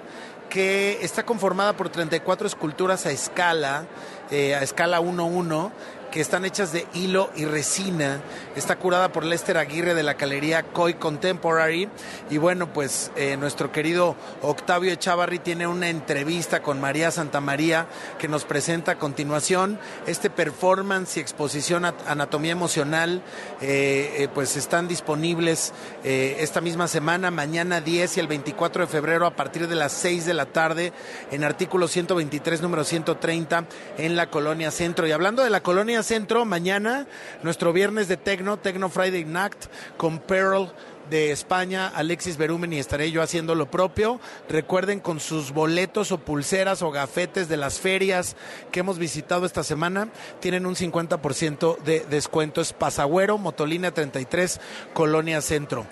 que 0.48 0.98
está 1.02 1.24
conformada 1.24 1.74
por 1.74 1.88
34 1.88 2.46
esculturas 2.46 3.06
a 3.06 3.12
escala, 3.12 3.86
eh, 4.30 4.54
a 4.54 4.62
escala 4.62 5.00
1-1, 5.00 5.70
que 6.10 6.20
están 6.20 6.44
hechas 6.44 6.72
de 6.72 6.86
hilo 6.94 7.30
y 7.36 7.44
resina. 7.44 8.20
Está 8.56 8.76
curada 8.76 9.12
por 9.12 9.24
Lester 9.24 9.58
Aguirre 9.58 9.94
de 9.94 10.02
la 10.02 10.14
galería 10.14 10.62
Coy 10.62 10.94
Contemporary. 10.94 11.88
Y 12.30 12.38
bueno, 12.38 12.72
pues 12.72 13.10
eh, 13.16 13.36
nuestro 13.36 13.72
querido 13.72 14.16
Octavio 14.42 14.92
Echavarri 14.92 15.38
tiene 15.38 15.66
una 15.66 15.88
entrevista 15.88 16.62
con 16.62 16.80
María 16.80 17.10
Santa 17.10 17.40
María 17.40 17.86
que 18.18 18.28
nos 18.28 18.44
presenta 18.44 18.92
a 18.92 18.98
continuación 18.98 19.78
este 20.06 20.30
performance 20.30 21.16
y 21.16 21.20
exposición 21.20 21.84
Anatomía 21.84 22.52
Emocional. 22.52 23.22
Eh, 23.60 24.14
eh, 24.18 24.28
pues 24.32 24.56
están 24.56 24.88
disponibles 24.88 25.72
esta 26.04 26.60
misma 26.60 26.88
semana, 26.88 27.30
mañana 27.30 27.80
10 27.80 28.16
y 28.16 28.20
el 28.20 28.28
24 28.28 28.86
de 28.86 28.92
febrero 28.92 29.26
a 29.26 29.36
partir 29.36 29.68
de 29.68 29.74
las 29.74 29.92
6 29.92 30.24
de 30.26 30.34
la 30.34 30.46
tarde 30.46 30.92
en 31.30 31.44
artículo 31.44 31.88
123, 31.88 32.62
número 32.62 32.84
130 32.84 33.64
en 33.98 34.16
la 34.16 34.30
Colonia 34.30 34.70
Centro. 34.70 35.06
Y 35.06 35.12
hablando 35.12 35.42
de 35.42 35.50
la 35.50 35.60
Colonia 35.60 35.97
Centro, 36.02 36.44
mañana, 36.44 37.06
nuestro 37.42 37.72
viernes 37.72 38.08
de 38.08 38.16
Tecno, 38.16 38.58
Tecno 38.58 38.88
Friday 38.88 39.24
Night, 39.24 39.66
con 39.96 40.18
Pearl 40.18 40.72
de 41.10 41.32
España, 41.32 41.88
Alexis 41.88 42.36
Berumen 42.36 42.72
y 42.72 42.78
estaré 42.78 43.10
yo 43.10 43.22
haciendo 43.22 43.54
lo 43.54 43.70
propio. 43.70 44.20
Recuerden 44.48 45.00
con 45.00 45.20
sus 45.20 45.52
boletos 45.52 46.12
o 46.12 46.18
pulseras 46.18 46.82
o 46.82 46.90
gafetes 46.90 47.48
de 47.48 47.56
las 47.56 47.80
ferias 47.80 48.36
que 48.72 48.80
hemos 48.80 48.98
visitado 48.98 49.46
esta 49.46 49.62
semana, 49.62 50.08
tienen 50.40 50.66
un 50.66 50.74
50% 50.74 51.78
de 51.78 52.00
descuento. 52.00 52.60
Es 52.60 52.72
Pasagüero, 52.72 53.38
Motolina 53.38 53.92
33, 53.92 54.60
Colonia 54.94 55.40
Centro. 55.40 55.86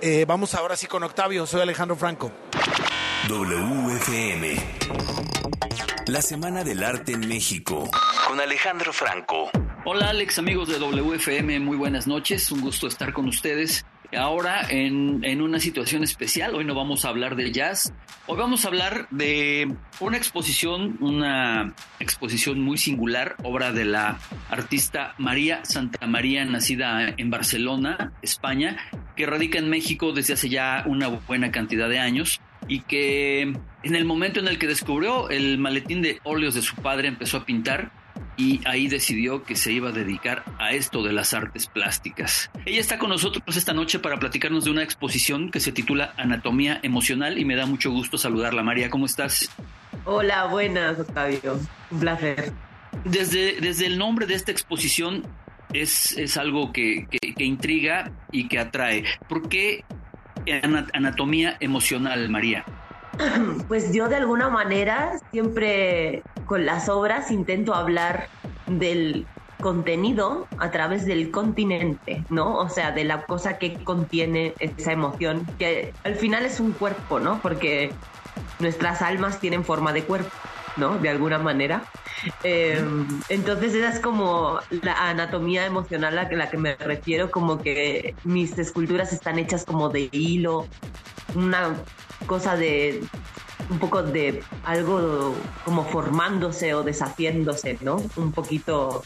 Eh, 0.00 0.24
vamos 0.26 0.54
ahora 0.54 0.76
sí 0.76 0.86
con 0.86 1.02
Octavio, 1.02 1.46
soy 1.46 1.60
Alejandro 1.60 1.96
Franco. 1.96 2.30
WFM. 3.28 4.56
La 6.06 6.22
Semana 6.22 6.64
del 6.64 6.82
Arte 6.82 7.12
en 7.12 7.28
México. 7.28 7.90
Con 8.26 8.40
Alejandro 8.40 8.92
Franco. 8.92 9.50
Hola 9.84 10.10
Alex, 10.10 10.38
amigos 10.38 10.68
de 10.68 10.78
WFM, 10.78 11.60
muy 11.60 11.76
buenas 11.76 12.06
noches. 12.06 12.50
Un 12.50 12.60
gusto 12.60 12.86
estar 12.86 13.12
con 13.12 13.28
ustedes. 13.28 13.84
Ahora 14.16 14.66
en, 14.68 15.20
en, 15.22 15.40
una 15.40 15.60
situación 15.60 16.02
especial, 16.02 16.54
hoy 16.54 16.64
no 16.64 16.74
vamos 16.74 17.04
a 17.04 17.10
hablar 17.10 17.36
de 17.36 17.52
jazz, 17.52 17.92
hoy 18.26 18.36
vamos 18.36 18.64
a 18.64 18.68
hablar 18.68 19.06
de 19.10 19.72
una 20.00 20.16
exposición, 20.16 20.96
una 21.00 21.74
exposición 22.00 22.60
muy 22.60 22.76
singular, 22.76 23.36
obra 23.44 23.72
de 23.72 23.84
la 23.84 24.18
artista 24.48 25.14
María 25.18 25.64
Santa 25.64 26.06
María, 26.08 26.44
nacida 26.44 27.14
en 27.16 27.30
Barcelona, 27.30 28.12
España, 28.20 28.78
que 29.14 29.26
radica 29.26 29.58
en 29.58 29.70
México 29.70 30.12
desde 30.12 30.34
hace 30.34 30.48
ya 30.48 30.82
una 30.86 31.06
buena 31.06 31.52
cantidad 31.52 31.88
de 31.88 32.00
años 32.00 32.40
y 32.66 32.80
que 32.80 33.42
en 33.42 33.94
el 33.94 34.04
momento 34.04 34.40
en 34.40 34.48
el 34.48 34.58
que 34.58 34.66
descubrió 34.66 35.30
el 35.30 35.58
maletín 35.58 36.02
de 36.02 36.20
óleos 36.24 36.54
de 36.54 36.62
su 36.62 36.76
padre 36.76 37.08
empezó 37.08 37.38
a 37.38 37.46
pintar 37.46 37.92
y 38.36 38.60
ahí 38.66 38.88
decidió 38.88 39.42
que 39.42 39.56
se 39.56 39.72
iba 39.72 39.90
a 39.90 39.92
dedicar 39.92 40.44
a 40.58 40.72
esto 40.72 41.02
de 41.02 41.12
las 41.12 41.34
artes 41.34 41.66
plásticas. 41.66 42.50
Ella 42.64 42.80
está 42.80 42.98
con 42.98 43.10
nosotros 43.10 43.56
esta 43.56 43.72
noche 43.72 43.98
para 43.98 44.18
platicarnos 44.18 44.64
de 44.64 44.70
una 44.70 44.82
exposición 44.82 45.50
que 45.50 45.60
se 45.60 45.72
titula 45.72 46.14
Anatomía 46.16 46.80
Emocional 46.82 47.38
y 47.38 47.44
me 47.44 47.56
da 47.56 47.66
mucho 47.66 47.90
gusto 47.90 48.18
saludarla. 48.18 48.62
María, 48.62 48.90
¿cómo 48.90 49.06
estás? 49.06 49.50
Hola, 50.04 50.46
buenas, 50.46 50.98
Octavio. 50.98 51.60
Un 51.90 52.00
placer. 52.00 52.52
Desde, 53.04 53.60
desde 53.60 53.86
el 53.86 53.98
nombre 53.98 54.26
de 54.26 54.34
esta 54.34 54.50
exposición 54.52 55.26
es, 55.72 56.16
es 56.18 56.36
algo 56.36 56.72
que, 56.72 57.06
que 57.10 57.44
intriga 57.44 58.10
y 58.32 58.48
que 58.48 58.58
atrae. 58.58 59.04
¿Por 59.28 59.48
qué 59.48 59.84
anatomía 60.92 61.56
emocional, 61.60 62.28
María? 62.28 62.64
Pues 63.68 63.92
yo 63.92 64.08
de 64.08 64.16
alguna 64.16 64.48
manera 64.48 65.20
siempre 65.30 66.22
con 66.46 66.66
las 66.66 66.88
obras 66.88 67.30
intento 67.30 67.74
hablar 67.74 68.28
del 68.66 69.26
contenido 69.60 70.46
a 70.58 70.70
través 70.70 71.04
del 71.04 71.30
continente, 71.30 72.24
¿no? 72.30 72.56
O 72.56 72.68
sea, 72.68 72.92
de 72.92 73.04
la 73.04 73.26
cosa 73.26 73.58
que 73.58 73.74
contiene 73.84 74.54
esa 74.58 74.92
emoción, 74.92 75.46
que 75.58 75.92
al 76.04 76.16
final 76.16 76.44
es 76.46 76.60
un 76.60 76.72
cuerpo, 76.72 77.20
¿no? 77.20 77.40
Porque 77.40 77.92
nuestras 78.58 79.02
almas 79.02 79.38
tienen 79.38 79.64
forma 79.64 79.92
de 79.92 80.02
cuerpo. 80.02 80.30
¿no? 80.76 80.98
De 80.98 81.08
alguna 81.08 81.38
manera. 81.38 81.84
Eh, 82.44 82.82
entonces 83.28 83.74
esa 83.74 83.88
es 83.88 83.98
como 83.98 84.60
la 84.82 85.10
anatomía 85.10 85.66
emocional 85.66 86.16
a 86.16 86.30
la 86.30 86.48
que 86.48 86.56
me 86.56 86.76
refiero, 86.76 87.30
como 87.30 87.58
que 87.58 88.14
mis 88.24 88.56
esculturas 88.56 89.12
están 89.12 89.38
hechas 89.38 89.64
como 89.64 89.88
de 89.88 90.08
hilo, 90.12 90.66
una 91.34 91.74
cosa 92.26 92.56
de 92.56 93.02
un 93.70 93.78
poco 93.78 94.02
de 94.02 94.42
algo 94.64 95.34
como 95.64 95.84
formándose 95.84 96.74
o 96.74 96.82
deshaciéndose, 96.82 97.78
¿no? 97.80 98.02
Un 98.16 98.32
poquito 98.32 99.02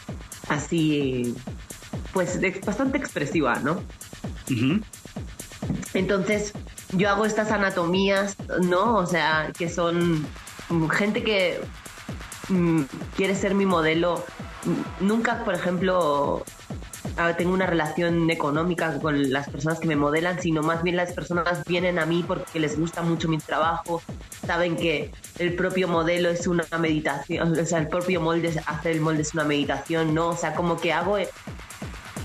así, 0.49 1.35
pues 2.13 2.39
bastante 2.65 2.97
expresiva, 2.97 3.55
¿no? 3.59 3.81
Entonces, 5.93 6.53
yo 6.93 7.09
hago 7.09 7.25
estas 7.25 7.51
anatomías, 7.51 8.35
¿no? 8.63 8.95
O 8.95 9.05
sea, 9.05 9.51
que 9.57 9.69
son 9.69 10.25
gente 10.91 11.23
que 11.23 11.59
mm, 12.49 12.81
quiere 13.15 13.35
ser 13.35 13.53
mi 13.55 13.65
modelo. 13.65 14.23
Nunca, 14.99 15.43
por 15.43 15.53
ejemplo, 15.53 16.43
tengo 17.37 17.53
una 17.53 17.65
relación 17.65 18.29
económica 18.29 18.97
con 18.99 19.31
las 19.31 19.49
personas 19.49 19.79
que 19.79 19.87
me 19.87 19.95
modelan, 19.95 20.41
sino 20.41 20.61
más 20.61 20.83
bien 20.83 20.95
las 20.95 21.13
personas 21.13 21.63
vienen 21.65 21.99
a 21.99 22.05
mí 22.05 22.23
porque 22.27 22.59
les 22.59 22.77
gusta 22.77 23.01
mucho 23.01 23.27
mi 23.27 23.37
trabajo, 23.37 24.01
saben 24.45 24.75
que 24.75 25.11
el 25.39 25.55
propio 25.55 25.87
modelo 25.87 26.29
es 26.29 26.47
una 26.47 26.65
meditación, 26.79 27.57
o 27.57 27.65
sea, 27.65 27.79
el 27.79 27.87
propio 27.87 28.21
molde, 28.21 28.61
hacer 28.65 28.93
el 28.93 29.01
molde 29.01 29.21
es 29.21 29.33
una 29.33 29.43
meditación, 29.43 30.13
¿no? 30.13 30.29
O 30.29 30.37
sea, 30.37 30.53
como 30.55 30.77
que 30.77 30.91
hago, 30.93 31.17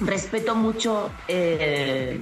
respeto 0.01 0.55
mucho 0.55 1.11
eh, 1.29 2.21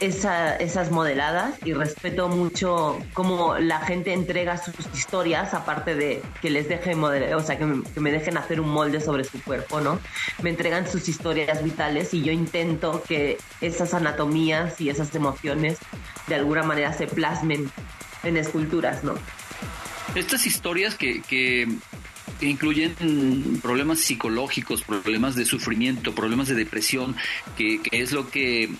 esas 0.00 0.90
modeladas 0.90 1.54
y 1.64 1.72
respeto 1.72 2.28
mucho 2.28 2.98
cómo 3.14 3.56
la 3.58 3.80
gente 3.80 4.12
entrega 4.12 4.58
sus 4.58 4.74
historias, 4.94 5.54
aparte 5.54 5.94
de 5.94 6.22
que 6.42 6.50
les 6.50 6.68
deje 6.68 6.94
o 6.94 7.42
sea, 7.42 7.58
que 7.58 7.64
me, 8.00 8.12
dejen 8.12 8.36
hacer 8.36 8.60
un 8.60 8.68
molde 8.68 9.00
sobre 9.00 9.24
su 9.24 9.42
cuerpo, 9.42 9.80
¿no? 9.80 9.98
Me 10.42 10.50
entregan 10.50 10.90
sus 10.90 11.08
historias 11.08 11.62
vitales 11.62 12.12
y 12.12 12.22
yo 12.22 12.32
intento 12.32 13.02
que 13.06 13.38
esas 13.60 13.94
anatomías 13.94 14.80
y 14.80 14.90
esas 14.90 15.14
emociones 15.14 15.78
de 16.26 16.34
alguna 16.34 16.62
manera 16.62 16.92
se 16.92 17.06
plasmen 17.06 17.70
en 18.22 18.36
esculturas, 18.36 19.02
¿no? 19.02 19.14
Estas 20.14 20.46
historias 20.46 20.94
que, 20.94 21.22
que 21.22 21.66
incluyen 22.40 23.60
problemas 23.62 24.00
psicológicos, 24.00 24.82
problemas 24.82 25.34
de 25.36 25.44
sufrimiento, 25.44 26.14
problemas 26.14 26.48
de 26.48 26.54
depresión, 26.54 27.16
que, 27.56 27.80
que, 27.80 28.02
es 28.02 28.12
lo 28.12 28.28
que 28.30 28.70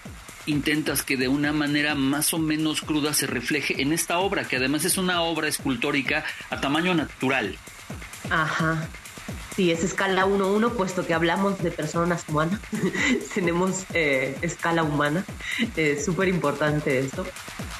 intentas 0.46 1.02
que 1.02 1.16
de 1.16 1.28
una 1.28 1.52
manera 1.52 1.94
más 1.94 2.32
o 2.34 2.38
menos 2.38 2.80
cruda 2.80 3.12
se 3.12 3.26
refleje 3.26 3.82
en 3.82 3.92
esta 3.92 4.18
obra, 4.18 4.44
que 4.44 4.56
además 4.56 4.84
es 4.84 4.98
una 4.98 5.22
obra 5.22 5.48
escultórica 5.48 6.24
a 6.50 6.60
tamaño 6.60 6.94
natural. 6.94 7.56
Ajá. 8.30 8.88
Sí, 9.56 9.70
es 9.70 9.82
escala 9.82 10.26
1-1, 10.26 10.72
puesto 10.72 11.06
que 11.06 11.14
hablamos 11.14 11.62
de 11.62 11.70
personas 11.70 12.24
humanas. 12.28 12.60
Tenemos 13.34 13.84
eh, 13.94 14.36
escala 14.42 14.82
humana. 14.82 15.24
Es 15.76 16.04
súper 16.04 16.28
importante 16.28 16.98
esto. 16.98 17.26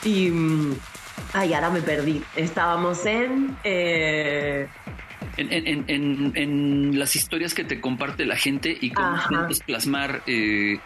Y. 0.03 0.31
Mm, 0.31 0.75
ay, 1.35 1.53
ahora 1.55 1.71
me 1.71 1.83
perdí. 1.83 2.23
Estábamos 2.35 3.05
en. 3.05 3.57
Eh, 3.63 4.67
en, 5.37 5.85
en, 5.89 6.33
en, 6.35 6.99
las 6.99 7.15
historias 7.15 7.53
que 7.53 7.63
te 7.63 7.79
comparte 7.79 8.25
la 8.25 8.37
gente 8.37 8.77
y 8.81 8.91
cómo 8.91 9.17
intentas 9.17 9.61
plasmar 9.61 10.23
eh, 10.27 10.81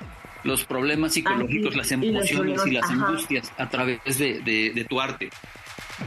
los 0.44 0.64
problemas 0.64 1.14
psicológicos, 1.14 1.76
las 1.76 1.92
emociones 1.92 2.66
y, 2.66 2.70
las 2.70 2.90
angustias 2.90 3.52
a 3.58 3.68
través 3.68 4.18
de, 4.18 4.86
tu 4.88 5.00
arte. 5.00 5.30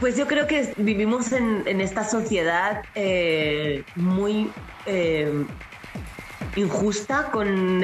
Pues 0.00 0.16
yo 0.16 0.26
creo 0.26 0.46
que 0.46 0.74
vivimos 0.76 1.32
en, 1.32 1.80
esta 1.80 2.04
sociedad 2.04 2.82
eh, 2.94 3.84
muy 3.94 4.50
eh, 4.86 5.44
injusta 6.56 7.30
con 7.32 7.80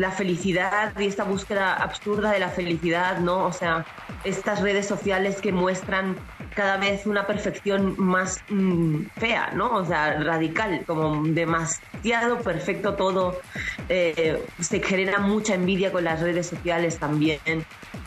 la 0.00 0.10
felicidad 0.10 0.98
y 0.98 1.06
esta 1.06 1.24
búsqueda 1.24 1.74
absurda 1.74 2.30
de 2.30 2.38
la 2.38 2.48
felicidad, 2.48 3.18
¿no? 3.18 3.44
O 3.44 3.52
sea, 3.52 3.84
estas 4.24 4.60
redes 4.60 4.86
sociales 4.86 5.40
que 5.40 5.52
muestran 5.52 6.16
cada 6.54 6.76
vez 6.76 7.06
una 7.06 7.26
perfección 7.26 7.94
más 7.98 8.40
mm, 8.48 9.06
fea, 9.16 9.50
¿no? 9.54 9.74
O 9.74 9.84
sea, 9.84 10.22
radical, 10.22 10.84
como 10.86 11.22
demasiado 11.24 12.38
perfecto 12.40 12.94
todo. 12.94 13.40
Eh, 13.88 14.44
se 14.60 14.82
genera 14.82 15.18
mucha 15.18 15.54
envidia 15.54 15.90
con 15.92 16.04
las 16.04 16.20
redes 16.20 16.46
sociales 16.46 16.98
también. 16.98 17.40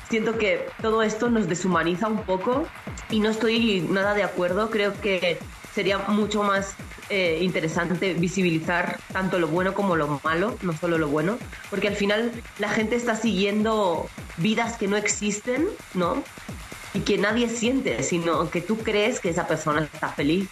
Siento 0.10 0.38
que 0.38 0.68
todo 0.82 1.02
esto 1.02 1.30
nos 1.30 1.48
deshumaniza 1.48 2.08
un 2.08 2.22
poco 2.24 2.68
y 3.10 3.20
no 3.20 3.30
estoy 3.30 3.82
nada 3.90 4.14
de 4.14 4.24
acuerdo. 4.24 4.70
Creo 4.70 5.00
que 5.02 5.40
sería 5.76 5.98
mucho 6.00 6.42
más 6.42 6.74
eh, 7.10 7.40
interesante 7.42 8.14
visibilizar 8.14 8.98
tanto 9.12 9.38
lo 9.38 9.48
bueno 9.48 9.74
como 9.74 9.96
lo 9.98 10.20
malo, 10.24 10.58
no 10.62 10.74
solo 10.76 10.98
lo 10.98 11.10
bueno, 11.10 11.38
porque 11.70 11.90
al 11.90 11.96
final 11.96 12.32
la 12.58 12.70
gente 12.70 12.96
está 12.96 13.16
siguiendo 13.16 14.08
vidas 14.38 14.78
que 14.78 14.88
no 14.88 14.96
existen, 14.96 15.68
¿no? 15.94 16.24
y 16.96 17.02
que 17.02 17.18
nadie 17.18 17.50
siente, 17.50 18.02
sino 18.04 18.50
que 18.50 18.62
tú 18.62 18.78
crees 18.78 19.20
que 19.20 19.30
esa 19.30 19.46
persona 19.48 19.84
está 19.94 20.08
feliz 20.08 20.48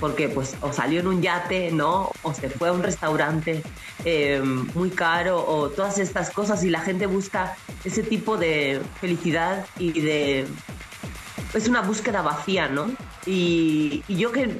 porque 0.00 0.28
pues 0.28 0.56
o 0.62 0.72
salió 0.72 0.98
en 0.98 1.06
un 1.06 1.22
yate, 1.22 1.70
¿no? 1.70 2.10
O 2.22 2.34
se 2.34 2.48
fue 2.48 2.70
a 2.70 2.72
un 2.72 2.82
restaurante 2.82 3.62
em, 4.04 4.66
muy 4.74 4.90
caro 4.90 5.44
o 5.46 5.68
todas 5.68 5.98
estas 5.98 6.30
cosas 6.30 6.64
y 6.64 6.70
la 6.70 6.80
gente 6.80 7.06
busca 7.06 7.56
ese 7.84 8.02
tipo 8.02 8.36
de 8.36 8.80
felicidad 9.00 9.64
y 9.78 10.00
de... 10.00 10.46
Es 11.54 11.68
una 11.68 11.82
búsqueda 11.82 12.22
vacía, 12.22 12.68
¿no? 12.68 12.90
Y, 13.26 14.02
yo 14.08 14.32
que 14.32 14.58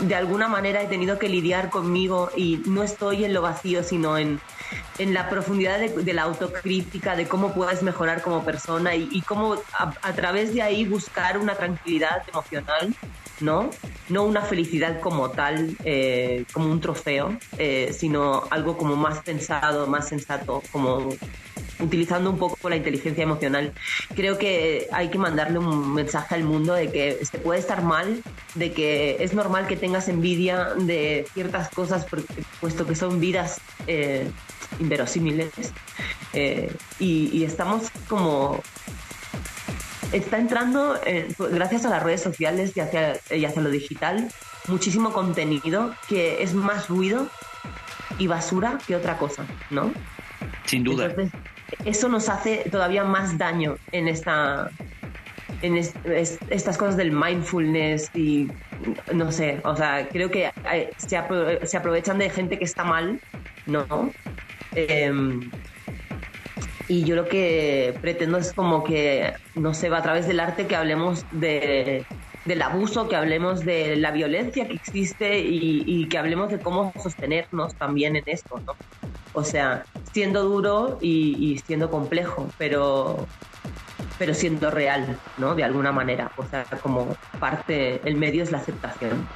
de 0.00 0.14
alguna 0.14 0.48
manera 0.48 0.82
he 0.82 0.86
tenido 0.86 1.18
que 1.18 1.28
lidiar 1.28 1.70
conmigo 1.70 2.30
y 2.36 2.62
no 2.66 2.82
estoy 2.82 3.24
en 3.24 3.32
lo 3.32 3.40
vacío, 3.42 3.82
sino 3.82 4.18
en, 4.18 4.40
en 4.98 5.14
la 5.14 5.28
profundidad 5.28 5.78
de, 5.78 6.12
la 6.12 6.22
autocrítica, 6.22 7.16
de 7.16 7.26
cómo 7.26 7.54
puedes 7.54 7.82
mejorar 7.82 8.22
como 8.22 8.44
persona 8.44 8.94
y, 8.94 9.22
cómo 9.22 9.56
a, 9.78 10.12
través 10.12 10.52
de 10.54 10.62
ahí 10.62 10.84
buscar 10.84 11.38
una 11.38 11.54
tranquilidad 11.54 12.22
emocional, 12.28 12.94
¿no? 13.40 13.70
No 14.08 14.24
una 14.24 14.42
felicidad 14.42 15.00
como 15.00 15.30
tal, 15.30 15.76
eh, 15.84 16.44
como 16.52 16.70
un 16.70 16.80
trofeo, 16.80 17.36
eh, 17.58 17.94
sino 17.96 18.44
algo 18.50 18.76
como 18.76 18.96
más 18.96 19.20
pensado, 19.20 19.86
más 19.86 20.08
sensato, 20.08 20.62
como 20.72 21.08
utilizando 21.78 22.30
un 22.30 22.38
poco 22.38 22.70
la 22.70 22.76
inteligencia 22.76 23.22
emocional. 23.22 23.72
Creo 24.14 24.38
que 24.38 24.88
hay 24.92 25.10
que 25.10 25.18
mandarle 25.18 25.58
un 25.58 25.92
mensaje 25.92 26.34
al 26.34 26.44
mundo 26.44 26.72
de 26.72 26.90
que 26.90 27.24
se 27.24 27.38
puede 27.38 27.60
estar 27.60 27.82
mal, 27.82 28.22
de 28.54 28.72
que 28.72 29.18
es 29.20 29.34
normal 29.34 29.66
que 29.66 29.76
tengas 29.76 30.08
envidia 30.08 30.72
de 30.74 31.26
ciertas 31.34 31.68
cosas, 31.68 32.06
puesto 32.60 32.86
que 32.86 32.94
son 32.94 33.20
vidas 33.20 33.60
eh, 33.86 34.26
inverosímiles. 34.80 35.50
Y, 36.98 37.44
estamos 37.44 37.90
como 38.08 38.62
está 40.12 40.38
entrando, 40.38 40.98
eh, 41.04 41.28
gracias 41.50 41.84
a 41.84 41.90
las 41.90 42.02
redes 42.02 42.22
sociales 42.22 42.72
y 42.76 42.80
hacia, 42.80 43.18
y 43.30 43.44
hacia 43.44 43.62
lo 43.62 43.70
digital, 43.70 44.28
muchísimo 44.68 45.12
contenido 45.12 45.94
que 46.08 46.42
es 46.42 46.54
más 46.54 46.88
ruido 46.88 47.28
y 48.18 48.26
basura 48.26 48.78
que 48.86 48.96
otra 48.96 49.18
cosa, 49.18 49.44
¿no? 49.70 49.92
Sin 50.64 50.84
duda. 50.84 51.14
eso 51.84 52.08
nos 52.08 52.28
hace 52.28 52.68
todavía 52.70 53.04
más 53.04 53.38
daño 53.38 53.76
en 53.92 54.08
esta 54.08 54.70
en 55.62 55.76
estas 55.76 56.76
cosas 56.76 56.96
del 56.96 57.12
mindfulness 57.12 58.10
y 58.14 58.48
no 59.14 59.32
sé, 59.32 59.60
o 59.64 59.74
sea, 59.74 60.06
creo 60.08 60.30
que 60.30 60.50
se, 60.98 61.66
se 61.66 61.76
aprovechan 61.76 62.18
de 62.18 62.28
gente 62.28 62.58
que 62.58 62.64
está 62.64 62.84
mal, 62.84 63.20
¿no? 63.66 64.12
Em, 64.74 65.50
y 66.88 67.04
yo 67.04 67.16
lo 67.16 67.28
que 67.28 67.98
pretendo 68.00 68.38
es 68.38 68.52
como 68.52 68.84
que, 68.84 69.34
no 69.54 69.74
sé, 69.74 69.88
a 69.88 70.02
través 70.02 70.28
del 70.28 70.40
arte 70.40 70.66
que 70.66 70.76
hablemos 70.76 71.24
de, 71.32 72.06
del 72.44 72.62
abuso, 72.62 73.08
que 73.08 73.16
hablemos 73.16 73.64
de 73.64 73.96
la 73.96 74.12
violencia 74.12 74.66
que 74.68 74.74
existe 74.74 75.40
y, 75.40 76.06
que 76.08 76.18
hablemos 76.18 76.50
de 76.50 76.60
cómo 76.60 76.92
sostenernos 77.02 77.74
también 77.74 78.16
en 78.16 78.24
esto, 78.26 78.60
¿no? 78.64 78.74
O 79.32 79.44
sea, 79.44 79.84
siendo 80.12 80.44
duro 80.44 80.98
y, 81.02 81.60
siendo 81.66 81.90
complejo, 81.90 82.48
pero, 82.56 83.26
pero 84.18 84.32
siendo 84.32 84.70
real, 84.70 85.18
¿no? 85.38 85.54
De 85.54 85.64
alguna 85.64 85.92
manera. 85.92 86.30
O 86.36 86.46
sea, 86.46 86.64
como 86.82 87.16
parte, 87.40 88.00
el 88.04 88.14
medio 88.14 88.42
es 88.42 88.52
la 88.52 88.58
aceptación. 88.58 89.28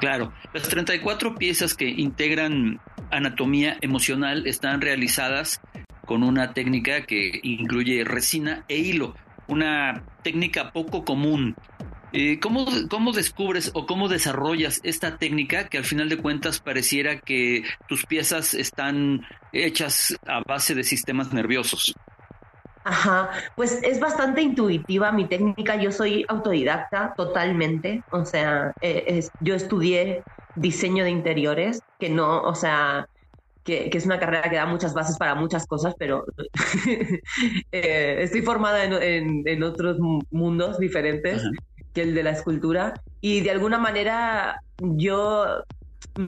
Claro, 0.00 0.32
las 0.52 0.68
34 0.68 1.36
piezas 1.36 1.74
que 1.74 1.86
integran 1.88 2.80
anatomía 3.10 3.76
emocional 3.80 4.46
están 4.46 4.80
realizadas 4.80 5.60
con 6.10 6.24
una 6.24 6.54
técnica 6.54 7.02
que 7.02 7.38
incluye 7.44 8.02
resina 8.02 8.64
e 8.66 8.78
hilo, 8.78 9.14
una 9.46 10.02
técnica 10.24 10.72
poco 10.72 11.04
común. 11.04 11.54
Eh, 12.12 12.40
¿cómo, 12.40 12.66
¿Cómo 12.90 13.12
descubres 13.12 13.70
o 13.74 13.86
cómo 13.86 14.08
desarrollas 14.08 14.80
esta 14.82 15.18
técnica 15.18 15.68
que 15.68 15.78
al 15.78 15.84
final 15.84 16.08
de 16.08 16.16
cuentas 16.16 16.58
pareciera 16.58 17.20
que 17.20 17.62
tus 17.86 18.06
piezas 18.06 18.54
están 18.54 19.24
hechas 19.52 20.18
a 20.26 20.40
base 20.40 20.74
de 20.74 20.82
sistemas 20.82 21.32
nerviosos? 21.32 21.94
Ajá, 22.82 23.30
pues 23.54 23.80
es 23.84 24.00
bastante 24.00 24.42
intuitiva 24.42 25.12
mi 25.12 25.26
técnica. 25.26 25.76
Yo 25.76 25.92
soy 25.92 26.24
autodidacta 26.26 27.14
totalmente. 27.16 28.02
O 28.10 28.24
sea, 28.24 28.72
eh, 28.80 29.24
yo 29.38 29.54
estudié 29.54 30.24
diseño 30.56 31.04
de 31.04 31.10
interiores, 31.10 31.84
que 32.00 32.08
no, 32.08 32.42
o 32.42 32.56
sea, 32.56 33.06
que, 33.64 33.90
es 33.92 34.06
una 34.06 34.18
carrera 34.18 34.48
que 34.48 34.56
da 34.56 34.66
muchas 34.66 34.94
bases 34.94 35.16
para 35.18 35.34
muchas 35.34 35.66
cosas, 35.66 35.94
pero 35.98 36.24
eh, 37.72 38.16
estoy 38.20 38.42
formada 38.42 38.84
en, 38.84 39.62
otros 39.62 39.98
mundos 40.30 40.78
diferentes 40.78 41.42
que 41.92 42.02
el 42.02 42.14
de 42.14 42.22
la 42.22 42.30
escultura. 42.30 42.94
Y 43.20 43.40
de 43.40 43.50
alguna 43.50 43.78
manera 43.78 44.62
yo 44.80 45.64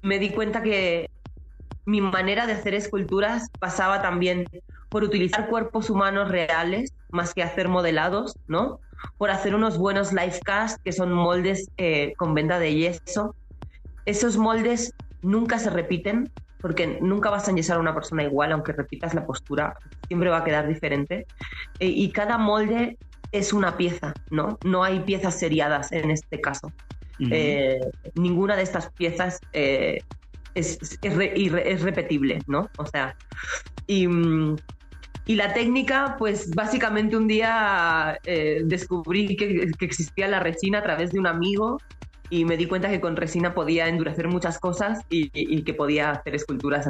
me 0.02 0.18
di 0.18 0.30
cuenta 0.30 0.62
que 0.62 1.10
mi 1.84 2.00
manera 2.00 2.46
de 2.46 2.52
hacer 2.52 2.74
esculturas 2.74 3.48
pasaba 3.58 4.02
también 4.02 4.46
por 4.88 5.02
utilizar 5.02 5.48
cuerpos 5.48 5.90
humanos 5.90 6.30
reales 6.30 6.92
más 7.10 7.34
que 7.34 7.42
hacer 7.42 7.68
modelados, 7.68 8.36
¿no? 8.46 8.78
Por 9.18 9.30
hacer 9.30 9.54
unos 9.54 9.78
buenos 9.78 10.12
life 10.12 10.40
cast, 10.44 10.80
que 10.82 10.92
son 10.92 11.12
moldes 11.12 11.70
eh, 11.76 12.12
con 12.16 12.34
venda 12.34 12.58
de 12.58 12.74
yeso. 12.74 13.34
Esos 14.04 14.36
moldes 14.36 14.94
nunca 15.22 15.58
se 15.58 15.70
repiten, 15.70 16.30
porque 16.62 16.98
nunca 17.00 17.28
vas 17.28 17.48
a 17.48 17.50
enyesar 17.50 17.76
a 17.76 17.80
una 17.80 17.94
persona 17.94 18.22
igual, 18.22 18.52
aunque 18.52 18.72
repitas 18.72 19.12
la 19.14 19.26
postura, 19.26 19.74
siempre 20.06 20.30
va 20.30 20.38
a 20.38 20.44
quedar 20.44 20.66
diferente. 20.66 21.26
Eh, 21.78 21.88
y 21.88 22.10
cada 22.10 22.38
molde 22.38 22.96
es 23.32 23.52
una 23.52 23.76
pieza, 23.76 24.14
¿no? 24.30 24.58
No 24.64 24.84
hay 24.84 25.00
piezas 25.00 25.38
seriadas 25.38 25.92
en 25.92 26.10
este 26.10 26.40
caso. 26.40 26.72
Eh, 27.30 27.78
ninguna 28.14 28.56
de 28.56 28.62
estas 28.62 28.90
piezas 28.92 29.38
es, 29.52 30.98
es, 31.02 31.82
repetible, 31.82 32.40
¿no? 32.46 32.68
O 32.78 32.86
sea, 32.86 33.14
y, 33.86 34.08
mm, 34.08 34.56
y 35.24 35.36
la 35.36 35.54
técnica, 35.54 36.16
pues 36.18 36.50
básicamente 36.50 37.16
un 37.16 37.28
día 37.28 38.18
eh, 38.24 38.62
descubrí 38.64 39.36
que, 39.36 39.70
existía 39.80 40.26
la 40.26 40.40
resina 40.40 40.78
a 40.78 40.82
través 40.82 41.12
de 41.12 41.20
un 41.20 41.26
amigo 41.26 41.80
y 42.32 42.46
me 42.46 42.56
di 42.56 42.64
cuenta 42.64 42.88
que 42.88 42.98
con 42.98 43.14
resina 43.14 43.52
podía 43.52 43.88
endurecer 43.88 44.26
muchas 44.26 44.58
cosas 44.58 45.00
y, 45.10 45.62
que 45.64 45.74
podía 45.74 46.12
hacer 46.12 46.34
esculturas 46.34 46.88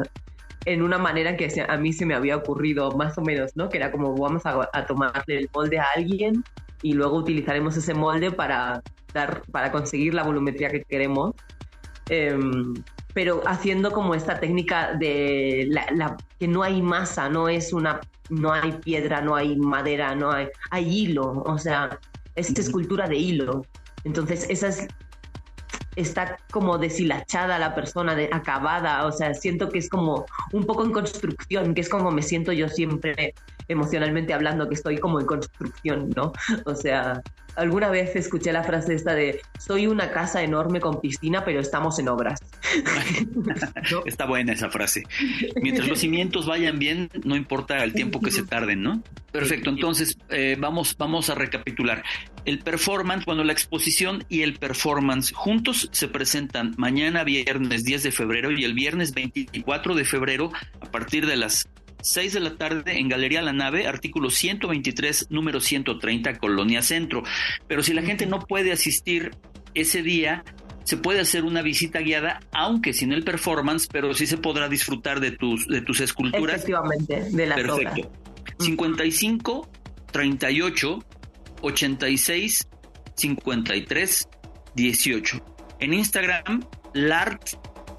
en 0.66 0.82
una 0.82 0.98
manera 0.98 1.36
que 1.36 1.48
a 1.68 1.76
mí 1.78 1.92
se 1.92 2.06
me 2.06 2.14
había 2.14 2.36
ocurrido 2.36 2.92
más 2.92 3.18
o 3.18 3.22
menos, 3.22 3.50
¿no? 3.56 3.68
Que 3.68 3.78
era 3.78 3.90
como 3.90 4.16
vamos 4.16 4.46
a, 4.46 4.70
a 4.72 4.86
tomarle 4.86 5.38
el 5.38 5.50
molde 5.52 5.80
a 5.80 5.86
alguien 5.96 6.44
y 6.82 6.92
luego 6.92 7.16
utilizaremos 7.16 7.76
ese 7.76 7.92
molde 7.92 8.30
para, 8.30 8.84
dar, 9.12 9.42
para 9.50 9.72
conseguir 9.72 10.14
la 10.14 10.22
volumetría 10.22 10.70
que 10.70 10.84
queremos. 10.84 11.34
Em, 12.08 12.74
pero 13.12 13.42
haciendo 13.44 13.90
como 13.90 14.14
esta 14.14 14.38
técnica 14.38 14.94
de 14.94 15.66
la, 15.68 16.16
que 16.38 16.46
no 16.46 16.62
hay 16.62 16.80
masa, 16.82 17.28
no 17.28 17.48
es 17.48 17.72
una, 17.72 18.00
no 18.30 18.52
hay 18.52 18.70
piedra, 18.74 19.20
no 19.20 19.34
hay 19.34 19.56
madera, 19.56 20.14
no 20.14 20.30
hay, 20.30 20.46
hay 20.70 20.88
hilo, 20.88 21.42
o 21.44 21.58
sea, 21.58 21.98
es 22.36 22.56
escultura 22.56 23.08
de 23.08 23.16
hilo. 23.16 23.66
Entonces, 24.04 24.46
esa 24.48 24.68
es, 24.68 24.88
está 25.96 26.38
como 26.50 26.78
deshilachada 26.78 27.58
la 27.58 27.74
persona, 27.74 28.14
de, 28.14 28.28
acabada, 28.32 29.06
o 29.06 29.12
sea, 29.12 29.34
siento 29.34 29.68
que 29.68 29.78
es 29.78 29.88
como 29.88 30.26
un 30.52 30.64
poco 30.64 30.84
en 30.84 30.92
construcción, 30.92 31.74
que 31.74 31.80
es 31.82 31.88
como 31.88 32.10
me 32.10 32.22
siento 32.22 32.52
yo 32.52 32.68
siempre 32.68 33.34
emocionalmente 33.68 34.32
hablando, 34.32 34.68
que 34.68 34.74
estoy 34.74 34.98
como 34.98 35.20
en 35.20 35.26
construcción, 35.26 36.10
¿no? 36.14 36.32
O 36.64 36.74
sea, 36.74 37.22
alguna 37.56 37.90
vez 37.90 38.14
escuché 38.16 38.52
la 38.52 38.62
frase 38.62 38.94
esta 38.94 39.14
de 39.14 39.40
soy 39.58 39.86
una 39.86 40.10
casa 40.10 40.42
enorme 40.42 40.80
con 40.80 41.00
piscina, 41.00 41.44
pero 41.44 41.60
estamos 41.60 41.98
en 41.98 42.08
obras. 42.08 42.40
Está 44.06 44.26
buena 44.26 44.52
esa 44.52 44.70
frase. 44.70 45.02
Mientras 45.60 45.88
los 45.88 45.98
cimientos 45.98 46.46
vayan 46.46 46.78
bien, 46.78 47.10
no 47.24 47.36
importa 47.36 47.82
el 47.84 47.92
tiempo 47.92 48.20
que 48.20 48.30
se 48.30 48.44
tarden, 48.44 48.82
¿no? 48.82 49.02
Perfecto, 49.30 49.70
entonces 49.70 50.18
eh, 50.28 50.56
vamos, 50.58 50.96
vamos 50.98 51.30
a 51.30 51.34
recapitular. 51.34 52.02
El 52.44 52.58
performance, 52.58 53.24
cuando 53.24 53.44
la 53.44 53.52
exposición 53.52 54.24
y 54.28 54.42
el 54.42 54.54
performance 54.54 55.32
juntos 55.32 55.88
se 55.92 56.08
presentan 56.08 56.74
mañana 56.76 57.24
viernes 57.24 57.84
10 57.84 58.02
de 58.02 58.12
febrero 58.12 58.50
y 58.50 58.64
el 58.64 58.74
viernes 58.74 59.14
24 59.14 59.94
de 59.94 60.04
febrero 60.04 60.52
a 60.80 60.90
partir 60.90 61.26
de 61.26 61.36
las 61.36 61.66
6 62.02 62.32
de 62.34 62.40
la 62.40 62.56
tarde 62.56 62.98
en 62.98 63.08
Galería 63.08 63.42
La 63.42 63.52
Nave, 63.52 63.86
artículo 63.86 64.30
123, 64.30 65.28
número 65.30 65.60
130, 65.60 66.38
Colonia 66.38 66.82
Centro. 66.82 67.22
Pero 67.66 67.82
si 67.82 67.94
la 67.94 68.02
gente 68.02 68.26
no 68.26 68.40
puede 68.40 68.72
asistir 68.72 69.30
ese 69.74 70.02
día, 70.02 70.44
se 70.84 70.96
puede 70.96 71.20
hacer 71.20 71.44
una 71.44 71.62
visita 71.62 72.00
guiada, 72.00 72.40
aunque 72.52 72.92
sin 72.92 73.12
el 73.12 73.24
performance, 73.24 73.88
pero 73.90 74.14
sí 74.14 74.26
se 74.26 74.36
podrá 74.36 74.68
disfrutar 74.68 75.20
de 75.20 75.30
tus, 75.30 75.66
de 75.66 75.80
tus 75.80 76.00
esculturas. 76.00 76.56
Efectivamente, 76.56 77.30
de 77.30 77.46
la 77.46 77.54
Perfecto. 77.54 78.12
55 78.58 79.70
38 80.10 81.04
86 81.62 82.68
53 83.14 84.28
18. 84.74 85.44
En 85.80 85.94
Instagram, 85.94 86.64
Lart 86.94 87.42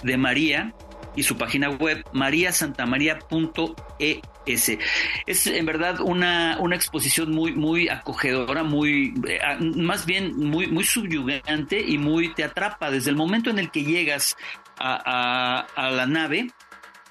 de 0.03 0.17
María 0.17 0.73
y 1.15 1.23
su 1.23 1.37
página 1.37 1.69
web 1.69 2.03
mariasantamaria.es. 2.13 4.77
Es 5.25 5.47
en 5.47 5.65
verdad 5.65 6.01
una, 6.01 6.57
una 6.59 6.75
exposición 6.75 7.31
muy, 7.31 7.53
muy 7.53 7.87
acogedora, 7.87 8.63
muy, 8.63 9.13
eh, 9.27 9.39
más 9.77 10.05
bien 10.05 10.35
muy, 10.35 10.67
muy 10.67 10.83
subyugante 10.83 11.79
y 11.79 11.97
muy 11.97 12.33
te 12.33 12.43
atrapa 12.43 12.91
desde 12.91 13.09
el 13.09 13.15
momento 13.15 13.49
en 13.49 13.59
el 13.59 13.71
que 13.71 13.83
llegas 13.83 14.35
a, 14.77 15.65
la 15.77 16.05
nave. 16.07 16.47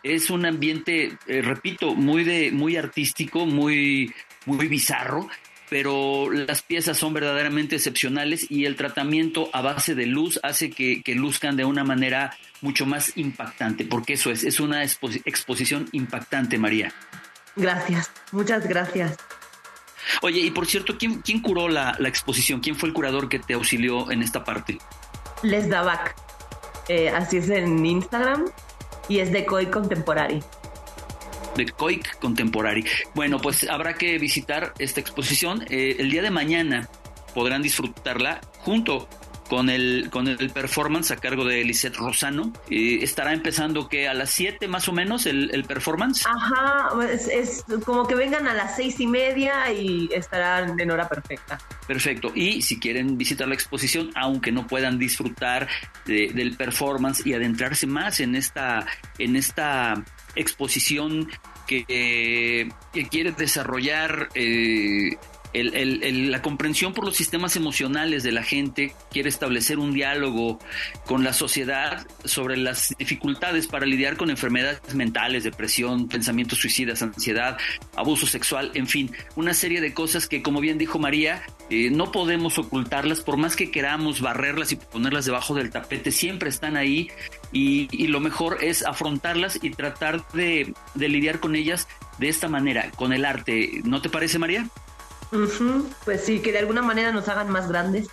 Es 0.03 0.31
un 0.31 0.45
ambiente, 0.45 1.17
eh, 1.27 1.43
repito, 1.43 1.95
muy 1.95 2.25
de, 2.25 2.51
muy 2.51 2.77
artístico, 2.77 3.47
muy, 3.47 4.13
muy 4.47 4.69
bizarro 4.69 5.29
pero 5.73 6.31
las 6.31 6.61
piezas 6.61 6.99
son 6.99 7.15
verdaderamente 7.15 7.77
excepcionales 7.77 8.45
y 8.51 8.67
el 8.67 8.77
tratamiento 8.77 9.49
a 9.55 9.63
base 9.63 9.95
de 9.95 10.05
luz 10.05 10.39
hace 10.43 10.71
que, 10.71 11.03
luzcan 11.15 11.57
de 11.57 11.65
una 11.65 11.83
manera 11.83 12.37
mucho 12.61 12.85
más 12.85 13.17
impactante, 13.17 13.87
porque 13.87 14.13
eso 14.13 14.31
es, 14.31 14.45
es 14.45 14.61
una 14.61 14.85
exposición 14.85 15.89
impactante, 15.93 16.59
María. 16.59 16.93
Gracias, 17.57 18.11
muchas 18.33 18.69
gracias. 18.69 19.17
Oye, 20.21 20.41
y 20.41 20.51
por 20.51 20.67
cierto, 20.67 20.99
¿quién, 20.99 21.23
quién 21.23 21.41
curó 21.41 21.71
la, 21.71 21.97
exposición? 22.01 22.61
¿Quién 22.61 22.77
fue 22.77 22.91
el 22.91 22.95
curador 22.95 23.31
que 23.31 23.39
te 23.39 23.55
auxilió 23.55 24.11
en 24.11 24.21
esta 24.21 24.45
parte? 24.45 24.77
Les 25.43 25.71
Davac, 25.71 26.15
eh, 26.91 27.09
así 27.09 27.39
es 27.39 27.49
en 27.49 27.87
Instagram, 27.87 28.45
y 29.09 29.21
es 29.21 29.33
de 29.33 29.47
COI 29.47 29.71
Contemporary 29.71 30.43
de 31.57 31.67
Coic 31.67 32.19
Contemporary. 32.19 32.85
Bueno, 33.15 33.39
pues 33.39 33.69
habrá 33.69 33.95
que 33.95 34.19
visitar 34.19 34.73
esta 34.79 35.01
exposición. 35.01 35.65
Eh, 35.69 35.97
el 35.99 36.11
día 36.11 36.23
de 36.23 36.31
mañana 36.31 36.89
podrán 37.35 37.63
disfrutarla 37.63 38.41
junto 38.59 39.09
con 39.53 39.69
el, 39.69 40.09
con 40.11 40.29
el 40.29 40.49
performance 40.49 41.11
a 41.11 41.17
cargo 41.17 41.45
de 41.45 41.63
Lisette 41.63 41.97
Rosano. 41.97 42.55
estará 42.71 43.35
empezando 43.35 43.87
que 43.87 44.09
a 44.09 44.15
las 44.15 44.31
7 44.31 44.67
más 44.67 44.89
o 44.89 44.93
menos 44.93 45.27
el, 45.27 45.65
performance. 45.69 46.25
Ajá, 46.27 46.89
es, 47.05 47.63
como 47.85 48.07
que 48.07 48.15
vengan 48.15 48.49
a 48.49 48.55
las 48.55 48.77
seis 48.77 48.99
y 48.99 49.07
media 49.07 49.71
y 49.71 50.09
estarán 50.11 50.81
en 50.81 50.91
hora 50.91 51.07
perfecta. 51.07 51.59
Perfecto. 51.87 52.33
Y 52.35 52.63
si 52.63 52.81
quieren 52.81 53.19
visitar 53.19 53.47
la 53.47 53.53
exposición, 53.53 54.11
aunque 54.15 54.53
no 54.53 54.67
puedan 54.67 54.99
disfrutar 54.99 55.69
del 56.07 56.57
performance 56.57 57.27
y 57.27 57.35
adentrarse 57.35 57.87
más 57.87 58.21
en 58.21 58.37
esta, 58.37 58.87
en 59.19 59.37
esta 59.37 60.03
exposición 60.37 61.29
que, 61.67 62.71
quiere 63.11 63.33
desarrollar 63.33 64.29
eh, 64.35 65.17
la 65.55 66.43
comprensión 66.43 66.95
por 66.95 67.05
los 67.05 67.17
sistemas 67.17 67.57
emocionales 67.57 68.23
de 68.23 68.33
la 68.33 68.43
gente, 68.43 68.95
quiere 69.11 69.29
establecer 69.29 69.79
un 69.79 69.93
diálogo 69.93 70.59
con 71.07 71.25
la 71.25 71.33
sociedad 71.33 72.07
sobre 72.25 72.57
las 72.57 72.95
dificultades 72.99 73.67
para 73.67 73.87
lidiar 73.87 74.17
con 74.17 74.31
enfermedades 74.31 74.95
mentales, 74.95 75.45
depresión, 75.45 76.09
pensamientos 76.09 76.59
suicidas, 76.59 77.03
ansiedad, 77.03 77.59
abuso 77.97 78.27
sexual, 78.27 78.71
en 78.75 78.87
fin, 78.87 79.11
una 79.37 79.55
serie 79.55 79.81
de 79.81 79.93
cosas 79.93 80.27
que, 80.27 80.43
como 80.43 80.61
bien 80.61 80.79
dijo 80.79 80.99
María, 80.99 81.43
eh, 81.71 81.91
no 81.91 82.13
podemos 82.13 82.59
ocultarlas, 82.59 83.21
por 83.21 83.37
más 83.37 83.57
que 83.57 83.71
queramos 83.71 84.21
barrerlas 84.21 84.73
y 84.73 84.77
ponerlas 84.77 85.25
debajo 85.25 85.55
del 85.55 85.71
tapete, 85.71 86.11
siempre 86.11 86.49
están 86.49 86.77
ahí 86.77 87.11
y, 87.53 88.07
lo 88.09 88.21
mejor 88.21 88.59
es 88.63 88.85
afrontarlas 88.85 89.59
y 89.63 89.71
tratar 89.71 90.27
de, 90.33 90.75
lidiar 90.95 91.41
con 91.41 91.57
ellas 91.57 91.89
de 92.19 92.29
esta 92.29 92.49
manera, 92.49 92.91
con 92.93 93.13
el 93.13 93.25
arte. 93.25 93.81
¿No 93.85 94.03
te 94.03 94.09
parece, 94.09 94.39
María? 94.39 94.69
Pues 96.05 96.25
sí, 96.25 96.41
que 96.41 96.53
de 96.53 96.59
alguna 96.59 96.83
manera 96.83 97.11
nos 97.13 97.29
hagan 97.29 97.51
más 97.51 97.69
grandes. 97.69 98.09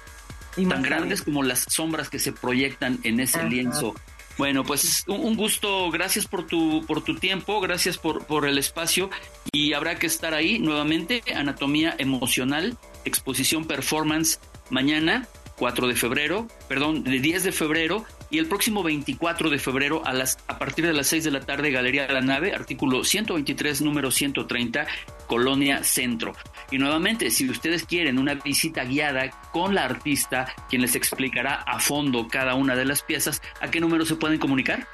Y 0.56 0.66
Tan 0.66 0.82
grandes 0.82 1.22
como 1.22 1.44
las 1.44 1.66
sombras 1.68 2.10
que 2.10 2.20
se 2.20 2.32
proyectan 2.32 3.00
en 3.04 3.20
ese 3.20 3.44
lienzo. 3.44 3.94
Bueno, 4.38 4.64
pues 4.64 5.04
un, 5.08 5.36
gusto, 5.36 5.92
gracias 5.92 6.26
por 6.26 6.48
tu, 6.48 6.86
por 6.86 7.04
tu 7.04 7.16
tiempo, 7.16 7.60
gracias 7.60 7.98
por, 7.98 8.26
por 8.26 8.48
el 8.48 8.58
espacio. 8.58 9.10
Y 9.52 9.74
habrá 9.74 10.00
que 10.00 10.08
estar 10.08 10.34
ahí 10.34 10.60
nuevamente, 10.60 11.22
Anatomía 11.36 11.94
Emocional, 11.98 12.78
exposición 13.04 13.66
performance 13.66 14.40
mañana, 14.70 15.28
4 15.58 15.88
de 15.88 15.96
febrero, 15.96 16.48
perdón, 16.70 17.04
de 17.04 17.20
10 17.20 17.44
de 17.44 17.52
febrero 17.52 18.06
y 18.32 18.38
el 18.38 18.46
próximo 18.46 18.82
24 18.82 19.50
de 19.50 19.60
febrero 19.60 20.02
a, 20.06 20.14
las, 20.14 20.38
a 20.48 20.58
partir 20.58 20.86
de 20.86 20.94
las 20.94 21.08
6 21.08 21.26
de 21.26 21.32
la 21.32 21.42
tarde, 21.42 21.72
Galería 21.72 22.08
de 22.08 22.14
la 22.14 22.22
Nave, 22.22 22.54
artículo 22.54 23.04
123, 23.04 23.82
número 23.82 24.10
130, 24.10 24.88
Colonia 25.30 25.84
Centro. 25.84 26.34
Y 26.72 26.80
nuevamente, 26.80 27.30
si 27.30 27.50
ustedes 27.50 27.86
quieren 27.86 28.18
una 28.18 28.34
visita 28.34 28.84
guiada 28.84 29.30
con 29.54 29.76
la 29.76 29.86
artista, 29.86 30.48
quien 30.70 30.82
les 30.82 30.96
explicará 30.96 31.62
a 31.62 31.80
fondo 31.80 32.28
cada 32.28 32.56
una 32.56 32.76
de 32.76 32.84
las 32.84 33.04
piezas, 33.04 33.42
¿a 33.62 33.70
qué 33.70 33.80
número 33.80 34.06
se 34.06 34.16
pueden 34.16 34.40
comunicar? 34.40 34.88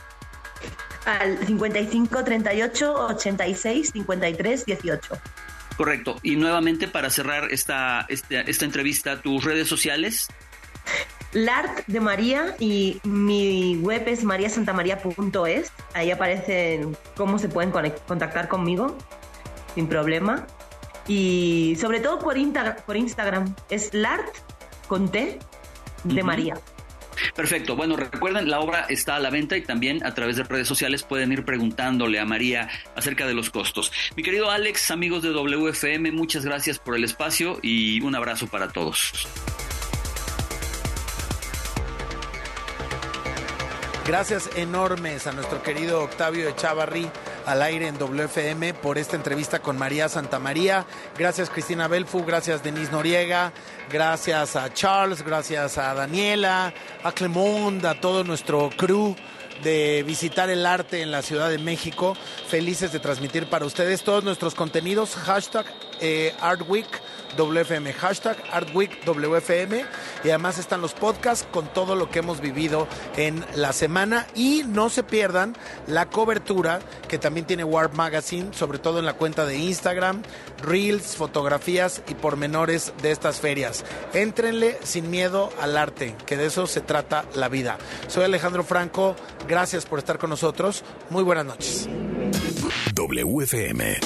Al 1.05 1.38
55 1.47 2.23
38 2.23 2.93
86 2.93 3.91
53 3.93 4.65
18. 4.65 5.17
Correcto. 5.77 6.17
Y 6.21 6.36
nuevamente, 6.36 6.88
para 6.88 7.09
cerrar 7.09 7.51
esta, 7.51 8.05
esta, 8.09 8.41
esta 8.41 8.65
entrevista, 8.65 9.21
tus 9.21 9.43
redes 9.43 9.67
sociales. 9.67 10.27
L'Art 11.31 11.86
de 11.88 11.99
María 11.99 12.55
y 12.59 12.99
mi 13.03 13.77
web 13.77 14.03
es 14.07 14.23
mariasantamaría.es. 14.23 15.71
Ahí 15.93 16.11
aparecen 16.11 16.97
cómo 17.15 17.39
se 17.39 17.49
pueden 17.49 17.71
contactar 18.07 18.47
conmigo 18.47 18.97
sin 19.76 19.88
problema. 19.88 20.47
Y 21.07 21.78
sobre 21.80 21.99
todo 21.99 22.17
por, 22.17 22.36
por 22.86 22.97
Instagram. 22.97 23.53
Es 23.69 23.93
L'Art 23.93 24.34
con 24.88 25.11
T 25.11 25.38
de 26.03 26.23
María. 26.23 26.55
Perfecto. 27.36 27.76
Bueno, 27.76 27.95
recuerden, 27.95 28.49
la 28.49 28.59
obra 28.59 28.86
está 28.89 29.15
a 29.15 29.19
la 29.19 29.30
venta 29.30 29.55
y 29.57 29.61
también 29.61 30.05
a 30.05 30.13
través 30.13 30.38
de 30.38 30.43
redes 30.43 30.67
sociales 30.67 31.03
pueden 31.03 31.32
ir 31.32 31.45
preguntándole 31.45 32.19
a 32.19 32.26
María 32.26 32.69
acerca 32.95 33.26
de 33.28 33.34
los 33.34 33.49
costos. 33.49 33.91
Mi 34.15 34.23
querido 34.23 34.49
Alex, 34.51 34.91
amigos 34.91 35.23
de 35.23 35.32
WFM, 35.32 36.11
muchas 36.11 36.45
gracias 36.45 36.80
por 36.80 36.95
el 36.95 37.03
espacio 37.03 37.59
y 37.61 38.01
un 38.01 38.15
abrazo 38.15 38.47
para 38.47 38.69
todos. 38.69 39.28
Gracias 44.05 44.51
enormes 44.55 45.26
a 45.26 45.32
nuestro 45.32 45.63
querido 45.63 46.03
Octavio 46.03 46.47
Echavarri 46.47 47.09
al 47.45 47.61
aire 47.61 47.87
en 47.87 47.97
WFM 47.97 48.73
por 48.73 48.97
esta 48.97 49.15
entrevista 49.15 49.59
con 49.59 49.77
María 49.77 50.09
Santamaría. 50.09 50.85
Gracias 51.17 51.49
Cristina 51.49 51.87
Belfu, 51.87 52.25
gracias 52.25 52.63
Denise 52.63 52.91
Noriega, 52.91 53.53
gracias 53.91 54.55
a 54.55 54.73
Charles, 54.73 55.23
gracias 55.23 55.77
a 55.77 55.93
Daniela, 55.93 56.73
a 57.03 57.11
Clemond, 57.11 57.85
a 57.85 57.99
todo 57.99 58.23
nuestro 58.23 58.69
crew 58.75 59.15
de 59.63 60.03
visitar 60.05 60.49
el 60.49 60.65
arte 60.65 61.01
en 61.01 61.11
la 61.11 61.21
Ciudad 61.21 61.49
de 61.49 61.57
México. 61.57 62.15
Felices 62.47 62.91
de 62.91 62.99
transmitir 62.99 63.49
para 63.49 63.65
ustedes 63.65 64.03
todos 64.03 64.23
nuestros 64.23 64.55
contenidos. 64.55 65.15
Hashtag 65.15 65.65
eh, 66.01 66.33
ArtWeek 66.41 66.87
WFM, 67.38 67.93
hashtag 67.93 68.38
ArtWeek 68.51 69.05
WFM. 69.05 69.86
Y 70.23 70.30
además 70.30 70.57
están 70.57 70.82
los 70.82 70.93
podcasts 70.93 71.47
con 71.51 71.71
todo 71.73 71.95
lo 71.95 72.09
que 72.09 72.19
hemos 72.19 72.41
vivido 72.41 72.88
en 73.17 73.45
la 73.55 73.73
semana. 73.73 74.28
Y 74.36 74.63
no 74.67 74.89
se 74.89 75.03
pierdan 75.03 75.55
la 75.88 76.09
cobertura 76.09 76.80
que 77.07 77.17
también 77.17 77.45
tiene 77.45 77.63
Warp 77.63 77.93
Magazine, 77.93 78.53
sobre 78.53 78.80
todo 78.80 78.99
en 78.99 79.05
la 79.05 79.13
cuenta 79.13 79.45
de 79.45 79.57
Instagram, 79.57 80.23
reels, 80.61 81.15
fotografías 81.15 82.01
y 82.07 82.15
pormenores 82.15 82.93
de 83.01 83.11
estas 83.11 83.39
ferias. 83.39 83.84
Éntrenle 84.13 84.78
sin 84.84 85.09
miedo 85.09 85.51
al 85.59 85.78
arte, 85.78 86.15
que 86.26 86.38
de 86.38 86.47
eso 86.47 86.67
se 86.67 86.82
trata 86.82 87.26
la 87.36 87.49
vida. 87.49 87.78
Soy 88.07 88.23
Alejandro 88.23 88.63
Franco, 88.63 89.15
gracias 89.47 89.86
por 89.86 89.99
estar 89.99 90.17
con 90.17 90.30
nosotros. 90.30 90.84
Muy 91.09 91.23
buenas 91.23 91.45
noches. 91.45 91.88
WFM 92.93 93.99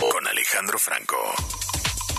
con 0.00 0.26
Alejandro 0.26 0.78
Franco. 0.78 1.59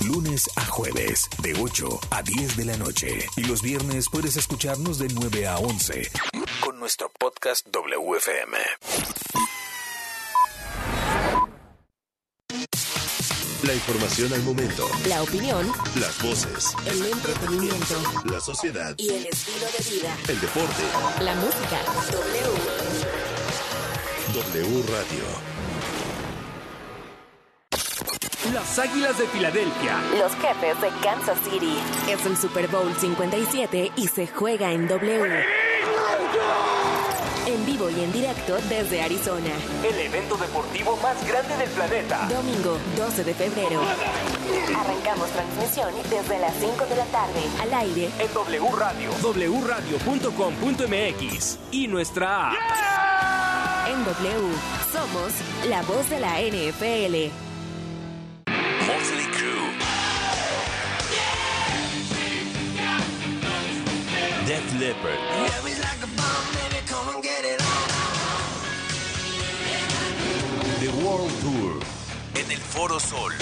Lunes 0.06 0.50
a 0.56 0.66
jueves, 0.66 1.30
de 1.44 1.54
8 1.62 2.00
a 2.10 2.24
10 2.24 2.58
de 2.58 2.66
la 2.66 2.78
noche. 2.78 3.26
Y 3.38 3.44
los 3.44 3.62
viernes 3.62 4.08
puedes 4.12 4.36
escucharnos 4.36 4.98
de 4.98 5.08
9 5.10 5.48
a 5.48 5.58
11 5.60 6.10
con 6.60 6.80
nuestro 6.80 7.12
podcast 7.20 7.68
WFM. 7.72 8.58
La 13.64 13.76
información 13.76 14.34
al 14.34 14.42
momento. 14.42 14.88
La 15.08 15.22
opinión. 15.22 15.72
Las 16.00 16.22
voces. 16.24 16.74
El 16.86 17.06
entretenimiento. 17.06 17.96
La 18.26 18.40
sociedad. 18.40 18.96
Y 18.98 19.10
el 19.10 19.28
estilo 19.28 19.68
de 19.78 19.96
vida. 19.96 20.18
El 20.28 20.42
deporte. 20.42 20.84
La 21.22 21.36
música. 21.36 21.80
W. 22.12 22.82
W 24.34 24.84
Radio. 24.84 25.51
Las 28.50 28.80
Águilas 28.80 29.18
de 29.20 29.28
Filadelfia. 29.28 30.02
Los 30.18 30.34
jefes 30.34 30.82
de 30.82 30.90
Kansas 31.04 31.38
City. 31.44 31.78
Es 32.10 32.26
el 32.26 32.36
Super 32.36 32.68
Bowl 32.68 32.92
57 33.00 33.92
y 33.96 34.08
se 34.08 34.26
juega 34.28 34.72
en 34.72 34.88
W. 34.88 35.44
En 37.46 37.64
vivo 37.68 37.88
y 37.92 38.04
en 38.04 38.12
directo 38.12 38.58
desde 38.68 39.04
Arizona. 39.04 39.52
El 39.88 39.96
evento 40.00 40.38
deportivo 40.38 40.98
más 41.04 41.24
grande 41.28 41.56
del 41.56 41.70
planeta. 41.70 42.28
Domingo 42.30 42.80
12 42.98 43.24
de 43.24 43.34
febrero. 43.36 43.80
Arrancamos 44.76 45.30
transmisión 45.30 45.90
desde 46.10 46.40
las 46.40 46.56
5 46.56 46.86
de 46.88 46.96
la 46.96 47.06
tarde. 47.06 47.42
Al 47.62 47.72
aire. 47.76 48.10
En 48.20 48.34
W 48.34 48.72
Radio. 48.76 49.12
wradio.com.mx. 49.22 51.60
Y 51.72 51.88
nuestra 51.88 52.50
app. 52.50 52.56
En 53.88 54.04
W. 54.04 54.52
Somos 54.92 55.32
la 55.70 55.84
voz 55.84 56.10
de 56.10 56.20
la 56.20 56.42
NFL. 56.42 57.51
Motley 59.02 59.26
Crue. 59.32 59.72
Def 64.46 64.80
Leppard. 64.80 65.18
The 70.80 70.90
World 71.04 71.32
Tour. 71.42 71.80
En 72.36 72.52
el 72.52 72.60
Foro 72.60 73.00
Sol. 73.00 73.34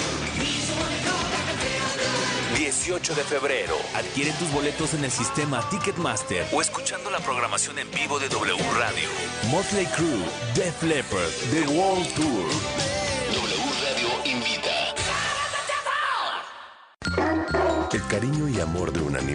18 2.56 3.14
de 3.14 3.24
febrero. 3.24 3.76
Adquiere 3.94 4.32
tus 4.32 4.50
boletos 4.52 4.94
en 4.94 5.04
el 5.04 5.10
sistema 5.10 5.60
Ticketmaster 5.68 6.46
o 6.52 6.62
escuchando 6.62 7.10
la 7.10 7.18
programación 7.18 7.78
en 7.78 7.90
vivo 7.90 8.18
de 8.18 8.30
W 8.30 8.56
Radio. 8.78 9.08
Motley 9.50 9.86
Crue, 9.94 10.24
Def 10.54 10.82
Leppard, 10.82 11.30
The 11.50 11.68
World 11.68 12.08
Tour. 12.14 12.89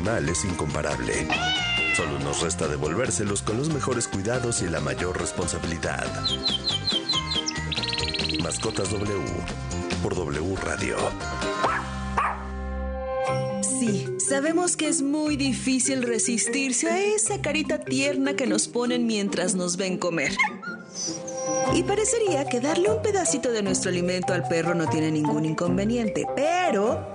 Es 0.06 0.46
incomparable. 0.46 1.28
Solo 1.96 2.20
nos 2.20 2.42
resta 2.42 2.68
devolvérselos 2.68 3.42
con 3.42 3.58
los 3.58 3.70
mejores 3.74 4.08
cuidados 4.08 4.62
y 4.62 4.70
la 4.70 4.80
mayor 4.80 5.20
responsabilidad. 5.20 6.06
Mascotas 8.44 8.92
W 8.92 9.24
por 10.04 10.14
W 10.14 10.56
Radio. 10.58 10.98
Sí, 13.80 14.08
sabemos 14.20 14.78
que 14.78 14.90
es 14.90 15.02
muy 15.02 15.38
difícil 15.38 16.04
resistirse 16.04 16.88
a 16.88 17.00
esa 17.04 17.42
carita 17.42 17.80
tierna 17.80 18.36
que 18.36 18.46
nos 18.46 18.68
ponen 18.68 19.08
mientras 19.08 19.56
nos 19.56 19.76
ven 19.76 19.98
comer. 19.98 20.38
Y 21.74 21.82
parecería 21.82 22.46
que 22.46 22.60
darle 22.60 22.92
un 22.92 23.02
pedacito 23.02 23.52
de 23.52 23.64
nuestro 23.64 23.90
alimento 23.90 24.34
al 24.34 24.48
perro 24.48 24.76
no 24.76 24.88
tiene 24.88 25.10
ningún 25.10 25.46
inconveniente, 25.46 26.28
pero 26.36 27.15